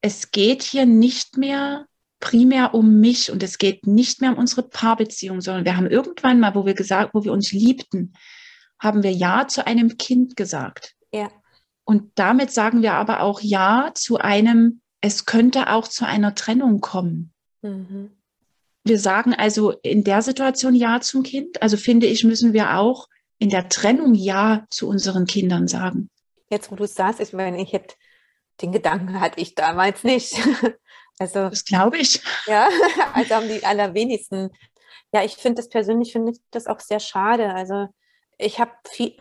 es 0.00 0.32
geht 0.32 0.62
hier 0.62 0.86
nicht 0.86 1.36
mehr 1.36 1.86
primär 2.26 2.74
um 2.74 2.98
mich 2.98 3.30
und 3.30 3.40
es 3.44 3.56
geht 3.56 3.86
nicht 3.86 4.20
mehr 4.20 4.32
um 4.32 4.38
unsere 4.38 4.64
Paarbeziehung, 4.64 5.40
sondern 5.40 5.64
wir 5.64 5.76
haben 5.76 5.86
irgendwann 5.86 6.40
mal, 6.40 6.56
wo 6.56 6.66
wir 6.66 6.74
gesagt, 6.74 7.14
wo 7.14 7.22
wir 7.22 7.30
uns 7.30 7.52
liebten, 7.52 8.14
haben 8.80 9.04
wir 9.04 9.12
Ja 9.12 9.46
zu 9.46 9.64
einem 9.64 9.96
Kind 9.96 10.34
gesagt. 10.34 10.96
Ja. 11.12 11.30
Und 11.84 12.10
damit 12.16 12.50
sagen 12.50 12.82
wir 12.82 12.94
aber 12.94 13.20
auch 13.20 13.40
Ja 13.40 13.92
zu 13.94 14.16
einem, 14.18 14.80
es 15.00 15.24
könnte 15.24 15.70
auch 15.70 15.86
zu 15.86 16.04
einer 16.04 16.34
Trennung 16.34 16.80
kommen. 16.80 17.32
Mhm. 17.62 18.10
wir 18.84 18.98
sagen 18.98 19.32
also 19.32 19.70
in 19.82 20.02
der 20.02 20.20
Situation 20.20 20.74
Ja 20.74 21.00
zum 21.00 21.22
Kind. 21.22 21.62
Also 21.62 21.76
finde 21.76 22.06
ich, 22.06 22.24
müssen 22.24 22.52
wir 22.52 22.76
auch 22.76 23.06
in 23.38 23.50
der 23.50 23.68
Trennung 23.68 24.14
Ja 24.14 24.66
zu 24.68 24.88
unseren 24.88 25.26
Kindern 25.26 25.68
sagen. 25.68 26.10
Jetzt, 26.50 26.72
wo 26.72 26.74
du 26.76 26.84
es 26.84 26.94
sagst, 26.94 27.20
ich 27.20 27.32
meine, 27.32 27.62
ich 27.62 27.72
hätte 27.72 27.94
den 28.62 28.72
Gedanken 28.72 29.20
hatte 29.20 29.40
ich 29.40 29.54
damals 29.54 30.02
nicht. 30.02 30.34
Also, 31.18 31.48
das 31.48 31.64
glaube 31.64 31.98
ich. 31.98 32.22
Ja, 32.46 32.68
also 33.14 33.34
haben 33.34 33.48
die 33.48 33.64
allerwenigsten. 33.64 34.50
Ja, 35.12 35.22
ich 35.22 35.36
finde 35.36 35.62
das 35.62 35.68
persönlich, 35.68 36.12
finde 36.12 36.32
ich 36.32 36.40
das 36.50 36.66
auch 36.66 36.80
sehr 36.80 37.00
schade. 37.00 37.54
Also 37.54 37.88
ich 38.38 38.60
habe 38.60 38.72
viel, 38.88 39.16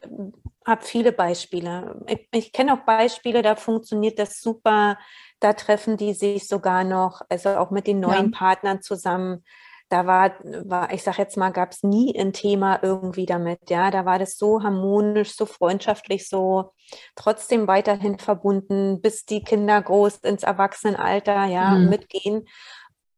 hab 0.65 0.83
viele 0.83 1.11
Beispiele. 1.11 2.03
Ich, 2.07 2.27
ich 2.31 2.51
kenne 2.51 2.73
auch 2.73 2.85
Beispiele, 2.85 3.41
da 3.41 3.55
funktioniert 3.55 4.19
das 4.19 4.41
super. 4.41 4.97
Da 5.39 5.53
treffen 5.53 5.95
die 5.95 6.13
sich 6.13 6.47
sogar 6.47 6.83
noch, 6.83 7.21
also 7.29 7.49
auch 7.57 7.71
mit 7.71 7.87
den 7.87 7.99
neuen 7.99 8.31
ja. 8.31 8.37
Partnern 8.37 8.81
zusammen. 8.81 9.43
Da 9.89 10.07
war, 10.07 10.31
war 10.63 10.91
ich 10.91 11.03
sage 11.03 11.19
jetzt 11.19 11.37
mal, 11.37 11.51
gab 11.51 11.71
es 11.71 11.83
nie 11.83 12.17
ein 12.19 12.33
Thema 12.33 12.79
irgendwie 12.81 13.25
damit. 13.25 13.69
Ja, 13.69 13.91
da 13.91 14.05
war 14.05 14.17
das 14.17 14.37
so 14.37 14.63
harmonisch, 14.63 15.35
so 15.35 15.45
freundschaftlich, 15.45 16.27
so 16.27 16.73
trotzdem 17.15 17.67
weiterhin 17.67 18.17
verbunden, 18.17 19.01
bis 19.01 19.25
die 19.25 19.43
Kinder 19.43 19.81
groß 19.81 20.17
ins 20.17 20.43
Erwachsenenalter 20.43 21.45
ja 21.45 21.71
mhm. 21.71 21.89
mitgehen. 21.89 22.47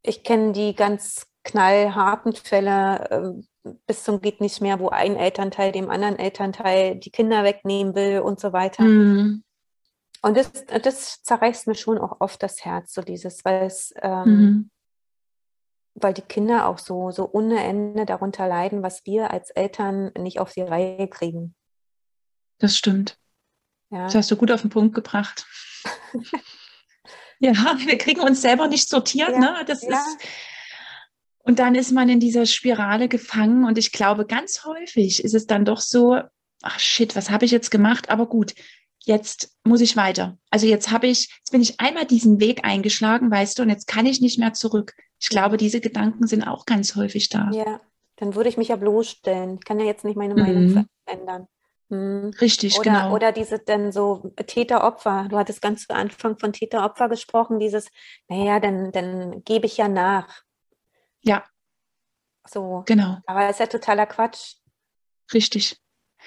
Ich 0.01 0.23
kenne 0.23 0.51
die 0.51 0.75
ganz 0.75 1.27
knallharten 1.43 2.33
Fälle, 2.33 3.07
ähm, 3.09 3.47
bis 3.85 4.03
zum 4.03 4.21
geht 4.21 4.41
nicht 4.41 4.61
mehr, 4.61 4.79
wo 4.79 4.89
ein 4.89 5.15
Elternteil 5.15 5.71
dem 5.71 5.89
anderen 5.89 6.19
Elternteil 6.19 6.95
die 6.95 7.11
Kinder 7.11 7.43
wegnehmen 7.43 7.95
will 7.95 8.19
und 8.19 8.39
so 8.39 8.53
weiter. 8.53 8.83
Mhm. 8.83 9.43
Und 10.21 10.35
das, 10.35 10.51
das 10.83 11.23
zerreißt 11.23 11.67
mir 11.67 11.75
schon 11.75 11.97
auch 11.97 12.17
oft 12.19 12.41
das 12.43 12.65
Herz, 12.65 12.93
so 12.93 13.01
dieses, 13.01 13.45
weil 13.45 13.65
es, 13.65 13.93
ähm, 14.01 14.23
mhm. 14.25 14.69
Weil 15.99 16.13
die 16.13 16.21
Kinder 16.21 16.67
auch 16.67 16.77
so, 16.77 17.11
so 17.11 17.29
ohne 17.31 17.63
Ende 17.63 18.05
darunter 18.05 18.47
leiden, 18.47 18.83
was 18.83 19.05
wir 19.05 19.31
als 19.31 19.49
Eltern 19.49 20.11
nicht 20.17 20.39
auf 20.39 20.53
die 20.53 20.61
Reihe 20.61 21.07
kriegen. 21.07 21.55
Das 22.59 22.77
stimmt. 22.77 23.17
Ja. 23.89 24.05
Das 24.05 24.15
hast 24.15 24.31
du 24.31 24.35
gut 24.35 24.51
auf 24.51 24.61
den 24.61 24.69
Punkt 24.69 24.95
gebracht. 24.95 25.45
ja, 27.39 27.53
wir 27.85 27.97
kriegen 27.97 28.21
uns 28.21 28.41
selber 28.41 28.67
nicht 28.67 28.89
sortiert, 28.89 29.31
ja. 29.31 29.39
ne? 29.39 29.63
Das 29.65 29.81
ja. 29.83 29.89
ist 29.89 30.17
und 31.47 31.59
dann 31.59 31.75
ist 31.75 31.93
man 31.93 32.09
in 32.09 32.19
dieser 32.19 32.45
Spirale 32.45 33.07
gefangen 33.07 33.63
und 33.63 33.77
ich 33.77 33.93
glaube, 33.93 34.25
ganz 34.25 34.65
häufig 34.65 35.23
ist 35.23 35.33
es 35.33 35.47
dann 35.47 35.63
doch 35.63 35.79
so, 35.79 36.19
ach 36.61 36.79
shit, 36.79 37.15
was 37.15 37.29
habe 37.29 37.45
ich 37.45 37.51
jetzt 37.51 37.71
gemacht? 37.71 38.09
Aber 38.09 38.27
gut, 38.27 38.53
jetzt 39.05 39.55
muss 39.63 39.79
ich 39.79 39.95
weiter. 39.95 40.37
Also 40.49 40.67
jetzt 40.67 40.91
habe 40.91 41.07
ich, 41.07 41.29
jetzt 41.37 41.51
bin 41.51 41.61
ich 41.61 41.79
einmal 41.79 42.05
diesen 42.05 42.41
Weg 42.41 42.65
eingeschlagen, 42.65 43.31
weißt 43.31 43.57
du, 43.57 43.63
und 43.63 43.69
jetzt 43.69 43.87
kann 43.87 44.05
ich 44.05 44.19
nicht 44.19 44.37
mehr 44.37 44.51
zurück. 44.51 44.93
Ich 45.19 45.29
glaube, 45.29 45.57
diese 45.57 45.81
Gedanken 45.81 46.27
sind 46.27 46.43
auch 46.43 46.65
ganz 46.65 46.95
häufig 46.95 47.29
da. 47.29 47.49
Ja, 47.51 47.79
dann 48.17 48.35
würde 48.35 48.49
ich 48.49 48.57
mich 48.57 48.67
ja 48.67 48.75
bloßstellen. 48.75 49.55
Ich 49.55 49.65
kann 49.65 49.79
ja 49.79 49.85
jetzt 49.85 50.05
nicht 50.05 50.17
meine 50.17 50.35
Meinung 50.35 50.65
mhm. 50.65 50.87
verändern. 51.05 51.47
Mhm. 51.89 52.33
Richtig, 52.41 52.77
oder, 52.77 52.83
genau. 52.83 53.15
Oder 53.15 53.31
diese 53.31 53.59
dann 53.59 53.91
so 53.91 54.33
Täter-Opfer. 54.35 55.27
Du 55.29 55.37
hattest 55.37 55.61
ganz 55.61 55.87
zu 55.87 55.95
Anfang 55.95 56.37
von 56.37 56.53
Täter-Opfer 56.53 57.09
gesprochen, 57.09 57.59
dieses, 57.59 57.87
naja, 58.27 58.59
dann, 58.59 58.91
dann 58.91 59.43
gebe 59.43 59.65
ich 59.65 59.77
ja 59.77 59.87
nach. 59.87 60.43
Ja. 61.21 61.43
So. 62.47 62.83
Genau. 62.85 63.17
Aber 63.25 63.41
das 63.41 63.51
ist 63.51 63.59
ja 63.59 63.67
totaler 63.67 64.05
Quatsch. 64.05 64.55
Richtig. 65.33 65.77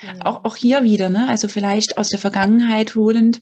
Mhm. 0.03 0.22
Auch, 0.22 0.45
auch 0.45 0.57
hier 0.57 0.82
wieder, 0.82 1.09
ne? 1.09 1.28
Also 1.28 1.49
vielleicht 1.49 1.99
aus 1.99 2.09
der 2.09 2.18
Vergangenheit 2.18 2.95
holend, 2.95 3.41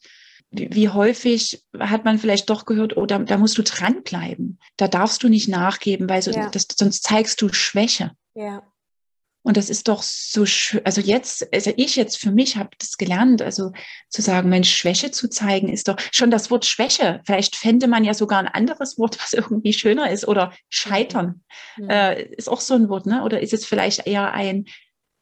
wie, 0.51 0.89
häufig 0.89 1.63
hat 1.79 2.05
man 2.05 2.19
vielleicht 2.19 2.49
doch 2.49 2.65
gehört, 2.65 2.97
oh, 2.97 3.07
da, 3.07 3.19
da, 3.19 3.37
musst 3.37 3.59
du 3.59 3.63
dranbleiben. 3.63 4.59
Da 4.77 4.89
darfst 4.89 5.23
du 5.23 5.29
nicht 5.29 5.49
nachgeben, 5.49 6.09
weil 6.09 6.23
so, 6.23 6.31
ja. 6.31 6.49
das, 6.49 6.67
sonst 6.75 7.03
zeigst 7.03 7.43
du 7.43 7.53
Schwäche. 7.53 8.13
Ja. 8.35 8.63
Und 9.43 9.57
das 9.57 9.71
ist 9.71 9.89
doch 9.89 10.03
so 10.03 10.47
schön. 10.47 10.81
Also 10.85 11.01
jetzt, 11.01 11.47
also 11.55 11.73
ich 11.77 11.97
jetzt 11.97 12.19
für 12.19 12.31
mich 12.31 12.57
habe 12.57 12.71
das 12.79 12.99
gelernt, 12.99 13.41
also 13.41 13.73
zu 14.09 14.21
sagen, 14.21 14.49
Mensch, 14.49 14.71
Schwäche 14.75 15.11
zu 15.11 15.29
zeigen, 15.29 15.69
ist 15.69 15.89
doch 15.89 15.97
schon 16.13 16.31
das 16.31 16.51
Wort 16.51 16.67
Schwäche. 16.67 17.21
Vielleicht 17.25 17.57
fände 17.57 17.87
man 17.87 18.05
ja 18.05 18.15
sogar 18.15 18.41
ein 18.41 18.49
anderes 18.49 18.99
Wort, 18.99 19.19
was 19.23 19.33
irgendwie 19.33 19.73
schöner 19.73 20.11
ist. 20.11 20.27
Oder 20.27 20.53
Scheitern 20.69 21.43
mhm. 21.77 21.89
äh, 21.89 22.23
ist 22.23 22.49
auch 22.49 22.61
so 22.61 22.75
ein 22.75 22.89
Wort, 22.89 23.07
ne? 23.07 23.23
Oder 23.23 23.41
ist 23.41 23.53
es 23.53 23.65
vielleicht 23.65 24.07
eher 24.07 24.33
ein, 24.33 24.67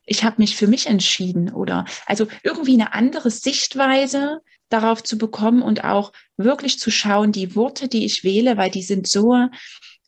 ich 0.07 0.25
habe 0.25 0.37
mich 0.39 0.57
für 0.57 0.67
mich 0.67 0.87
entschieden 0.87 1.53
oder 1.53 1.85
also 2.07 2.27
irgendwie 2.43 2.75
eine 2.75 2.95
andere 2.95 3.31
Sichtweise 3.31 4.41
darauf 4.69 5.03
zu 5.03 5.19
bekommen 5.19 5.63
und 5.63 5.85
auch 5.85 6.13
wirklich 6.37 6.79
zu 6.79 6.91
schauen, 6.91 7.33
die 7.33 7.55
Worte, 7.55 7.89
die 7.89 8.05
ich 8.05 8.25
wähle, 8.25 8.57
weil 8.57 8.71
die 8.71 8.83
sind 8.83 9.07
so 9.07 9.49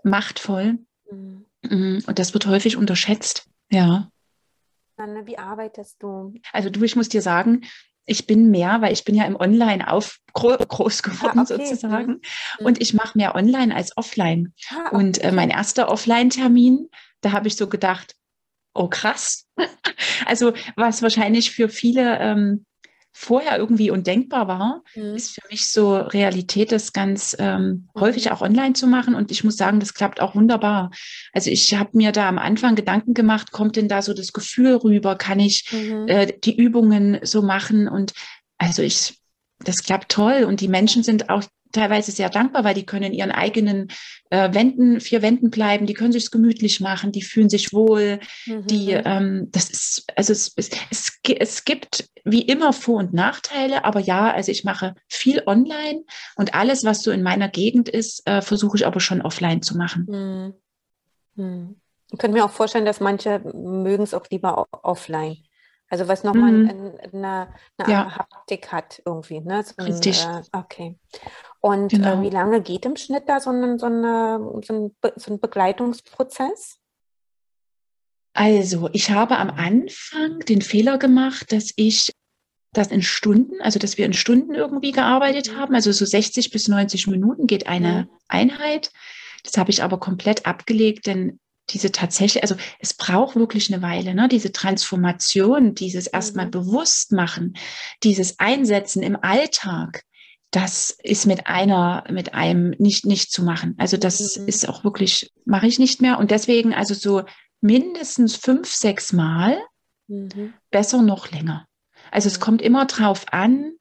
machtvoll. 0.03 0.79
Mhm. 1.11 1.45
mhm. 1.63 2.03
Und 2.07 2.19
das 2.19 2.35
wird 2.35 2.47
häufig 2.47 2.77
unterschätzt. 2.77 3.47
Ja. 3.71 4.11
Anne, 4.97 5.27
wie 5.27 5.39
arbeitest 5.39 6.03
du? 6.03 6.35
Also 6.53 6.71
du, 6.71 6.83
ich 6.83 6.97
muss 6.97 7.09
dir 7.09 7.23
sagen, 7.23 7.63
ich 8.09 8.27
bin 8.27 8.51
mehr, 8.51 8.81
weil 8.81 8.93
ich 8.93 9.05
bin 9.05 9.15
ja 9.15 9.25
im 9.25 9.37
Online 9.37 9.93
auf 9.93 10.19
groß 10.33 11.03
geworden 11.03 11.39
ah, 11.39 11.43
okay. 11.43 11.65
sozusagen. 11.67 12.21
Mhm. 12.59 12.67
Und 12.67 12.81
ich 12.81 12.95
mache 12.95 13.17
mehr 13.17 13.35
online 13.35 13.75
als 13.75 13.97
offline. 13.97 14.55
Ah, 14.71 14.87
okay. 14.87 14.97
Und 14.97 15.19
äh, 15.23 15.31
mein 15.31 15.51
erster 15.51 15.89
Offline-Termin, 15.89 16.89
da 17.21 17.33
habe 17.33 17.49
ich 17.49 17.57
so 17.57 17.69
gedacht, 17.69 18.17
oh 18.75 18.89
krass. 18.89 19.47
also 20.27 20.53
was 20.75 21.03
wahrscheinlich 21.03 21.51
für 21.51 21.69
viele 21.69 22.19
ähm, 22.19 22.65
vorher 23.13 23.59
irgendwie 23.59 23.91
undenkbar 23.91 24.49
war, 24.49 24.83
mhm. 24.95 25.17
ist 25.17 25.33
für 25.33 25.47
mich 25.51 25.71
so 25.71 25.97
Realität, 25.97 26.73
das 26.73 26.93
ganz 26.93 27.37
ähm, 27.39 27.89
mhm. 27.95 28.01
häufig 28.01 28.31
auch 28.31 28.43
online 28.43 28.75
zu 28.75 28.87
machen. 28.87 29.15
Und 29.15 29.31
ich 29.31 29.45
muss 29.45 29.57
sagen, 29.57 29.81
das 29.81 29.95
klappt 29.95 30.21
auch 30.21 30.35
wunderbar. 30.35 30.91
Also 31.33 31.51
ich 31.51 31.75
habe 31.75 31.91
mir 31.95 32.13
da 32.13 32.29
am 32.29 32.39
Anfang 32.39 32.75
Gedanken 32.75 33.15
gemacht, 33.15 33.51
kommt 33.51 33.77
denn 33.77 33.89
da 33.89 34.03
so 34.03 34.15
das 34.15 34.33
Gefühl 34.33 34.77
rüber? 34.77 35.17
Kann 35.17 35.41
ich 35.41 35.71
mhm. 35.73 36.07
äh, 36.09 36.33
die 36.45 36.57
Übungen 36.57 37.19
so 37.23 37.43
machen? 37.43 37.89
Und 37.89 38.13
also 38.57 38.83
ich, 38.83 39.19
das 39.59 39.83
klappt 39.83 40.13
toll. 40.13 40.45
Und 40.45 40.61
die 40.61 40.69
Menschen 40.69 41.03
sind 41.03 41.29
auch 41.29 41.43
teilweise 41.73 42.13
sehr 42.13 42.31
dankbar, 42.31 42.65
weil 42.65 42.75
die 42.75 42.87
können 42.87 43.05
in 43.05 43.13
ihren 43.13 43.31
eigenen 43.31 43.89
äh, 44.31 44.53
Wänden, 44.55 45.01
vier 45.01 45.23
Wänden 45.23 45.51
bleiben, 45.51 45.87
die 45.87 45.95
können 45.95 46.13
sich 46.13 46.31
gemütlich 46.31 46.81
machen, 46.81 47.13
die 47.13 47.23
fühlen 47.23 47.49
sich 47.49 47.73
wohl, 47.73 48.21
mhm. 48.47 48.67
die, 48.67 48.93
ähm, 48.93 49.49
das 49.51 49.71
ist, 49.71 50.05
also 50.17 50.33
es, 50.33 50.53
es, 50.57 50.71
es, 50.91 51.19
es 51.39 51.65
gibt 51.65 52.09
wie 52.25 52.43
immer 52.43 52.73
Vor- 52.73 52.99
und 52.99 53.15
Nachteile, 53.15 53.85
aber 53.85 54.01
ja, 54.01 54.33
also 54.33 54.53
ich 54.53 54.65
mache 54.65 54.95
viel 55.09 55.43
online 55.47 56.05
und 56.37 56.55
alles, 56.55 56.85
was 56.85 57.03
so 57.03 57.11
in 57.11 57.23
meiner 57.23 57.49
Gegend 57.49 57.89
ist, 57.89 58.27
äh, 58.27 58.43
versuche 58.43 58.77
ich 58.77 58.87
aber 58.87 59.01
schon 59.01 59.23
offline 59.23 59.63
zu 59.63 59.77
machen. 59.77 60.07
Mhm. 60.09 60.55
Mhm. 61.43 61.77
Ich 62.11 62.19
könnte 62.19 62.37
mir 62.37 62.45
auch 62.45 62.51
vorstellen, 62.51 62.87
dass 62.87 63.01
manche 63.01 63.41
mögen 63.41 64.03
es 64.03 64.15
auch 64.15 64.27
lieber 64.31 64.67
offline. 64.71 65.37
Also 65.91 66.07
was 66.07 66.23
nochmal 66.23 66.53
mhm. 66.53 66.93
eine, 67.13 67.49
eine, 67.79 67.91
ja. 67.91 68.17
Haptik 68.17 68.71
hat 68.73 69.01
irgendwie. 69.05 69.41
Ne? 69.41 69.63
So 69.63 69.83
Richtig. 69.83 70.25
Ein, 70.27 70.43
äh, 70.43 70.43
okay. 70.53 70.99
Und 71.61 71.93
äh, 71.93 71.97
genau. 71.97 72.21
äh, 72.21 72.23
wie 72.23 72.31
lange 72.31 72.61
geht 72.61 72.85
im 72.85 72.97
Schnitt 72.97 73.29
da 73.29 73.41
so 73.41 73.51
ein, 73.51 73.79
so, 73.79 73.87
eine, 73.87 74.39
so, 74.63 74.75
ein, 74.75 74.97
so 75.17 75.33
ein 75.33 75.41
Begleitungsprozess? 75.41 76.79
Also, 78.35 78.89
ich 78.93 79.11
habe 79.11 79.39
am 79.39 79.51
Anfang 79.51 80.41
den 80.41 80.63
Fehler 80.63 80.99
gemacht, 80.99 81.53
dass 81.53 81.73
ich 81.77 82.13
das 82.73 82.89
in 82.89 83.03
Stunden, 83.03 83.61
also 83.63 83.79
dass 83.79 83.97
wir 83.97 84.05
in 84.05 84.13
Stunden 84.13 84.55
irgendwie 84.55 84.93
gearbeitet 84.93 85.53
mhm. 85.53 85.57
haben. 85.57 85.75
Also 85.75 85.91
so 85.91 86.05
60 86.05 86.51
bis 86.51 86.69
90 86.69 87.07
Minuten 87.07 87.47
geht 87.47 87.67
eine 87.67 88.03
mhm. 88.03 88.09
Einheit. 88.29 88.93
Das 89.43 89.57
habe 89.57 89.71
ich 89.71 89.83
aber 89.83 89.99
komplett 89.99 90.47
abgelegt, 90.47 91.07
denn 91.07 91.41
diese 91.71 91.93
tatsächlich, 91.93 92.43
also 92.43 92.57
es 92.79 92.95
braucht 92.95 93.37
wirklich 93.37 93.73
eine 93.73 93.83
Weile, 93.83 94.15
ne? 94.15 94.29
diese 94.29 94.53
Transformation, 94.53 95.75
dieses 95.75 96.07
erstmal 96.07 96.47
mhm. 96.47 96.51
bewusst 96.53 97.13
machen, 97.13 97.55
dieses 98.03 98.39
Einsetzen 98.39 99.03
im 99.03 99.17
Alltag, 99.21 100.03
das 100.51 100.97
ist 101.03 101.27
mit 101.27 101.47
einer, 101.47 102.05
mit 102.11 102.33
einem 102.33 102.75
nicht, 102.79 103.05
nicht 103.05 103.31
zu 103.31 103.43
machen. 103.43 103.75
Also 103.79 103.97
das 103.97 104.39
mhm. 104.39 104.49
ist 104.49 104.69
auch 104.69 104.83
wirklich, 104.83 105.31
mache 105.45 105.67
ich 105.67 105.79
nicht 105.79 106.01
mehr. 106.01 106.19
Und 106.19 106.31
deswegen 106.31 106.73
also 106.73 106.95
so 106.95 107.25
mindestens 107.61 108.37
fünf, 108.37 108.73
sechs 108.73 109.13
Mal, 109.13 109.59
mhm. 110.07 110.55
besser 110.71 111.03
noch 111.03 111.31
länger. 111.31 111.67
Also 112.11 112.29
es 112.29 112.41
kommt 112.41 112.63
immer 112.63 112.87
drauf 112.87 113.27
an, 113.31 113.73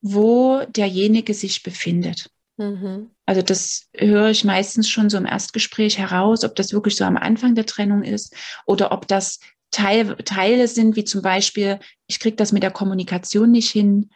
wo 0.00 0.62
derjenige 0.68 1.34
sich 1.34 1.62
befindet. 1.62 2.30
Mhm. 2.58 3.10
Also 3.24 3.40
das 3.40 3.88
höre 3.94 4.30
ich 4.30 4.44
meistens 4.44 4.88
schon 4.88 5.08
so 5.08 5.16
im 5.16 5.26
Erstgespräch 5.26 5.96
heraus, 5.98 6.44
ob 6.44 6.54
das 6.56 6.72
wirklich 6.72 6.96
so 6.96 7.04
am 7.04 7.16
Anfang 7.16 7.54
der 7.54 7.66
Trennung 7.66 8.02
ist 8.02 8.34
oder 8.66 8.92
ob 8.92 9.06
das 9.06 9.38
Teil, 9.70 10.16
Teile 10.24 10.66
sind, 10.66 10.96
wie 10.96 11.04
zum 11.04 11.22
Beispiel, 11.22 11.78
ich 12.06 12.20
kriege 12.20 12.36
das 12.36 12.52
mit 12.52 12.62
der 12.62 12.70
Kommunikation 12.70 13.50
nicht 13.50 13.70
hin. 13.70 14.10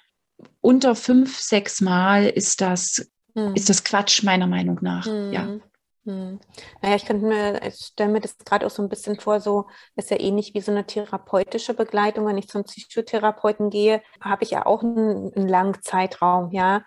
Unter 0.61 0.97
fünf, 0.97 1.39
sechs 1.39 1.81
Mal 1.81 2.27
ist 2.27 2.61
das, 2.61 3.11
mhm. 3.35 3.55
ist 3.55 3.69
das 3.69 3.85
Quatsch, 3.85 4.23
meiner 4.25 4.47
Meinung 4.47 4.79
nach. 4.83 5.07
Mhm. 5.07 5.33
Ja. 5.33 5.61
Hm. 6.05 6.41
Naja, 6.81 6.97
ich 6.97 7.05
könnte 7.05 7.27
mir, 7.27 7.63
ich 7.65 7.77
stelle 7.77 8.11
mir 8.11 8.21
das 8.21 8.37
gerade 8.39 8.67
auch 8.67 8.71
so 8.71 8.83
ein 8.83 8.89
bisschen 8.89 9.21
vor, 9.21 9.39
so 9.39 9.67
ist 9.95 10.11
ja 10.11 10.19
ähnlich 10.19 10.53
wie 10.53 10.61
so 10.61 10.73
eine 10.73 10.85
therapeutische 10.85 11.75
Begleitung. 11.75 12.27
Wenn 12.27 12.39
ich 12.39 12.49
zum 12.49 12.65
Psychotherapeuten 12.65 13.71
gehe, 13.71 14.03
habe 14.21 14.43
ich 14.43 14.51
ja 14.51 14.67
auch 14.67 14.83
einen, 14.83 15.33
einen 15.33 15.49
langen 15.49 15.81
Zeitraum, 15.81 16.51
ja, 16.51 16.83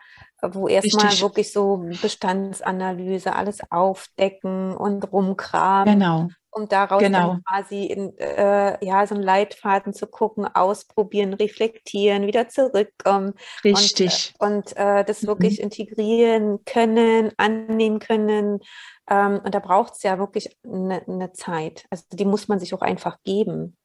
wo 0.54 0.68
erstmal 0.68 1.12
wirklich 1.20 1.52
so 1.52 1.86
Bestandsanalyse, 2.02 3.36
alles 3.36 3.60
aufdecken 3.72 4.76
und 4.76 5.12
rumkramen. 5.12 6.00
Genau. 6.00 6.30
Um 6.52 6.70
daraus 6.70 7.02
genau. 7.02 7.34
dann 7.34 7.44
quasi 7.44 7.84
in, 7.84 8.18
äh, 8.18 8.84
ja, 8.86 9.06
so 9.06 9.16
einen 9.16 9.24
Leitfaden 9.24 9.94
zu 9.94 10.08
gucken, 10.08 10.46
ausprobieren, 10.46 11.34
reflektieren, 11.34 12.28
wieder 12.28 12.48
zurückkommen. 12.48 13.34
Richtig. 13.64 14.34
Und, 14.40 14.50
und 14.50 14.78
äh, 14.78 15.04
das 15.04 15.28
wirklich 15.28 15.58
mhm. 15.58 15.66
integrieren 15.66 16.60
können, 16.64 17.32
annehmen 17.36 18.00
können. 18.00 18.60
Ähm, 19.10 19.42
und 19.44 19.54
da 19.54 19.60
braucht 19.60 19.96
es 19.96 20.04
ja 20.04 20.18
wirklich 20.18 20.58
eine, 20.64 21.06
eine 21.08 21.34
Zeit. 21.34 21.86
Also 21.90 22.06
die 22.12 22.26
muss 22.26 22.48
man 22.48 22.60
sich 22.60 22.74
auch 22.74 22.82
einfach 22.82 23.18
geben. 23.24 23.76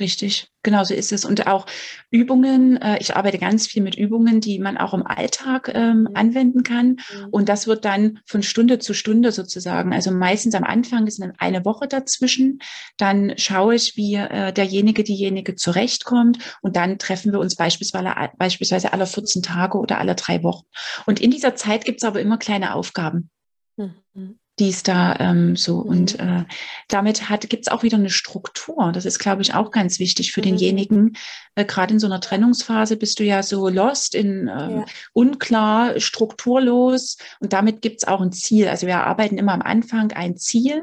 Richtig, 0.00 0.48
genau 0.62 0.84
so 0.84 0.94
ist 0.94 1.12
es. 1.12 1.24
Und 1.24 1.48
auch 1.48 1.66
Übungen, 2.10 2.76
äh, 2.76 2.98
ich 3.00 3.16
arbeite 3.16 3.38
ganz 3.38 3.66
viel 3.66 3.82
mit 3.82 3.96
Übungen, 3.96 4.40
die 4.40 4.60
man 4.60 4.76
auch 4.76 4.94
im 4.94 5.04
Alltag 5.04 5.72
ähm, 5.74 6.02
mhm. 6.02 6.10
anwenden 6.14 6.62
kann. 6.62 6.98
Mhm. 7.12 7.28
Und 7.32 7.48
das 7.48 7.66
wird 7.66 7.84
dann 7.84 8.20
von 8.24 8.44
Stunde 8.44 8.78
zu 8.78 8.94
Stunde 8.94 9.32
sozusagen. 9.32 9.92
Also 9.92 10.12
meistens 10.12 10.54
am 10.54 10.62
Anfang 10.62 11.06
ist 11.08 11.20
dann 11.20 11.32
eine 11.38 11.64
Woche 11.64 11.88
dazwischen. 11.88 12.60
Dann 12.96 13.34
schaue 13.38 13.74
ich, 13.74 13.96
wie 13.96 14.14
äh, 14.14 14.52
derjenige, 14.52 15.02
diejenige 15.02 15.56
zurechtkommt. 15.56 16.38
Und 16.62 16.76
dann 16.76 16.98
treffen 16.98 17.32
wir 17.32 17.40
uns 17.40 17.56
beispielsweise, 17.56 18.14
beispielsweise 18.38 18.92
alle 18.92 19.06
14 19.06 19.42
Tage 19.42 19.78
oder 19.78 19.98
alle 19.98 20.14
drei 20.14 20.44
Wochen. 20.44 20.66
Und 21.06 21.18
in 21.18 21.32
dieser 21.32 21.56
Zeit 21.56 21.84
gibt 21.84 22.02
es 22.02 22.04
aber 22.04 22.20
immer 22.20 22.38
kleine 22.38 22.74
Aufgaben. 22.74 23.30
Mhm 23.76 24.38
die 24.58 24.70
ist 24.70 24.88
da 24.88 25.16
ähm, 25.18 25.56
so. 25.56 25.82
Mhm. 25.82 25.88
Und 25.88 26.18
äh, 26.18 26.44
damit 26.88 27.28
hat 27.28 27.48
gibt's 27.48 27.68
auch 27.68 27.82
wieder 27.82 27.96
eine 27.96 28.10
Struktur. 28.10 28.92
Das 28.92 29.04
ist, 29.04 29.18
glaube 29.18 29.42
ich, 29.42 29.54
auch 29.54 29.70
ganz 29.70 29.98
wichtig 29.98 30.32
für 30.32 30.40
mhm. 30.40 30.46
denjenigen. 30.46 31.16
Äh, 31.54 31.64
Gerade 31.64 31.94
in 31.94 32.00
so 32.00 32.06
einer 32.06 32.20
Trennungsphase 32.20 32.96
bist 32.96 33.18
du 33.18 33.24
ja 33.24 33.42
so 33.42 33.68
lost, 33.68 34.14
in 34.14 34.48
ähm, 34.48 34.78
ja. 34.78 34.84
unklar, 35.12 35.98
strukturlos. 36.00 37.18
Und 37.40 37.52
damit 37.52 37.82
gibt's 37.82 38.06
auch 38.06 38.20
ein 38.20 38.32
Ziel. 38.32 38.68
Also 38.68 38.86
wir 38.86 38.98
arbeiten 38.98 39.38
immer 39.38 39.52
am 39.52 39.62
Anfang 39.62 40.12
ein 40.12 40.36
Ziel. 40.36 40.82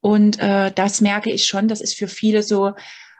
Und 0.00 0.38
äh, 0.38 0.70
das 0.72 1.00
merke 1.00 1.30
ich 1.30 1.46
schon, 1.46 1.68
das 1.68 1.80
ist 1.80 1.96
für 1.96 2.08
viele 2.08 2.42
so, 2.42 2.72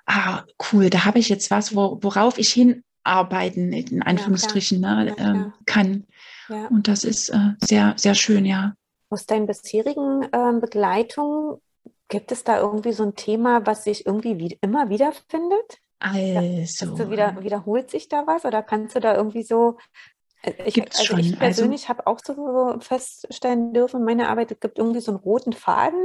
ah, 0.07 0.43
cool, 0.73 0.91
da 0.91 1.05
habe 1.05 1.19
ich 1.19 1.29
jetzt 1.29 1.51
was, 1.51 1.75
wo, 1.75 1.99
worauf 2.03 2.39
ich 2.39 2.53
hinarbeiten, 2.53 3.73
in 3.73 4.03
Anführungsstrichen, 4.03 4.83
ja, 4.83 5.05
ne, 5.05 5.19
äh, 5.19 5.65
kann. 5.65 6.05
Ja. 6.49 6.67
Und 6.67 6.89
das 6.89 7.05
ist 7.05 7.31
äh, 7.31 7.53
sehr, 7.63 7.95
sehr 7.97 8.15
schön, 8.15 8.45
ja. 8.45 8.75
Aus 9.11 9.27
deinen 9.27 9.47
bisherigen 9.47 10.29
ähm, 10.33 10.61
Begleitungen 10.61 11.61
gibt 12.09 12.33
es 12.33 12.45
da 12.45 12.61
irgendwie 12.61 12.93
so 12.93 13.05
ein 13.05 13.15
Thema, 13.15 13.67
was 13.67 13.85
sich 13.85 14.07
irgendwie 14.07 14.39
wie, 14.39 14.59
immer 14.61 14.89
wiederfindet? 14.89 15.81
Also. 15.99 16.97
Ja, 16.97 17.11
wieder, 17.11 17.43
wiederholt 17.43 17.91
sich 17.91 18.09
da 18.09 18.27
was 18.27 18.45
oder 18.45 18.63
kannst 18.63 18.95
du 18.95 19.01
da 19.01 19.17
irgendwie 19.17 19.43
so 19.43 19.79
äh, 20.43 20.53
ich, 20.67 20.81
also 20.81 21.05
schon. 21.05 21.19
ich 21.19 21.27
also 21.27 21.39
persönlich 21.39 21.89
also, 21.89 21.89
habe 21.89 22.07
auch 22.07 22.19
so 22.23 22.77
feststellen 22.81 23.73
dürfen 23.73 24.01
in 24.01 24.05
meiner 24.05 24.29
Arbeit, 24.29 24.53
es 24.53 24.61
gibt 24.61 24.79
irgendwie 24.79 25.01
so 25.01 25.13
einen 25.13 25.21
roten 25.21 25.53
Faden, 25.53 26.05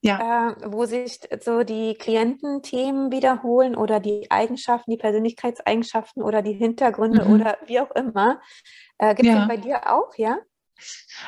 ja. 0.00 0.50
äh, 0.50 0.54
wo 0.66 0.84
sich 0.84 1.20
so 1.40 1.64
die 1.64 1.94
Kliententhemen 1.94 3.10
wiederholen 3.10 3.74
oder 3.74 4.00
die 4.00 4.30
Eigenschaften, 4.30 4.90
die 4.90 4.96
Persönlichkeitseigenschaften 4.96 6.22
oder 6.22 6.42
die 6.42 6.54
Hintergründe 6.54 7.24
mhm. 7.24 7.34
oder 7.34 7.58
wie 7.66 7.80
auch 7.80 7.90
immer. 7.92 8.40
Äh, 8.98 9.14
gibt 9.14 9.28
es 9.28 9.34
ja. 9.34 9.46
bei 9.46 9.56
dir 9.56 9.92
auch, 9.92 10.14
ja? 10.16 10.38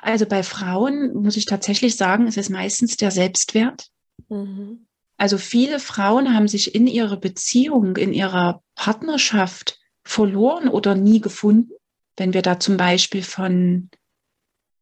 Also 0.03 0.27
bei 0.27 0.43
Frauen 0.43 1.15
muss 1.15 1.37
ich 1.37 1.47
tatsächlich 1.47 1.97
sagen, 1.97 2.27
ist 2.27 2.39
es 2.39 2.49
meistens 2.49 2.97
der 2.97 3.11
Selbstwert. 3.11 3.89
Mhm. 4.29 4.87
Also 5.17 5.37
viele 5.37 5.81
Frauen 5.81 6.35
haben 6.35 6.49
sich 6.49 6.75
in 6.75 6.87
ihrer 6.87 7.19
Beziehung, 7.19 7.97
in 7.97 8.13
ihrer 8.13 8.63
Partnerschaft 8.75 9.79
verloren 10.03 10.69
oder 10.69 10.95
nie 10.95 11.21
gefunden. 11.21 11.73
Wenn 12.17 12.33
wir 12.33 12.43
da 12.43 12.59
zum 12.59 12.77
Beispiel 12.77 13.23
von 13.23 13.91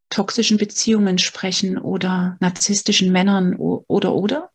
toxischen 0.09 0.57
Beziehungen 0.57 1.17
sprechen 1.17 1.77
oder 1.77 2.37
narzisstischen 2.39 3.11
Männern 3.11 3.55
oder 3.55 4.15
oder. 4.15 4.49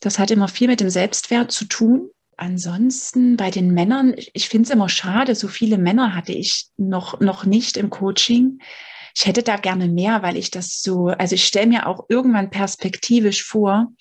Das 0.00 0.18
hat 0.18 0.30
immer 0.30 0.48
viel 0.48 0.68
mit 0.68 0.80
dem 0.80 0.90
Selbstwert 0.90 1.50
zu 1.50 1.64
tun. 1.64 2.10
Ansonsten 2.36 3.36
bei 3.36 3.50
den 3.50 3.72
Männern, 3.72 4.14
ich 4.16 4.48
finde 4.48 4.66
es 4.66 4.70
immer 4.70 4.88
schade, 4.88 5.34
so 5.34 5.48
viele 5.48 5.78
Männer 5.78 6.14
hatte 6.14 6.32
ich 6.32 6.66
noch, 6.76 7.20
noch 7.20 7.44
nicht 7.44 7.76
im 7.76 7.90
Coaching 7.90 8.60
ich 9.14 9.26
hätte 9.26 9.42
da 9.42 9.56
gerne 9.56 9.88
mehr, 9.88 10.22
weil 10.22 10.36
ich 10.36 10.50
das 10.50 10.82
so, 10.82 11.06
also 11.06 11.34
ich 11.34 11.44
stelle 11.44 11.68
mir 11.68 11.86
auch 11.86 12.06
irgendwann 12.08 12.50
perspektivisch 12.50 13.44
vor, 13.44 13.92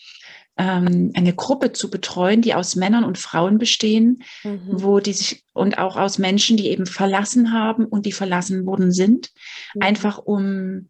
ähm, 0.58 1.12
eine 1.16 1.34
Gruppe 1.34 1.72
zu 1.72 1.90
betreuen, 1.90 2.42
die 2.42 2.54
aus 2.54 2.76
Männern 2.76 3.04
und 3.04 3.18
Frauen 3.18 3.58
bestehen, 3.58 4.24
mhm. 4.44 4.62
wo 4.68 5.00
die 5.00 5.14
sich 5.14 5.44
und 5.54 5.78
auch 5.78 5.98
aus 5.98 6.18
Menschen, 6.18 6.58
die 6.58 6.70
eben 6.70 6.86
verlassen 6.86 7.52
haben 7.52 7.86
und 7.86 8.06
die 8.06 8.12
verlassen 8.12 8.66
worden 8.66 8.92
sind, 8.92 9.32
mhm. 9.74 9.82
einfach 9.82 10.18
um 10.18 10.90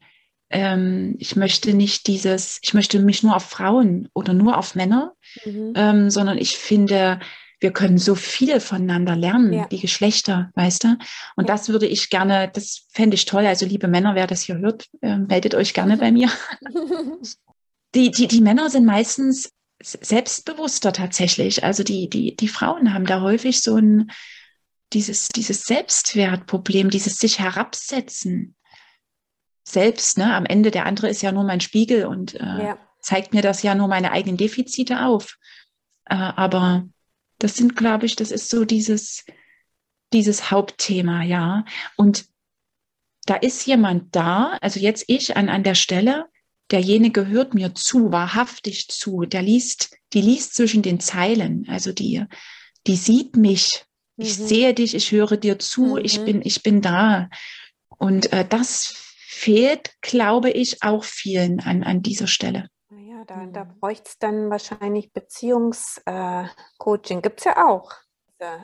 ähm, 0.49 1.15
ich 1.17 1.35
möchte 1.35 1.73
nicht 1.73 2.07
dieses, 2.07 2.59
ich 2.61 2.73
möchte 2.73 2.99
mich 2.99 3.23
nur 3.23 3.35
auf 3.35 3.45
Frauen 3.45 4.07
oder 4.13 4.33
nur 4.33 4.57
auf 4.57 4.75
Männer, 4.75 5.13
mhm. 5.45 5.73
ähm, 5.75 6.09
sondern 6.09 6.37
ich 6.37 6.57
finde, 6.57 7.19
wir 7.63 7.71
können 7.71 7.97
so 7.97 8.13
viel 8.13 8.59
voneinander 8.59 9.15
lernen, 9.15 9.53
ja. 9.53 9.67
die 9.67 9.79
Geschlechter, 9.79 10.51
weißt 10.55 10.83
du? 10.83 10.87
Und 11.37 11.47
ja. 11.47 11.55
das 11.55 11.69
würde 11.69 11.87
ich 11.87 12.09
gerne, 12.09 12.51
das 12.53 12.87
fände 12.89 13.15
ich 13.15 13.25
toll. 13.25 13.45
Also 13.45 13.65
liebe 13.65 13.87
Männer, 13.87 14.15
wer 14.15 14.27
das 14.27 14.41
hier 14.41 14.57
hört, 14.57 14.89
äh, 15.01 15.17
meldet 15.17 15.55
euch 15.55 15.73
gerne 15.73 15.95
bei 15.95 16.11
mir. 16.11 16.29
die, 17.95 18.11
die, 18.11 18.27
die 18.27 18.41
Männer 18.41 18.69
sind 18.69 18.85
meistens 18.85 19.49
selbstbewusster 19.81 20.91
tatsächlich. 20.91 21.63
Also 21.63 21.83
die, 21.83 22.09
die, 22.09 22.35
die 22.35 22.47
Frauen 22.49 22.93
haben 22.93 23.05
da 23.05 23.21
häufig 23.21 23.61
so 23.61 23.77
ein, 23.77 24.11
dieses, 24.91 25.29
dieses 25.29 25.65
Selbstwertproblem, 25.65 26.89
dieses 26.89 27.15
sich 27.15 27.39
herabsetzen. 27.39 28.55
Selbst, 29.63 30.17
ne? 30.17 30.35
Am 30.35 30.45
Ende, 30.45 30.69
der 30.69 30.85
andere 30.85 31.07
ist 31.09 31.21
ja 31.21 31.31
nur 31.31 31.45
mein 31.45 31.61
Spiegel 31.61 32.05
und 32.07 32.35
äh, 32.35 32.39
ja. 32.39 32.77
zeigt 32.99 33.33
mir 33.33 33.41
das 33.41 33.63
ja 33.63 33.73
nur 33.73 33.87
meine 33.87 34.11
eigenen 34.11 34.35
Defizite 34.35 35.05
auf. 35.05 35.37
Äh, 36.05 36.15
aber 36.15 36.85
das 37.43 37.55
sind, 37.55 37.75
glaube 37.75 38.05
ich, 38.05 38.15
das 38.15 38.31
ist 38.31 38.49
so 38.49 38.63
dieses, 38.63 39.25
dieses 40.13 40.49
Hauptthema, 40.49 41.23
ja. 41.23 41.65
Und 41.97 42.25
da 43.25 43.35
ist 43.35 43.65
jemand 43.65 44.15
da, 44.15 44.57
also 44.61 44.79
jetzt 44.79 45.05
ich 45.07 45.35
an, 45.35 45.49
an 45.49 45.63
der 45.63 45.75
Stelle, 45.75 46.25
derjenige 46.71 47.27
hört 47.27 47.53
mir 47.53 47.75
zu, 47.75 48.11
wahrhaftig 48.11 48.87
zu, 48.87 49.21
der 49.25 49.41
liest, 49.41 49.95
die 50.13 50.21
liest 50.21 50.55
zwischen 50.55 50.81
den 50.81 50.99
Zeilen, 50.99 51.65
also 51.67 51.91
die, 51.91 52.23
die 52.87 52.95
sieht 52.95 53.35
mich, 53.35 53.83
mhm. 54.15 54.25
ich 54.25 54.35
sehe 54.35 54.73
dich, 54.73 54.95
ich 54.95 55.11
höre 55.11 55.35
dir 55.35 55.59
zu, 55.59 55.95
mhm. 55.95 56.01
ich 56.03 56.21
bin, 56.21 56.41
ich 56.43 56.63
bin 56.63 56.81
da. 56.81 57.29
Und 57.89 58.31
äh, 58.31 58.45
das 58.47 58.93
fehlt, 59.17 59.91
glaube 60.01 60.49
ich, 60.49 60.81
auch 60.81 61.03
vielen 61.03 61.59
an, 61.59 61.83
an 61.83 62.01
dieser 62.01 62.27
Stelle 62.27 62.69
da, 63.25 63.45
da 63.45 63.65
mhm. 63.65 63.79
bräuchte 63.79 64.09
es 64.09 64.17
dann 64.17 64.49
wahrscheinlich 64.49 65.11
Beziehungscoaching. 65.11 67.17
Äh, 67.17 67.21
Gibt 67.21 67.39
es 67.39 67.45
ja 67.45 67.67
auch. 67.67 67.91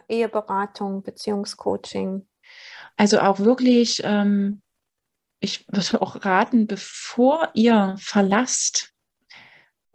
Eheberatung, 0.07 1.03
Beziehungscoaching. 1.03 2.27
Also 2.97 3.19
auch 3.19 3.39
wirklich, 3.39 4.01
ähm, 4.03 4.61
ich 5.39 5.65
würde 5.69 6.01
auch 6.01 6.25
raten, 6.25 6.67
bevor 6.67 7.49
ihr 7.53 7.95
verlasst, 7.97 8.93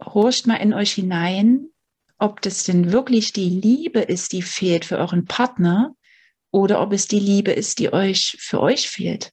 horcht 0.03 0.47
mal 0.47 0.55
in 0.55 0.73
euch 0.73 0.93
hinein, 0.93 1.69
ob 2.17 2.41
das 2.41 2.63
denn 2.63 2.91
wirklich 2.91 3.33
die 3.33 3.49
Liebe 3.49 3.99
ist, 3.99 4.31
die 4.31 4.41
fehlt 4.41 4.85
für 4.85 4.97
euren 4.97 5.25
Partner 5.25 5.95
oder 6.51 6.81
ob 6.81 6.93
es 6.93 7.07
die 7.07 7.19
Liebe 7.19 7.51
ist, 7.51 7.79
die 7.79 7.93
euch 7.93 8.37
für 8.39 8.61
euch 8.61 8.89
fehlt. 8.89 9.31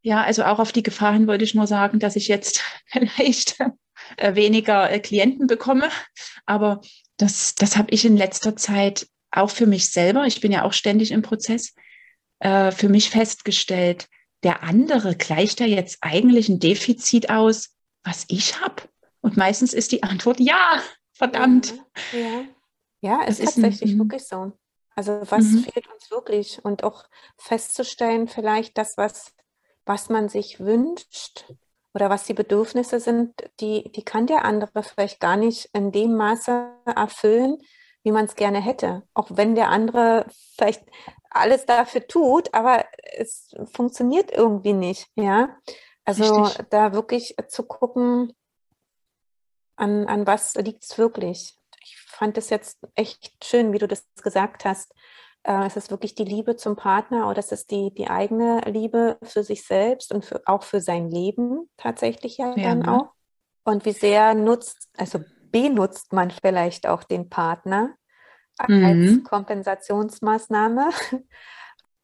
Ja, 0.00 0.22
also 0.22 0.44
auch 0.44 0.58
auf 0.58 0.72
die 0.72 0.82
Gefahr 0.82 1.12
hin 1.12 1.28
wollte 1.28 1.44
ich 1.44 1.54
nur 1.54 1.66
sagen, 1.66 2.00
dass 2.00 2.16
ich 2.16 2.28
jetzt 2.28 2.62
vielleicht 2.86 3.58
äh, 4.16 4.34
weniger 4.34 4.90
äh, 4.90 5.00
Klienten 5.00 5.46
bekomme. 5.46 5.88
Aber 6.46 6.80
das, 7.16 7.54
das 7.54 7.76
habe 7.76 7.90
ich 7.90 8.04
in 8.04 8.16
letzter 8.16 8.56
Zeit 8.56 9.06
auch 9.30 9.50
für 9.50 9.66
mich 9.66 9.90
selber, 9.90 10.26
ich 10.26 10.40
bin 10.40 10.52
ja 10.52 10.64
auch 10.64 10.72
ständig 10.72 11.10
im 11.10 11.22
Prozess, 11.22 11.74
äh, 12.40 12.70
für 12.70 12.88
mich 12.88 13.10
festgestellt, 13.10 14.08
der 14.42 14.62
andere 14.62 15.16
gleicht 15.16 15.60
ja 15.60 15.66
jetzt 15.66 15.98
eigentlich 16.00 16.48
ein 16.48 16.58
Defizit 16.58 17.30
aus, 17.30 17.70
was 18.02 18.24
ich 18.28 18.60
habe. 18.60 18.82
Und 19.20 19.36
meistens 19.36 19.72
ist 19.72 19.92
die 19.92 20.02
Antwort 20.02 20.40
ja, 20.40 20.82
verdammt. 21.12 21.74
Ja, 22.12 22.18
ja. 22.18 22.44
ja 23.00 23.20
es 23.26 23.38
das 23.38 23.48
ist 23.48 23.54
tatsächlich 23.54 23.92
ein, 23.92 23.98
wirklich 23.98 24.24
so. 24.24 24.52
Also 24.94 25.22
was 25.30 25.44
mhm. 25.44 25.64
fehlt 25.64 25.88
uns 25.88 26.10
wirklich? 26.10 26.64
Und 26.64 26.84
auch 26.84 27.04
festzustellen, 27.38 28.28
vielleicht 28.28 28.76
das, 28.76 28.96
was, 28.96 29.32
was 29.86 30.08
man 30.10 30.28
sich 30.28 30.60
wünscht, 30.60 31.44
oder 31.94 32.10
was 32.10 32.24
die 32.24 32.34
Bedürfnisse 32.34 33.00
sind, 33.00 33.34
die, 33.60 33.90
die 33.92 34.04
kann 34.04 34.26
der 34.26 34.44
andere 34.44 34.82
vielleicht 34.82 35.20
gar 35.20 35.36
nicht 35.36 35.68
in 35.72 35.92
dem 35.92 36.16
Maße 36.16 36.70
erfüllen, 36.86 37.58
wie 38.02 38.12
man 38.12 38.24
es 38.24 38.34
gerne 38.34 38.60
hätte. 38.60 39.02
Auch 39.14 39.28
wenn 39.30 39.54
der 39.54 39.68
andere 39.68 40.26
vielleicht 40.56 40.82
alles 41.30 41.66
dafür 41.66 42.06
tut, 42.06 42.52
aber 42.54 42.84
es 43.16 43.54
funktioniert 43.72 44.30
irgendwie 44.32 44.72
nicht, 44.72 45.08
ja. 45.14 45.56
Also 46.04 46.42
Richtig. 46.42 46.66
da 46.70 46.92
wirklich 46.92 47.36
zu 47.48 47.62
gucken, 47.62 48.32
an, 49.76 50.06
an 50.06 50.26
was 50.26 50.54
liegt 50.56 50.84
es 50.84 50.98
wirklich. 50.98 51.56
Ich 51.84 51.96
fand 51.98 52.38
es 52.38 52.50
jetzt 52.50 52.78
echt 52.94 53.32
schön, 53.44 53.72
wie 53.72 53.78
du 53.78 53.88
das 53.88 54.06
gesagt 54.22 54.64
hast, 54.64 54.92
Äh, 55.44 55.66
ist 55.66 55.76
es 55.76 55.90
wirklich 55.90 56.14
die 56.14 56.24
Liebe 56.24 56.56
zum 56.56 56.76
Partner 56.76 57.28
oder 57.28 57.40
ist 57.40 57.52
es 57.52 57.66
die, 57.66 57.92
die 57.92 58.08
eigene 58.08 58.60
Liebe 58.66 59.18
für 59.22 59.42
sich 59.42 59.64
selbst 59.64 60.12
und 60.12 60.24
für, 60.24 60.40
auch 60.46 60.62
für 60.62 60.80
sein 60.80 61.10
Leben 61.10 61.68
tatsächlich 61.76 62.38
ja, 62.38 62.56
ja 62.56 62.70
dann 62.70 62.78
ne? 62.80 62.92
auch? 62.92 63.12
Und 63.64 63.84
wie 63.84 63.92
sehr 63.92 64.34
nutzt, 64.34 64.88
also 64.96 65.20
benutzt 65.50 66.12
man 66.12 66.30
vielleicht 66.30 66.86
auch 66.86 67.04
den 67.04 67.28
Partner 67.28 67.94
mhm. 68.68 68.84
als 68.84 69.24
Kompensationsmaßnahme? 69.24 70.90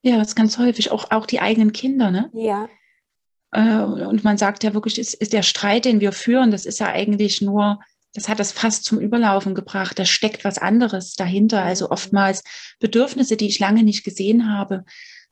Ja, 0.00 0.16
das 0.16 0.28
ist 0.28 0.36
ganz 0.36 0.58
häufig. 0.58 0.92
Auch, 0.92 1.10
auch 1.10 1.26
die 1.26 1.40
eigenen 1.40 1.72
Kinder, 1.72 2.12
ne? 2.12 2.30
Ja. 2.32 2.68
Äh, 3.50 3.82
und 3.82 4.22
man 4.22 4.38
sagt 4.38 4.62
ja 4.62 4.72
wirklich, 4.72 4.98
ist, 4.98 5.14
ist 5.14 5.32
der 5.32 5.42
Streit, 5.42 5.84
den 5.84 6.00
wir 6.00 6.12
führen, 6.12 6.50
das 6.50 6.66
ist 6.66 6.78
ja 6.78 6.86
eigentlich 6.86 7.42
nur 7.42 7.80
das 8.18 8.28
hat 8.28 8.40
das 8.40 8.50
fast 8.50 8.84
zum 8.84 8.98
Überlaufen 8.98 9.54
gebracht. 9.54 9.98
Da 9.98 10.04
steckt 10.04 10.44
was 10.44 10.58
anderes 10.58 11.14
dahinter. 11.14 11.62
Also 11.62 11.90
oftmals 11.90 12.42
Bedürfnisse, 12.80 13.36
die 13.36 13.46
ich 13.46 13.60
lange 13.60 13.84
nicht 13.84 14.04
gesehen 14.04 14.52
habe. 14.52 14.84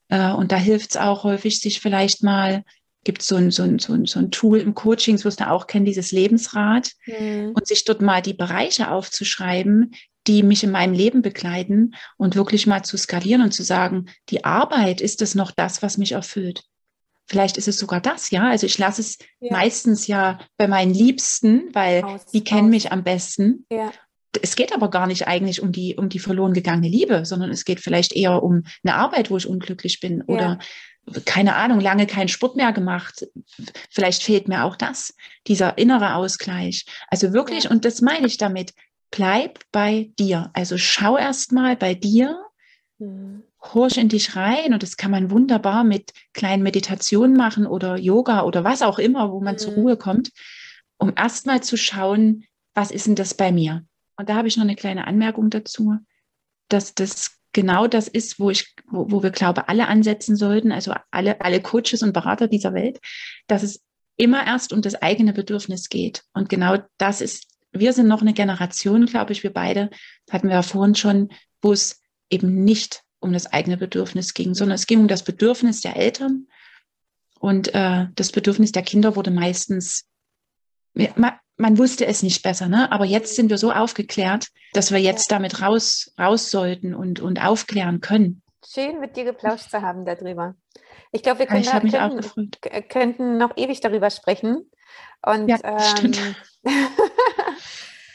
Äh, 0.09 0.30
und 0.30 0.53
da 0.53 0.57
hilft 0.57 0.91
es 0.91 0.97
auch 0.97 1.24
häufig, 1.24 1.61
sich 1.61 1.80
vielleicht 1.80 2.22
mal, 2.22 2.62
gibt 3.03 3.22
so 3.22 3.37
ein, 3.37 3.51
so, 3.51 3.64
ein, 3.64 3.80
so, 3.80 3.93
ein, 3.93 4.07
so 4.07 4.20
ein 4.20 4.30
Tool 4.30 4.61
im 4.61 4.74
Coaching, 4.74 5.16
das 5.16 5.24
wirst 5.24 5.41
du 5.41 5.51
auch 5.51 5.66
kennen, 5.66 5.84
dieses 5.84 6.12
Lebensrad, 6.12 6.93
mhm. 7.07 7.53
und 7.55 7.66
sich 7.66 7.84
dort 7.84 8.03
mal 8.03 8.22
die 8.22 8.34
Bereiche 8.34 8.91
aufzuschreiben, 8.91 9.93
die 10.28 10.43
mich 10.43 10.62
in 10.62 10.70
meinem 10.70 10.95
Leben 10.95 11.22
begleiten 11.22 11.95
und 12.16 12.37
wirklich 12.37 12.66
mal 12.66 12.82
zu 12.84 12.97
skalieren 12.97 13.43
und 13.43 13.53
zu 13.53 13.62
sagen, 13.62 14.07
die 14.28 14.45
Arbeit 14.45 15.01
ist 15.01 15.22
es 15.22 15.34
noch 15.34 15.51
das, 15.51 15.82
was 15.82 15.99
mich 15.99 16.12
erfüllt. 16.12 16.62
Vielleicht 17.27 17.57
ist 17.57 17.68
es 17.68 17.79
sogar 17.79 18.01
das, 18.01 18.31
ja. 18.31 18.49
Also 18.49 18.66
ich 18.66 18.79
lasse 18.79 19.01
es 19.01 19.18
ja. 19.41 19.53
meistens 19.53 20.07
ja 20.07 20.39
bei 20.57 20.68
meinen 20.68 20.95
Liebsten, 20.95 21.70
weil 21.72 22.05
aus, 22.05 22.27
die 22.27 22.45
kennen 22.45 22.68
aus. 22.68 22.70
mich 22.70 22.93
am 22.93 23.03
besten. 23.03 23.66
Ja. 23.70 23.93
Es 24.43 24.55
geht 24.55 24.72
aber 24.74 24.91
gar 24.91 25.07
nicht 25.07 25.27
eigentlich 25.27 25.62
um 25.62 25.72
die, 25.72 25.97
um 25.97 26.09
die 26.09 26.18
verloren 26.18 26.53
gegangene 26.53 26.89
Liebe, 26.89 27.24
sondern 27.24 27.51
es 27.51 27.64
geht 27.64 27.81
vielleicht 27.81 28.14
eher 28.14 28.43
um 28.43 28.64
eine 28.85 28.95
Arbeit, 28.95 29.31
wo 29.31 29.37
ich 29.37 29.49
unglücklich 29.49 29.99
bin 30.01 30.18
ja. 30.18 30.24
oder 30.27 30.59
keine 31.24 31.55
Ahnung, 31.55 31.81
lange 31.81 32.07
keinen 32.07 32.29
Sport 32.29 32.57
mehr 32.57 32.72
gemacht. 32.72 33.27
Vielleicht 33.91 34.22
fehlt 34.22 34.49
mir 34.49 34.64
auch 34.64 34.77
das, 34.77 35.14
dieser 35.47 35.79
innere 35.79 36.16
Ausgleich. 36.16 36.85
Also 37.09 37.33
wirklich, 37.33 37.70
und 37.70 37.85
das 37.85 38.03
meine 38.03 38.27
ich 38.27 38.39
damit, 38.39 38.72
bleib 39.11 39.61
bei 39.70 40.11
dir. 40.18 40.51
Also 40.53 40.79
schau 40.79 41.16
erst 41.16 41.53
mal 41.53 41.77
bei 41.77 41.95
dir, 41.95 42.45
mhm 42.99 43.45
horch 43.75 43.97
in 43.97 44.09
dich 44.09 44.37
rein 44.37 44.73
und 44.73 44.83
das 44.83 44.97
kann 44.97 45.11
man 45.11 45.31
wunderbar 45.31 45.85
mit 45.85 46.12
kleinen 46.33 46.62
Meditationen 46.62 47.37
machen 47.37 47.67
oder 47.67 47.97
Yoga 47.97 48.43
oder 48.43 48.64
was 48.64 48.83
auch 48.83 48.99
immer, 48.99 49.33
wo 49.33 49.41
man 49.41 49.55
mhm. 49.55 49.59
zur 49.59 49.75
Ruhe 49.75 49.97
kommt, 49.97 50.33
um 50.99 51.12
erstmal 51.17 51.62
zu 51.62 51.77
schauen, 51.77 52.45
was 52.75 52.91
ist 52.91 53.07
denn 53.07 53.14
das 53.14 53.35
bei 53.35 53.53
mir? 53.53 53.85
Und 54.17 54.29
da 54.29 54.35
habe 54.35 54.49
ich 54.49 54.57
noch 54.57 54.64
eine 54.64 54.77
kleine 54.77 55.07
Anmerkung 55.07 55.51
dazu, 55.51 55.97
dass 56.69 56.95
das 56.95 57.39
genau 57.53 57.87
das 57.87 58.09
ist, 58.09 58.39
wo 58.39 58.51
ich, 58.51 58.75
wo, 58.91 59.11
wo 59.11 59.23
wir 59.23 59.31
glaube, 59.31 59.69
alle 59.69 59.89
ansetzen 59.89 60.37
sollten, 60.37 60.73
also 60.73 60.95
alle, 61.11 61.41
alle 61.41 61.61
Coaches 61.62 62.03
und 62.03 62.12
Berater 62.12 62.49
dieser 62.49 62.75
Welt, 62.75 63.01
dass 63.47 63.62
es 63.62 63.83
immer 64.17 64.47
erst 64.47 64.73
um 64.73 64.83
das 64.83 65.01
eigene 65.01 65.33
Bedürfnis 65.33 65.89
geht. 65.89 66.23
Und 66.33 66.49
genau 66.49 66.79
das 66.99 67.21
ist, 67.21 67.47
wir 67.73 67.93
sind 67.93 68.09
noch 68.09 68.23
eine 68.23 68.33
Generation, 68.33 69.07
glaube 69.07 69.33
ich, 69.33 69.43
wir 69.43 69.53
beide, 69.53 69.91
hatten 70.31 70.49
wir 70.49 70.57
ja 70.57 70.62
vorhin 70.62 70.95
schon, 70.95 71.31
wo 71.62 71.73
es 71.73 72.01
eben 72.31 72.64
nicht 72.64 73.03
um 73.21 73.33
das 73.33 73.47
eigene 73.47 73.77
Bedürfnis 73.77 74.35
ging, 74.35 74.55
sondern 74.55 74.75
es 74.75 74.87
ging 74.87 75.01
um 75.01 75.09
das 75.09 75.23
Bedürfnis 75.23 75.81
der 75.81 75.97
Eltern. 75.97 76.47
Und 77.39 77.75
äh, 77.75 78.07
das 78.14 78.33
Bedürfnis 78.33 78.73
der 78.73 78.83
Kinder 78.83 79.17
wurde 79.17 79.31
meistens, 79.31 80.07
man, 80.95 81.33
man 81.57 81.79
wusste 81.79 82.07
es 82.07 82.23
nicht 82.23 82.43
besser, 82.43 82.69
ne? 82.69 82.91
aber 82.93 83.05
jetzt 83.05 83.35
sind 83.35 83.51
wir 83.51 83.59
so 83.59 83.73
aufgeklärt, 83.73 84.49
dass 84.73 84.91
wir 84.91 84.99
jetzt 84.99 85.31
damit 85.31 85.62
raus, 85.62 86.12
raus 86.19 86.51
sollten 86.51 86.95
und, 86.95 87.21
und 87.21 87.43
aufklären 87.43 88.01
können. 88.01 88.43
Schön 88.67 89.01
mit 89.01 89.17
dir 89.17 89.25
geplauscht 89.25 89.71
zu 89.71 89.81
haben 89.81 90.05
darüber. 90.05 90.55
Ich 91.12 91.23
glaube, 91.23 91.41
wir 91.41 91.47
können, 91.47 91.62
ich 91.62 91.71
könnten, 91.71 92.51
könnten, 92.89 93.39
noch 93.39 93.57
ewig 93.57 93.81
darüber 93.81 94.11
sprechen. 94.11 94.71
Und 95.25 95.49
ja, 95.49 95.59
ähm, 95.62 96.35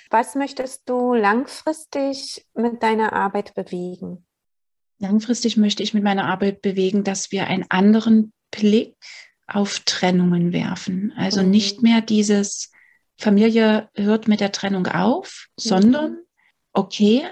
was 0.10 0.36
möchtest 0.36 0.88
du 0.90 1.14
langfristig 1.14 2.46
mit 2.54 2.84
deiner 2.84 3.14
Arbeit 3.14 3.56
bewegen? 3.56 4.26
Langfristig 5.02 5.58
möchte 5.58 5.82
ich 5.82 5.96
mit 5.96 6.04
meiner 6.04 6.26
Arbeit 6.26 6.62
bewegen, 6.62 7.04
dass 7.04 7.32
wir 7.32 7.48
einen 7.48 7.66
anderen 7.70 8.34
Blick 8.52 8.96
auf 9.48 9.80
Trennungen 9.80 10.54
werfen. 10.54 11.12
Also 11.18 11.42
mhm. 11.42 11.50
nicht 11.50 11.82
mehr 11.82 12.02
dieses 12.02 12.72
Familie 13.18 13.90
hört 13.96 14.28
mit 14.28 14.42
der 14.42 14.52
Trennung 14.52 14.86
auf, 14.86 15.48
mhm. 15.58 15.62
sondern 15.62 16.18
okay, 16.72 17.24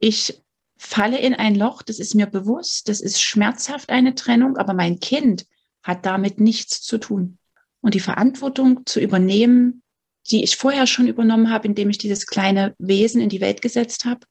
ich 0.00 0.42
falle 0.78 1.18
in 1.18 1.32
ein 1.32 1.54
Loch, 1.54 1.82
das 1.82 2.00
ist 2.00 2.16
mir 2.16 2.26
bewusst, 2.26 2.88
das 2.88 3.00
ist 3.00 3.22
schmerzhaft 3.22 3.90
eine 3.90 4.16
Trennung, 4.16 4.56
aber 4.56 4.74
mein 4.74 4.98
Kind 4.98 5.46
hat 5.84 6.04
damit 6.04 6.40
nichts 6.40 6.82
zu 6.82 6.98
tun. 6.98 7.38
Und 7.82 7.94
die 7.94 8.00
Verantwortung 8.00 8.84
zu 8.84 8.98
übernehmen, 8.98 9.84
die 10.32 10.42
ich 10.42 10.56
vorher 10.56 10.88
schon 10.88 11.06
übernommen 11.06 11.50
habe, 11.50 11.68
indem 11.68 11.88
ich 11.88 11.98
dieses 11.98 12.26
kleine 12.26 12.74
Wesen 12.78 13.20
in 13.20 13.28
die 13.28 13.40
Welt 13.40 13.62
gesetzt 13.62 14.04
habe, 14.04 14.26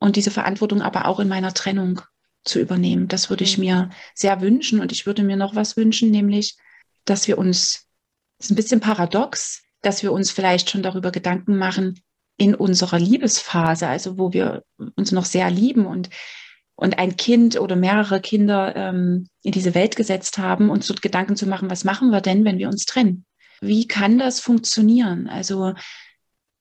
und 0.00 0.16
diese 0.16 0.32
Verantwortung 0.32 0.82
aber 0.82 1.06
auch 1.06 1.20
in 1.20 1.28
meiner 1.28 1.54
Trennung 1.54 2.00
zu 2.44 2.58
übernehmen. 2.58 3.06
Das 3.06 3.30
würde 3.30 3.44
ich 3.44 3.58
mhm. 3.58 3.64
mir 3.64 3.90
sehr 4.14 4.40
wünschen 4.40 4.80
und 4.80 4.90
ich 4.90 5.06
würde 5.06 5.22
mir 5.22 5.36
noch 5.36 5.54
was 5.54 5.76
wünschen, 5.76 6.10
nämlich, 6.10 6.56
dass 7.04 7.28
wir 7.28 7.38
uns, 7.38 7.86
das 8.38 8.46
ist 8.46 8.50
ein 8.50 8.56
bisschen 8.56 8.80
paradox, 8.80 9.62
dass 9.82 10.02
wir 10.02 10.12
uns 10.12 10.30
vielleicht 10.30 10.70
schon 10.70 10.82
darüber 10.82 11.12
Gedanken 11.12 11.56
machen 11.56 12.00
in 12.36 12.54
unserer 12.54 12.98
Liebesphase, 12.98 13.86
also 13.86 14.18
wo 14.18 14.32
wir 14.32 14.64
uns 14.96 15.12
noch 15.12 15.26
sehr 15.26 15.50
lieben 15.50 15.86
und 15.86 16.10
und 16.80 16.98
ein 16.98 17.16
Kind 17.16 17.60
oder 17.60 17.76
mehrere 17.76 18.22
Kinder 18.22 18.74
ähm, 18.74 19.28
in 19.42 19.52
diese 19.52 19.74
Welt 19.74 19.96
gesetzt 19.96 20.38
haben, 20.38 20.70
uns 20.70 20.86
dort 20.86 21.02
Gedanken 21.02 21.36
zu 21.36 21.46
machen, 21.46 21.68
was 21.68 21.84
machen 21.84 22.08
wir 22.08 22.22
denn, 22.22 22.42
wenn 22.46 22.56
wir 22.56 22.68
uns 22.68 22.86
trennen? 22.86 23.26
Wie 23.60 23.86
kann 23.86 24.18
das 24.18 24.40
funktionieren? 24.40 25.28
Also 25.28 25.74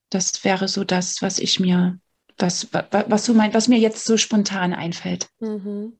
das 0.10 0.44
wäre 0.44 0.68
so 0.68 0.84
das, 0.84 1.22
was 1.22 1.40
ich 1.40 1.62
mir 1.62 2.00
was, 2.40 2.68
was, 2.72 3.26
du 3.26 3.34
meinst, 3.34 3.56
was 3.56 3.68
mir 3.68 3.78
jetzt 3.78 4.06
so 4.06 4.18
spontan 4.18 4.74
einfällt. 4.74 5.30
Mhm. 5.40 6.00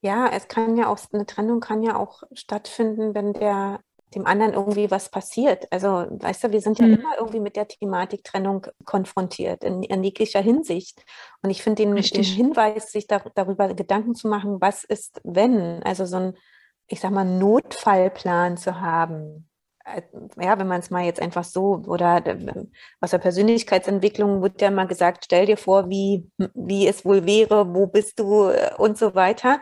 Ja, 0.00 0.28
es 0.28 0.48
kann 0.48 0.76
ja 0.76 0.88
auch, 0.88 0.98
eine 1.12 1.26
Trennung 1.26 1.60
kann 1.60 1.82
ja 1.82 1.96
auch 1.96 2.22
stattfinden, 2.34 3.14
wenn 3.14 3.32
der 3.32 3.80
dem 4.14 4.26
anderen 4.26 4.52
irgendwie 4.52 4.90
was 4.90 5.10
passiert. 5.10 5.66
Also, 5.70 6.06
weißt 6.10 6.44
du, 6.44 6.52
wir 6.52 6.60
sind 6.60 6.78
ja 6.78 6.86
mhm. 6.86 6.94
immer 6.94 7.16
irgendwie 7.18 7.40
mit 7.40 7.56
der 7.56 7.68
Thematik 7.68 8.24
Trennung 8.24 8.66
konfrontiert, 8.84 9.64
in, 9.64 9.82
in 9.82 10.04
jeglicher 10.04 10.40
Hinsicht. 10.40 11.04
Und 11.42 11.50
ich 11.50 11.62
finde 11.62 11.82
den, 11.82 11.94
den, 11.94 12.22
Hinweis, 12.22 12.92
sich 12.92 13.06
da, 13.06 13.22
darüber 13.34 13.72
Gedanken 13.74 14.14
zu 14.14 14.28
machen, 14.28 14.60
was 14.60 14.84
ist, 14.84 15.20
wenn, 15.24 15.82
also 15.82 16.04
so 16.06 16.16
ein, 16.16 16.36
ich 16.86 17.00
sag 17.00 17.10
mal, 17.10 17.24
Notfallplan 17.24 18.56
zu 18.56 18.80
haben, 18.80 19.48
ja, 20.40 20.58
wenn 20.58 20.68
man 20.68 20.80
es 20.80 20.90
mal 20.90 21.04
jetzt 21.04 21.20
einfach 21.20 21.44
so, 21.44 21.82
oder 21.86 22.22
aus 23.00 23.10
der 23.10 23.18
Persönlichkeitsentwicklung 23.18 24.42
wird 24.42 24.60
ja 24.60 24.70
mal 24.70 24.86
gesagt, 24.86 25.24
stell 25.24 25.46
dir 25.46 25.56
vor, 25.56 25.88
wie, 25.88 26.30
wie 26.54 26.86
es 26.86 27.04
wohl 27.04 27.26
wäre, 27.26 27.74
wo 27.74 27.86
bist 27.86 28.18
du 28.18 28.48
äh, 28.48 28.70
und 28.78 28.98
so 28.98 29.14
weiter. 29.14 29.60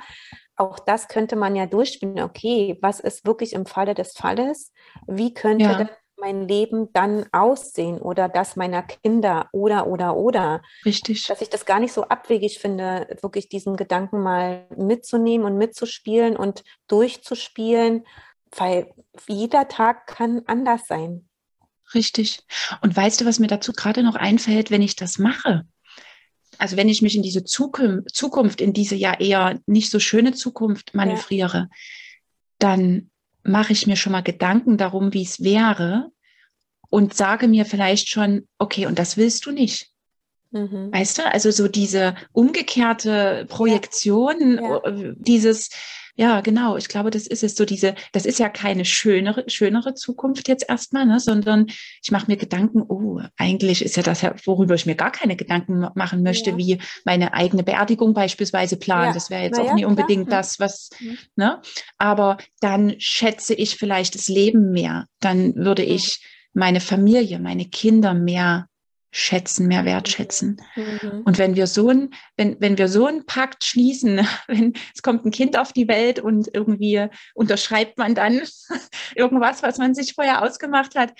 Auch 0.57 0.79
das 0.79 1.09
könnte 1.09 1.37
man 1.37 1.57
ja 1.57 1.67
durchspielen. 1.67 2.21
Okay, 2.21 2.79
was 2.83 3.01
ist 3.01 3.27
wirklich 3.27 3.55
im 3.55 3.65
Falle 3.65 3.95
des 3.95 4.13
Falles? 4.13 4.73
Wie 5.07 5.33
könnte 5.33 5.65
ja. 5.65 5.89
mein 6.17 6.47
Leben 6.47 6.93
dann 6.93 7.25
aussehen 7.33 7.99
oder 7.99 8.29
das 8.29 8.57
meiner 8.57 8.83
Kinder 8.83 9.49
oder, 9.53 9.87
oder, 9.87 10.17
oder? 10.17 10.61
Richtig. 10.85 11.27
Dass 11.27 11.41
ich 11.41 11.49
das 11.49 11.65
gar 11.65 11.81
nicht 11.81 11.95
so 11.95 12.05
abwegig 12.05 12.59
finde, 12.59 13.17
wirklich 13.23 13.49
diesen 13.49 13.77
Gedanken 13.77 14.23
mal 14.23 14.67
mitzunehmen 14.77 15.47
und 15.47 15.57
mitzuspielen 15.57 16.37
und 16.37 16.63
durchzuspielen 16.89 18.05
weil 18.57 18.93
jeder 19.29 19.69
Tag 19.69 20.07
kann 20.07 20.43
anders 20.47 20.87
sein. 20.87 21.29
Richtig. 21.95 22.41
Und 22.83 22.97
weißt 22.97 23.21
du, 23.21 23.25
was 23.25 23.39
mir 23.39 23.49
dazu 23.49 23.73
gerade 23.73 24.03
noch 24.03 24.15
einfällt, 24.15 24.71
wenn 24.71 24.83
ich 24.83 24.97
das 24.97 25.19
mache? 25.19 25.67
Also 26.59 26.77
wenn 26.77 26.89
ich 26.89 27.03
mich 27.03 27.17
in 27.17 27.23
diese 27.23 27.45
Zukunft, 27.45 28.61
in 28.61 28.73
diese 28.73 28.95
ja 28.95 29.19
eher 29.19 29.59
nicht 29.67 29.91
so 29.91 29.99
schöne 29.99 30.33
Zukunft 30.33 30.95
manövriere, 30.95 31.59
ja. 31.59 31.69
dann 32.59 33.11
mache 33.43 33.73
ich 33.73 33.87
mir 33.87 33.97
schon 33.97 34.13
mal 34.13 34.23
Gedanken 34.23 34.77
darum, 34.77 35.15
wie 35.15 35.23
es 35.23 35.43
wäre 35.43 36.11
und 36.91 37.15
sage 37.15 37.49
mir 37.49 37.65
vielleicht 37.65 38.09
schon, 38.09 38.47
okay, 38.59 38.87
und 38.87 38.99
das 38.99 39.17
willst 39.17 39.47
du 39.47 39.53
nicht. 39.53 39.91
Mhm. 40.51 40.93
Weißt 40.93 41.19
du, 41.19 41.27
also 41.27 41.51
so 41.51 41.69
diese 41.69 42.17
umgekehrte 42.33 43.47
Projektion, 43.49 44.59
ja. 44.59 44.81
Ja. 44.85 45.13
dieses, 45.17 45.71
ja, 46.21 46.43
genau. 46.43 46.77
Ich 46.77 46.89
glaube, 46.89 47.09
das 47.09 47.27
ist 47.27 47.43
es 47.43 47.55
so 47.55 47.65
diese, 47.65 47.95
das 48.13 48.27
ist 48.27 48.39
ja 48.39 48.51
keine 48.51 48.85
schönere, 48.85 49.49
schönere 49.49 49.95
Zukunft 49.95 50.49
jetzt 50.49 50.69
erstmal, 50.69 51.07
ne, 51.07 51.19
sondern 51.19 51.69
ich 52.03 52.11
mache 52.11 52.27
mir 52.27 52.37
Gedanken, 52.37 52.83
oh, 52.83 53.23
eigentlich 53.39 53.83
ist 53.83 53.97
ja 53.97 54.03
das, 54.03 54.23
worüber 54.45 54.75
ich 54.75 54.85
mir 54.85 54.97
gar 54.97 55.13
keine 55.13 55.35
Gedanken 55.35 55.89
machen 55.95 56.23
möchte, 56.23 56.51
ja. 56.51 56.59
wie 56.59 56.79
meine 57.07 57.33
eigene 57.33 57.63
Beerdigung 57.63 58.13
beispielsweise 58.13 58.77
planen. 58.77 59.07
Ja. 59.07 59.13
Das 59.15 59.31
wäre 59.31 59.45
jetzt 59.45 59.57
Na 59.57 59.63
auch 59.63 59.69
ja, 59.69 59.75
nie 59.77 59.87
unbedingt 59.87 60.27
klar. 60.27 60.41
das, 60.41 60.61
was, 60.61 60.91
mhm. 61.01 61.17
ne? 61.37 61.63
Aber 61.97 62.37
dann 62.61 62.97
schätze 62.99 63.55
ich 63.55 63.77
vielleicht 63.77 64.15
das 64.15 64.29
Leben 64.29 64.73
mehr. 64.73 65.07
Dann 65.21 65.55
würde 65.55 65.85
ich 65.85 66.23
meine 66.53 66.81
Familie, 66.81 67.39
meine 67.39 67.65
Kinder 67.65 68.13
mehr 68.13 68.67
schätzen, 69.13 69.67
mehr 69.67 69.85
wertschätzen. 69.85 70.61
Mhm. 70.77 71.23
Und 71.25 71.39
wenn 71.39 71.57
wir 71.57 71.67
so 71.67 71.89
ein, 71.89 72.11
wenn, 72.37 72.61
wenn 72.61 72.79
wir 72.79 72.89
so 72.89 73.07
einen 73.07 73.27
Pakt 73.27 73.65
schließen, 73.65 74.27
wenn 74.47 74.75
es 74.95 75.03
kommt 75.03 75.25
ein 75.25 75.31
Kind 75.31 75.59
auf 75.59 75.73
die 75.73 75.89
Welt 75.89 76.21
und 76.21 76.49
irgendwie 76.53 77.09
unterschreibt 77.35 77.99
man 77.99 78.15
dann 78.15 78.43
irgendwas, 79.15 79.63
was 79.63 79.79
man 79.79 79.95
sich 79.95 80.15
vorher 80.15 80.43
ausgemacht 80.43 80.95
hat. 80.95 81.13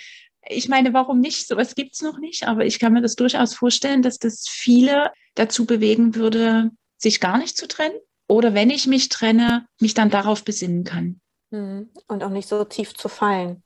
Ich 0.49 0.69
meine, 0.69 0.93
warum 0.93 1.19
nicht? 1.19 1.47
Sowas 1.47 1.75
gibt 1.75 1.93
es 1.93 2.01
noch 2.01 2.17
nicht, 2.17 2.47
aber 2.47 2.65
ich 2.65 2.79
kann 2.79 2.93
mir 2.93 3.01
das 3.01 3.15
durchaus 3.15 3.53
vorstellen, 3.53 4.01
dass 4.01 4.17
das 4.17 4.45
viele 4.49 5.11
dazu 5.35 5.65
bewegen 5.65 6.15
würde, 6.15 6.71
sich 6.97 7.19
gar 7.19 7.37
nicht 7.37 7.57
zu 7.57 7.67
trennen. 7.67 7.95
Oder 8.27 8.53
wenn 8.53 8.69
ich 8.69 8.87
mich 8.87 9.09
trenne, 9.09 9.67
mich 9.79 9.93
dann 9.93 10.09
darauf 10.09 10.43
besinnen 10.43 10.83
kann. 10.83 11.19
Mhm. 11.51 11.89
Und 12.07 12.23
auch 12.23 12.29
nicht 12.29 12.47
so 12.47 12.63
tief 12.63 12.93
zu 12.93 13.09
fallen. 13.09 13.61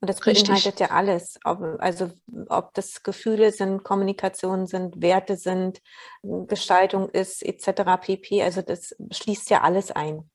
Und 0.00 0.08
das 0.08 0.24
Richtig. 0.24 0.48
beinhaltet 0.48 0.80
ja 0.80 0.90
alles. 0.90 1.38
Ob, 1.44 1.60
also 1.78 2.10
ob 2.48 2.72
das 2.74 3.02
Gefühle 3.02 3.52
sind, 3.52 3.84
Kommunikation 3.84 4.66
sind, 4.66 5.02
Werte 5.02 5.36
sind, 5.36 5.80
Gestaltung 6.22 7.10
ist, 7.10 7.42
etc. 7.42 7.82
pp. 8.00 8.42
Also 8.42 8.62
das 8.62 8.96
schließt 9.10 9.50
ja 9.50 9.60
alles 9.60 9.90
ein. 9.90 10.30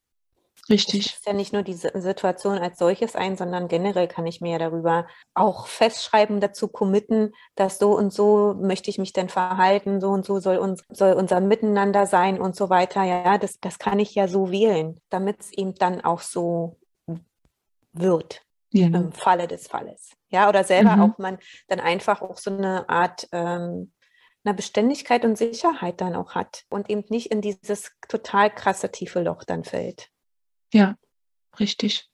Richtig. 0.70 1.06
Es 1.06 1.14
ist 1.18 1.28
ja 1.28 1.34
nicht 1.34 1.54
nur 1.54 1.62
die 1.62 1.74
Situation 1.74 2.58
als 2.58 2.80
solches 2.80 3.16
ein, 3.16 3.38
sondern 3.38 3.68
generell 3.68 4.08
kann 4.08 4.26
ich 4.26 4.42
mir 4.42 4.54
ja 4.54 4.58
darüber 4.58 5.08
auch 5.36 5.68
festschreiben, 5.68 6.40
dazu 6.40 6.68
committen, 6.68 7.34
dass 7.56 7.78
so 7.78 7.96
und 7.96 8.12
so 8.12 8.56
möchte 8.60 8.90
ich 8.90 8.98
mich 8.98 9.14
denn 9.14 9.30
verhalten, 9.30 10.02
so 10.02 10.10
und 10.10 10.26
so 10.26 10.40
soll, 10.40 10.58
uns, 10.58 10.84
soll 10.90 11.14
unser 11.14 11.40
Miteinander 11.40 12.08
sein 12.08 12.42
und 12.42 12.56
so 12.56 12.70
weiter. 12.70 13.04
Ja, 13.04 13.38
das, 13.38 13.60
das 13.60 13.78
kann 13.78 14.00
ich 14.00 14.16
ja 14.16 14.28
so 14.28 14.52
wählen, 14.52 15.00
damit 15.10 15.42
es 15.42 15.54
eben 15.54 15.76
dann 15.76 16.02
auch 16.02 16.22
so 16.22 16.78
wird 17.94 18.45
ja. 18.76 18.88
im 18.88 19.12
Falle 19.12 19.48
des 19.48 19.68
Falles. 19.68 20.12
Ja, 20.30 20.50
oder 20.50 20.64
selber 20.64 20.96
mhm. 20.96 21.02
auch 21.02 21.18
man 21.18 21.38
dann 21.68 21.80
einfach 21.80 22.22
auch 22.22 22.38
so 22.38 22.52
eine 22.52 22.90
Art 22.90 23.28
ähm, 23.32 23.92
einer 24.44 24.54
Beständigkeit 24.54 25.26
und 25.26 25.38
Sicherheit 25.38 26.02
dann 26.02 26.16
auch 26.16 26.36
hat 26.36 26.66
und 26.70 26.90
eben 26.90 27.04
nicht 27.10 27.32
in 27.32 27.42
dieses 27.42 27.92
total 28.08 28.54
krasse 28.54 28.92
tiefe 28.92 29.22
Loch 29.22 29.44
dann 29.44 29.64
fällt. 29.64 30.10
Ja, 30.72 30.96
richtig. 31.60 32.10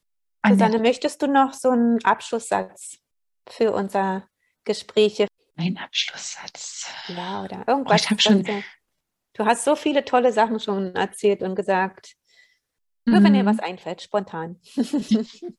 Susanne, 0.48 0.80
möchtest 0.80 1.22
du 1.22 1.28
noch 1.28 1.54
so 1.54 1.70
einen 1.70 2.04
Abschlusssatz 2.04 3.00
für 3.48 3.74
unser 3.74 4.28
Gespräch? 4.64 5.26
Ein 5.56 5.78
Abschlusssatz. 5.78 6.88
Ja, 7.08 7.44
oder 7.44 7.64
irgendwas. 7.68 7.92
Oh, 7.92 7.96
ich 7.96 8.10
habe 8.10 8.22
schon. 8.22 8.64
Du 9.34 9.46
hast 9.46 9.64
so 9.64 9.76
viele 9.76 10.04
tolle 10.04 10.34
Sachen 10.34 10.60
schon 10.60 10.96
erzählt 10.96 11.42
und 11.44 11.56
gesagt. 11.56 12.16
Nur 13.06 13.20
mhm. 13.20 13.24
wenn 13.26 13.34
dir 13.34 13.44
mhm. 13.44 13.48
was 13.48 13.60
einfällt, 13.60 14.02
spontan. 14.02 14.60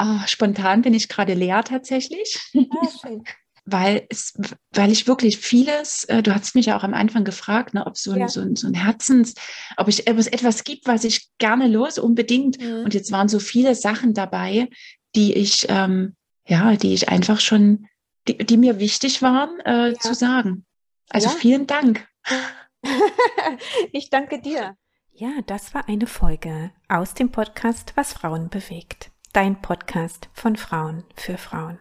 Oh, 0.00 0.20
spontan 0.26 0.82
bin 0.82 0.94
ich 0.94 1.08
gerade 1.08 1.34
leer 1.34 1.64
tatsächlich. 1.64 2.38
Ah, 2.54 3.08
weil, 3.64 4.06
es, 4.08 4.34
weil 4.72 4.92
ich 4.92 5.08
wirklich 5.08 5.38
vieles, 5.38 6.04
äh, 6.04 6.22
du 6.22 6.32
hast 6.34 6.54
mich 6.54 6.66
ja 6.66 6.78
auch 6.78 6.84
am 6.84 6.94
Anfang 6.94 7.24
gefragt, 7.24 7.74
ne, 7.74 7.84
ob 7.84 7.96
so 7.96 8.12
ein, 8.12 8.20
ja. 8.20 8.28
so, 8.28 8.40
ein, 8.40 8.54
so 8.54 8.68
ein 8.68 8.74
Herzens, 8.74 9.34
ob, 9.76 9.88
ich, 9.88 10.08
ob 10.08 10.16
es 10.16 10.28
etwas 10.28 10.62
gibt, 10.62 10.86
was 10.86 11.02
ich 11.02 11.28
gerne 11.38 11.66
los 11.66 11.98
unbedingt. 11.98 12.60
Mhm. 12.60 12.84
Und 12.84 12.94
jetzt 12.94 13.10
waren 13.10 13.28
so 13.28 13.40
viele 13.40 13.74
Sachen 13.74 14.14
dabei, 14.14 14.68
die 15.16 15.34
ich, 15.34 15.66
ähm, 15.68 16.14
ja, 16.46 16.76
die 16.76 16.94
ich 16.94 17.08
einfach 17.08 17.40
schon, 17.40 17.88
die, 18.28 18.38
die 18.38 18.56
mir 18.56 18.78
wichtig 18.78 19.20
waren 19.20 19.58
äh, 19.60 19.88
ja. 19.88 19.98
zu 19.98 20.14
sagen. 20.14 20.64
Also 21.10 21.28
ja. 21.28 21.34
vielen 21.34 21.66
Dank. 21.66 22.06
ich 23.92 24.10
danke 24.10 24.40
dir. 24.40 24.76
Ja, 25.12 25.30
das 25.46 25.74
war 25.74 25.88
eine 25.88 26.06
Folge 26.06 26.70
aus 26.88 27.14
dem 27.14 27.32
Podcast 27.32 27.94
Was 27.96 28.12
Frauen 28.12 28.48
bewegt 28.48 29.10
dein 29.38 29.62
Podcast 29.62 30.28
von 30.32 30.56
Frauen 30.56 31.04
für 31.14 31.38
Frauen. 31.38 31.78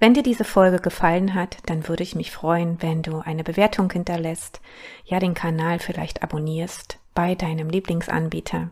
Wenn 0.00 0.12
dir 0.12 0.24
diese 0.24 0.42
Folge 0.42 0.80
gefallen 0.80 1.34
hat, 1.34 1.58
dann 1.66 1.86
würde 1.86 2.02
ich 2.02 2.16
mich 2.16 2.32
freuen, 2.32 2.82
wenn 2.82 3.00
du 3.00 3.20
eine 3.20 3.44
Bewertung 3.44 3.92
hinterlässt, 3.92 4.60
ja 5.04 5.20
den 5.20 5.34
Kanal 5.34 5.78
vielleicht 5.78 6.24
abonnierst 6.24 6.98
bei 7.14 7.36
deinem 7.36 7.70
Lieblingsanbieter, 7.70 8.70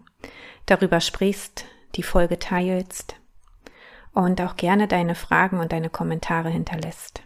darüber 0.67 0.99
sprichst, 0.99 1.65
die 1.95 2.03
Folge 2.03 2.41
teilst 2.41 3.15
und 4.13 4.41
auch 4.41 4.57
gerne 4.57 4.89
deine 4.89 5.15
Fragen 5.15 5.61
und 5.61 5.71
deine 5.71 5.89
Kommentare 5.89 6.49
hinterlässt. 6.49 7.23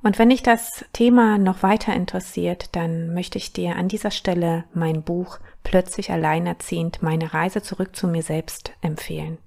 Und 0.00 0.20
wenn 0.20 0.30
dich 0.30 0.44
das 0.44 0.84
Thema 0.92 1.38
noch 1.38 1.64
weiter 1.64 1.92
interessiert, 1.92 2.76
dann 2.76 3.12
möchte 3.14 3.38
ich 3.38 3.52
dir 3.52 3.74
an 3.74 3.88
dieser 3.88 4.12
Stelle 4.12 4.62
mein 4.74 5.02
Buch 5.02 5.40
Plötzlich 5.66 6.12
alleinerziehend 6.12 7.02
meine 7.02 7.34
Reise 7.34 7.60
zurück 7.60 7.96
zu 7.96 8.06
mir 8.06 8.22
selbst 8.22 8.70
empfehlen. 8.82 9.38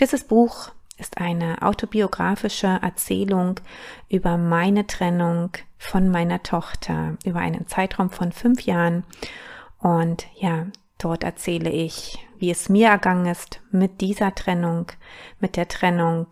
Dieses 0.00 0.24
Buch 0.24 0.70
ist 0.98 1.18
eine 1.18 1.62
autobiografische 1.62 2.78
Erzählung 2.82 3.60
über 4.08 4.38
meine 4.38 4.86
Trennung 4.86 5.50
von 5.78 6.08
meiner 6.08 6.42
Tochter 6.42 7.16
über 7.24 7.40
einen 7.40 7.66
Zeitraum 7.66 8.10
von 8.10 8.32
fünf 8.32 8.62
Jahren. 8.62 9.04
Und 9.78 10.26
ja, 10.36 10.66
dort 10.98 11.22
erzähle 11.22 11.70
ich, 11.70 12.18
wie 12.38 12.50
es 12.50 12.68
mir 12.68 12.88
ergangen 12.88 13.26
ist 13.26 13.60
mit 13.70 14.00
dieser 14.00 14.34
Trennung, 14.34 14.86
mit 15.38 15.56
der 15.56 15.68
Trennung 15.68 16.28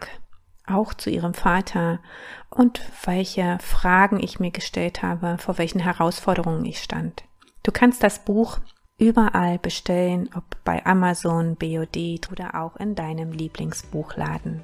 auch 0.67 0.95
zu 0.95 1.11
ihrem 1.11 1.35
Vater 1.35 2.01
und 2.49 2.81
welche 3.05 3.59
Fragen 3.61 4.19
ich 4.23 4.41
mir 4.41 4.51
gestellt 4.51 5.03
habe, 5.03 5.37
vor 5.39 5.59
welchen 5.59 5.81
Herausforderungen 5.81 6.65
ich 6.65 6.83
stand. 6.83 7.25
Du 7.63 7.73
kannst 7.73 8.03
das 8.03 8.25
Buch 8.25 8.61
überall 8.99 9.59
bestellen, 9.59 10.31
ob 10.37 10.45
bei 10.65 10.85
Amazon, 10.87 11.57
BOD 11.57 12.31
oder 12.31 12.55
auch 12.55 12.77
in 12.77 12.95
deinem 12.95 13.33
Lieblingsbuchladen. 13.33 14.63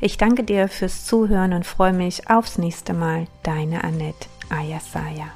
Ich 0.00 0.16
danke 0.16 0.44
dir 0.44 0.68
fürs 0.68 1.04
Zuhören 1.04 1.52
und 1.52 1.66
freue 1.66 1.92
mich 1.92 2.30
aufs 2.30 2.58
nächste 2.58 2.94
Mal. 2.94 3.26
Deine 3.42 3.84
Annette 3.84 4.28
Ayasaya. 4.50 5.30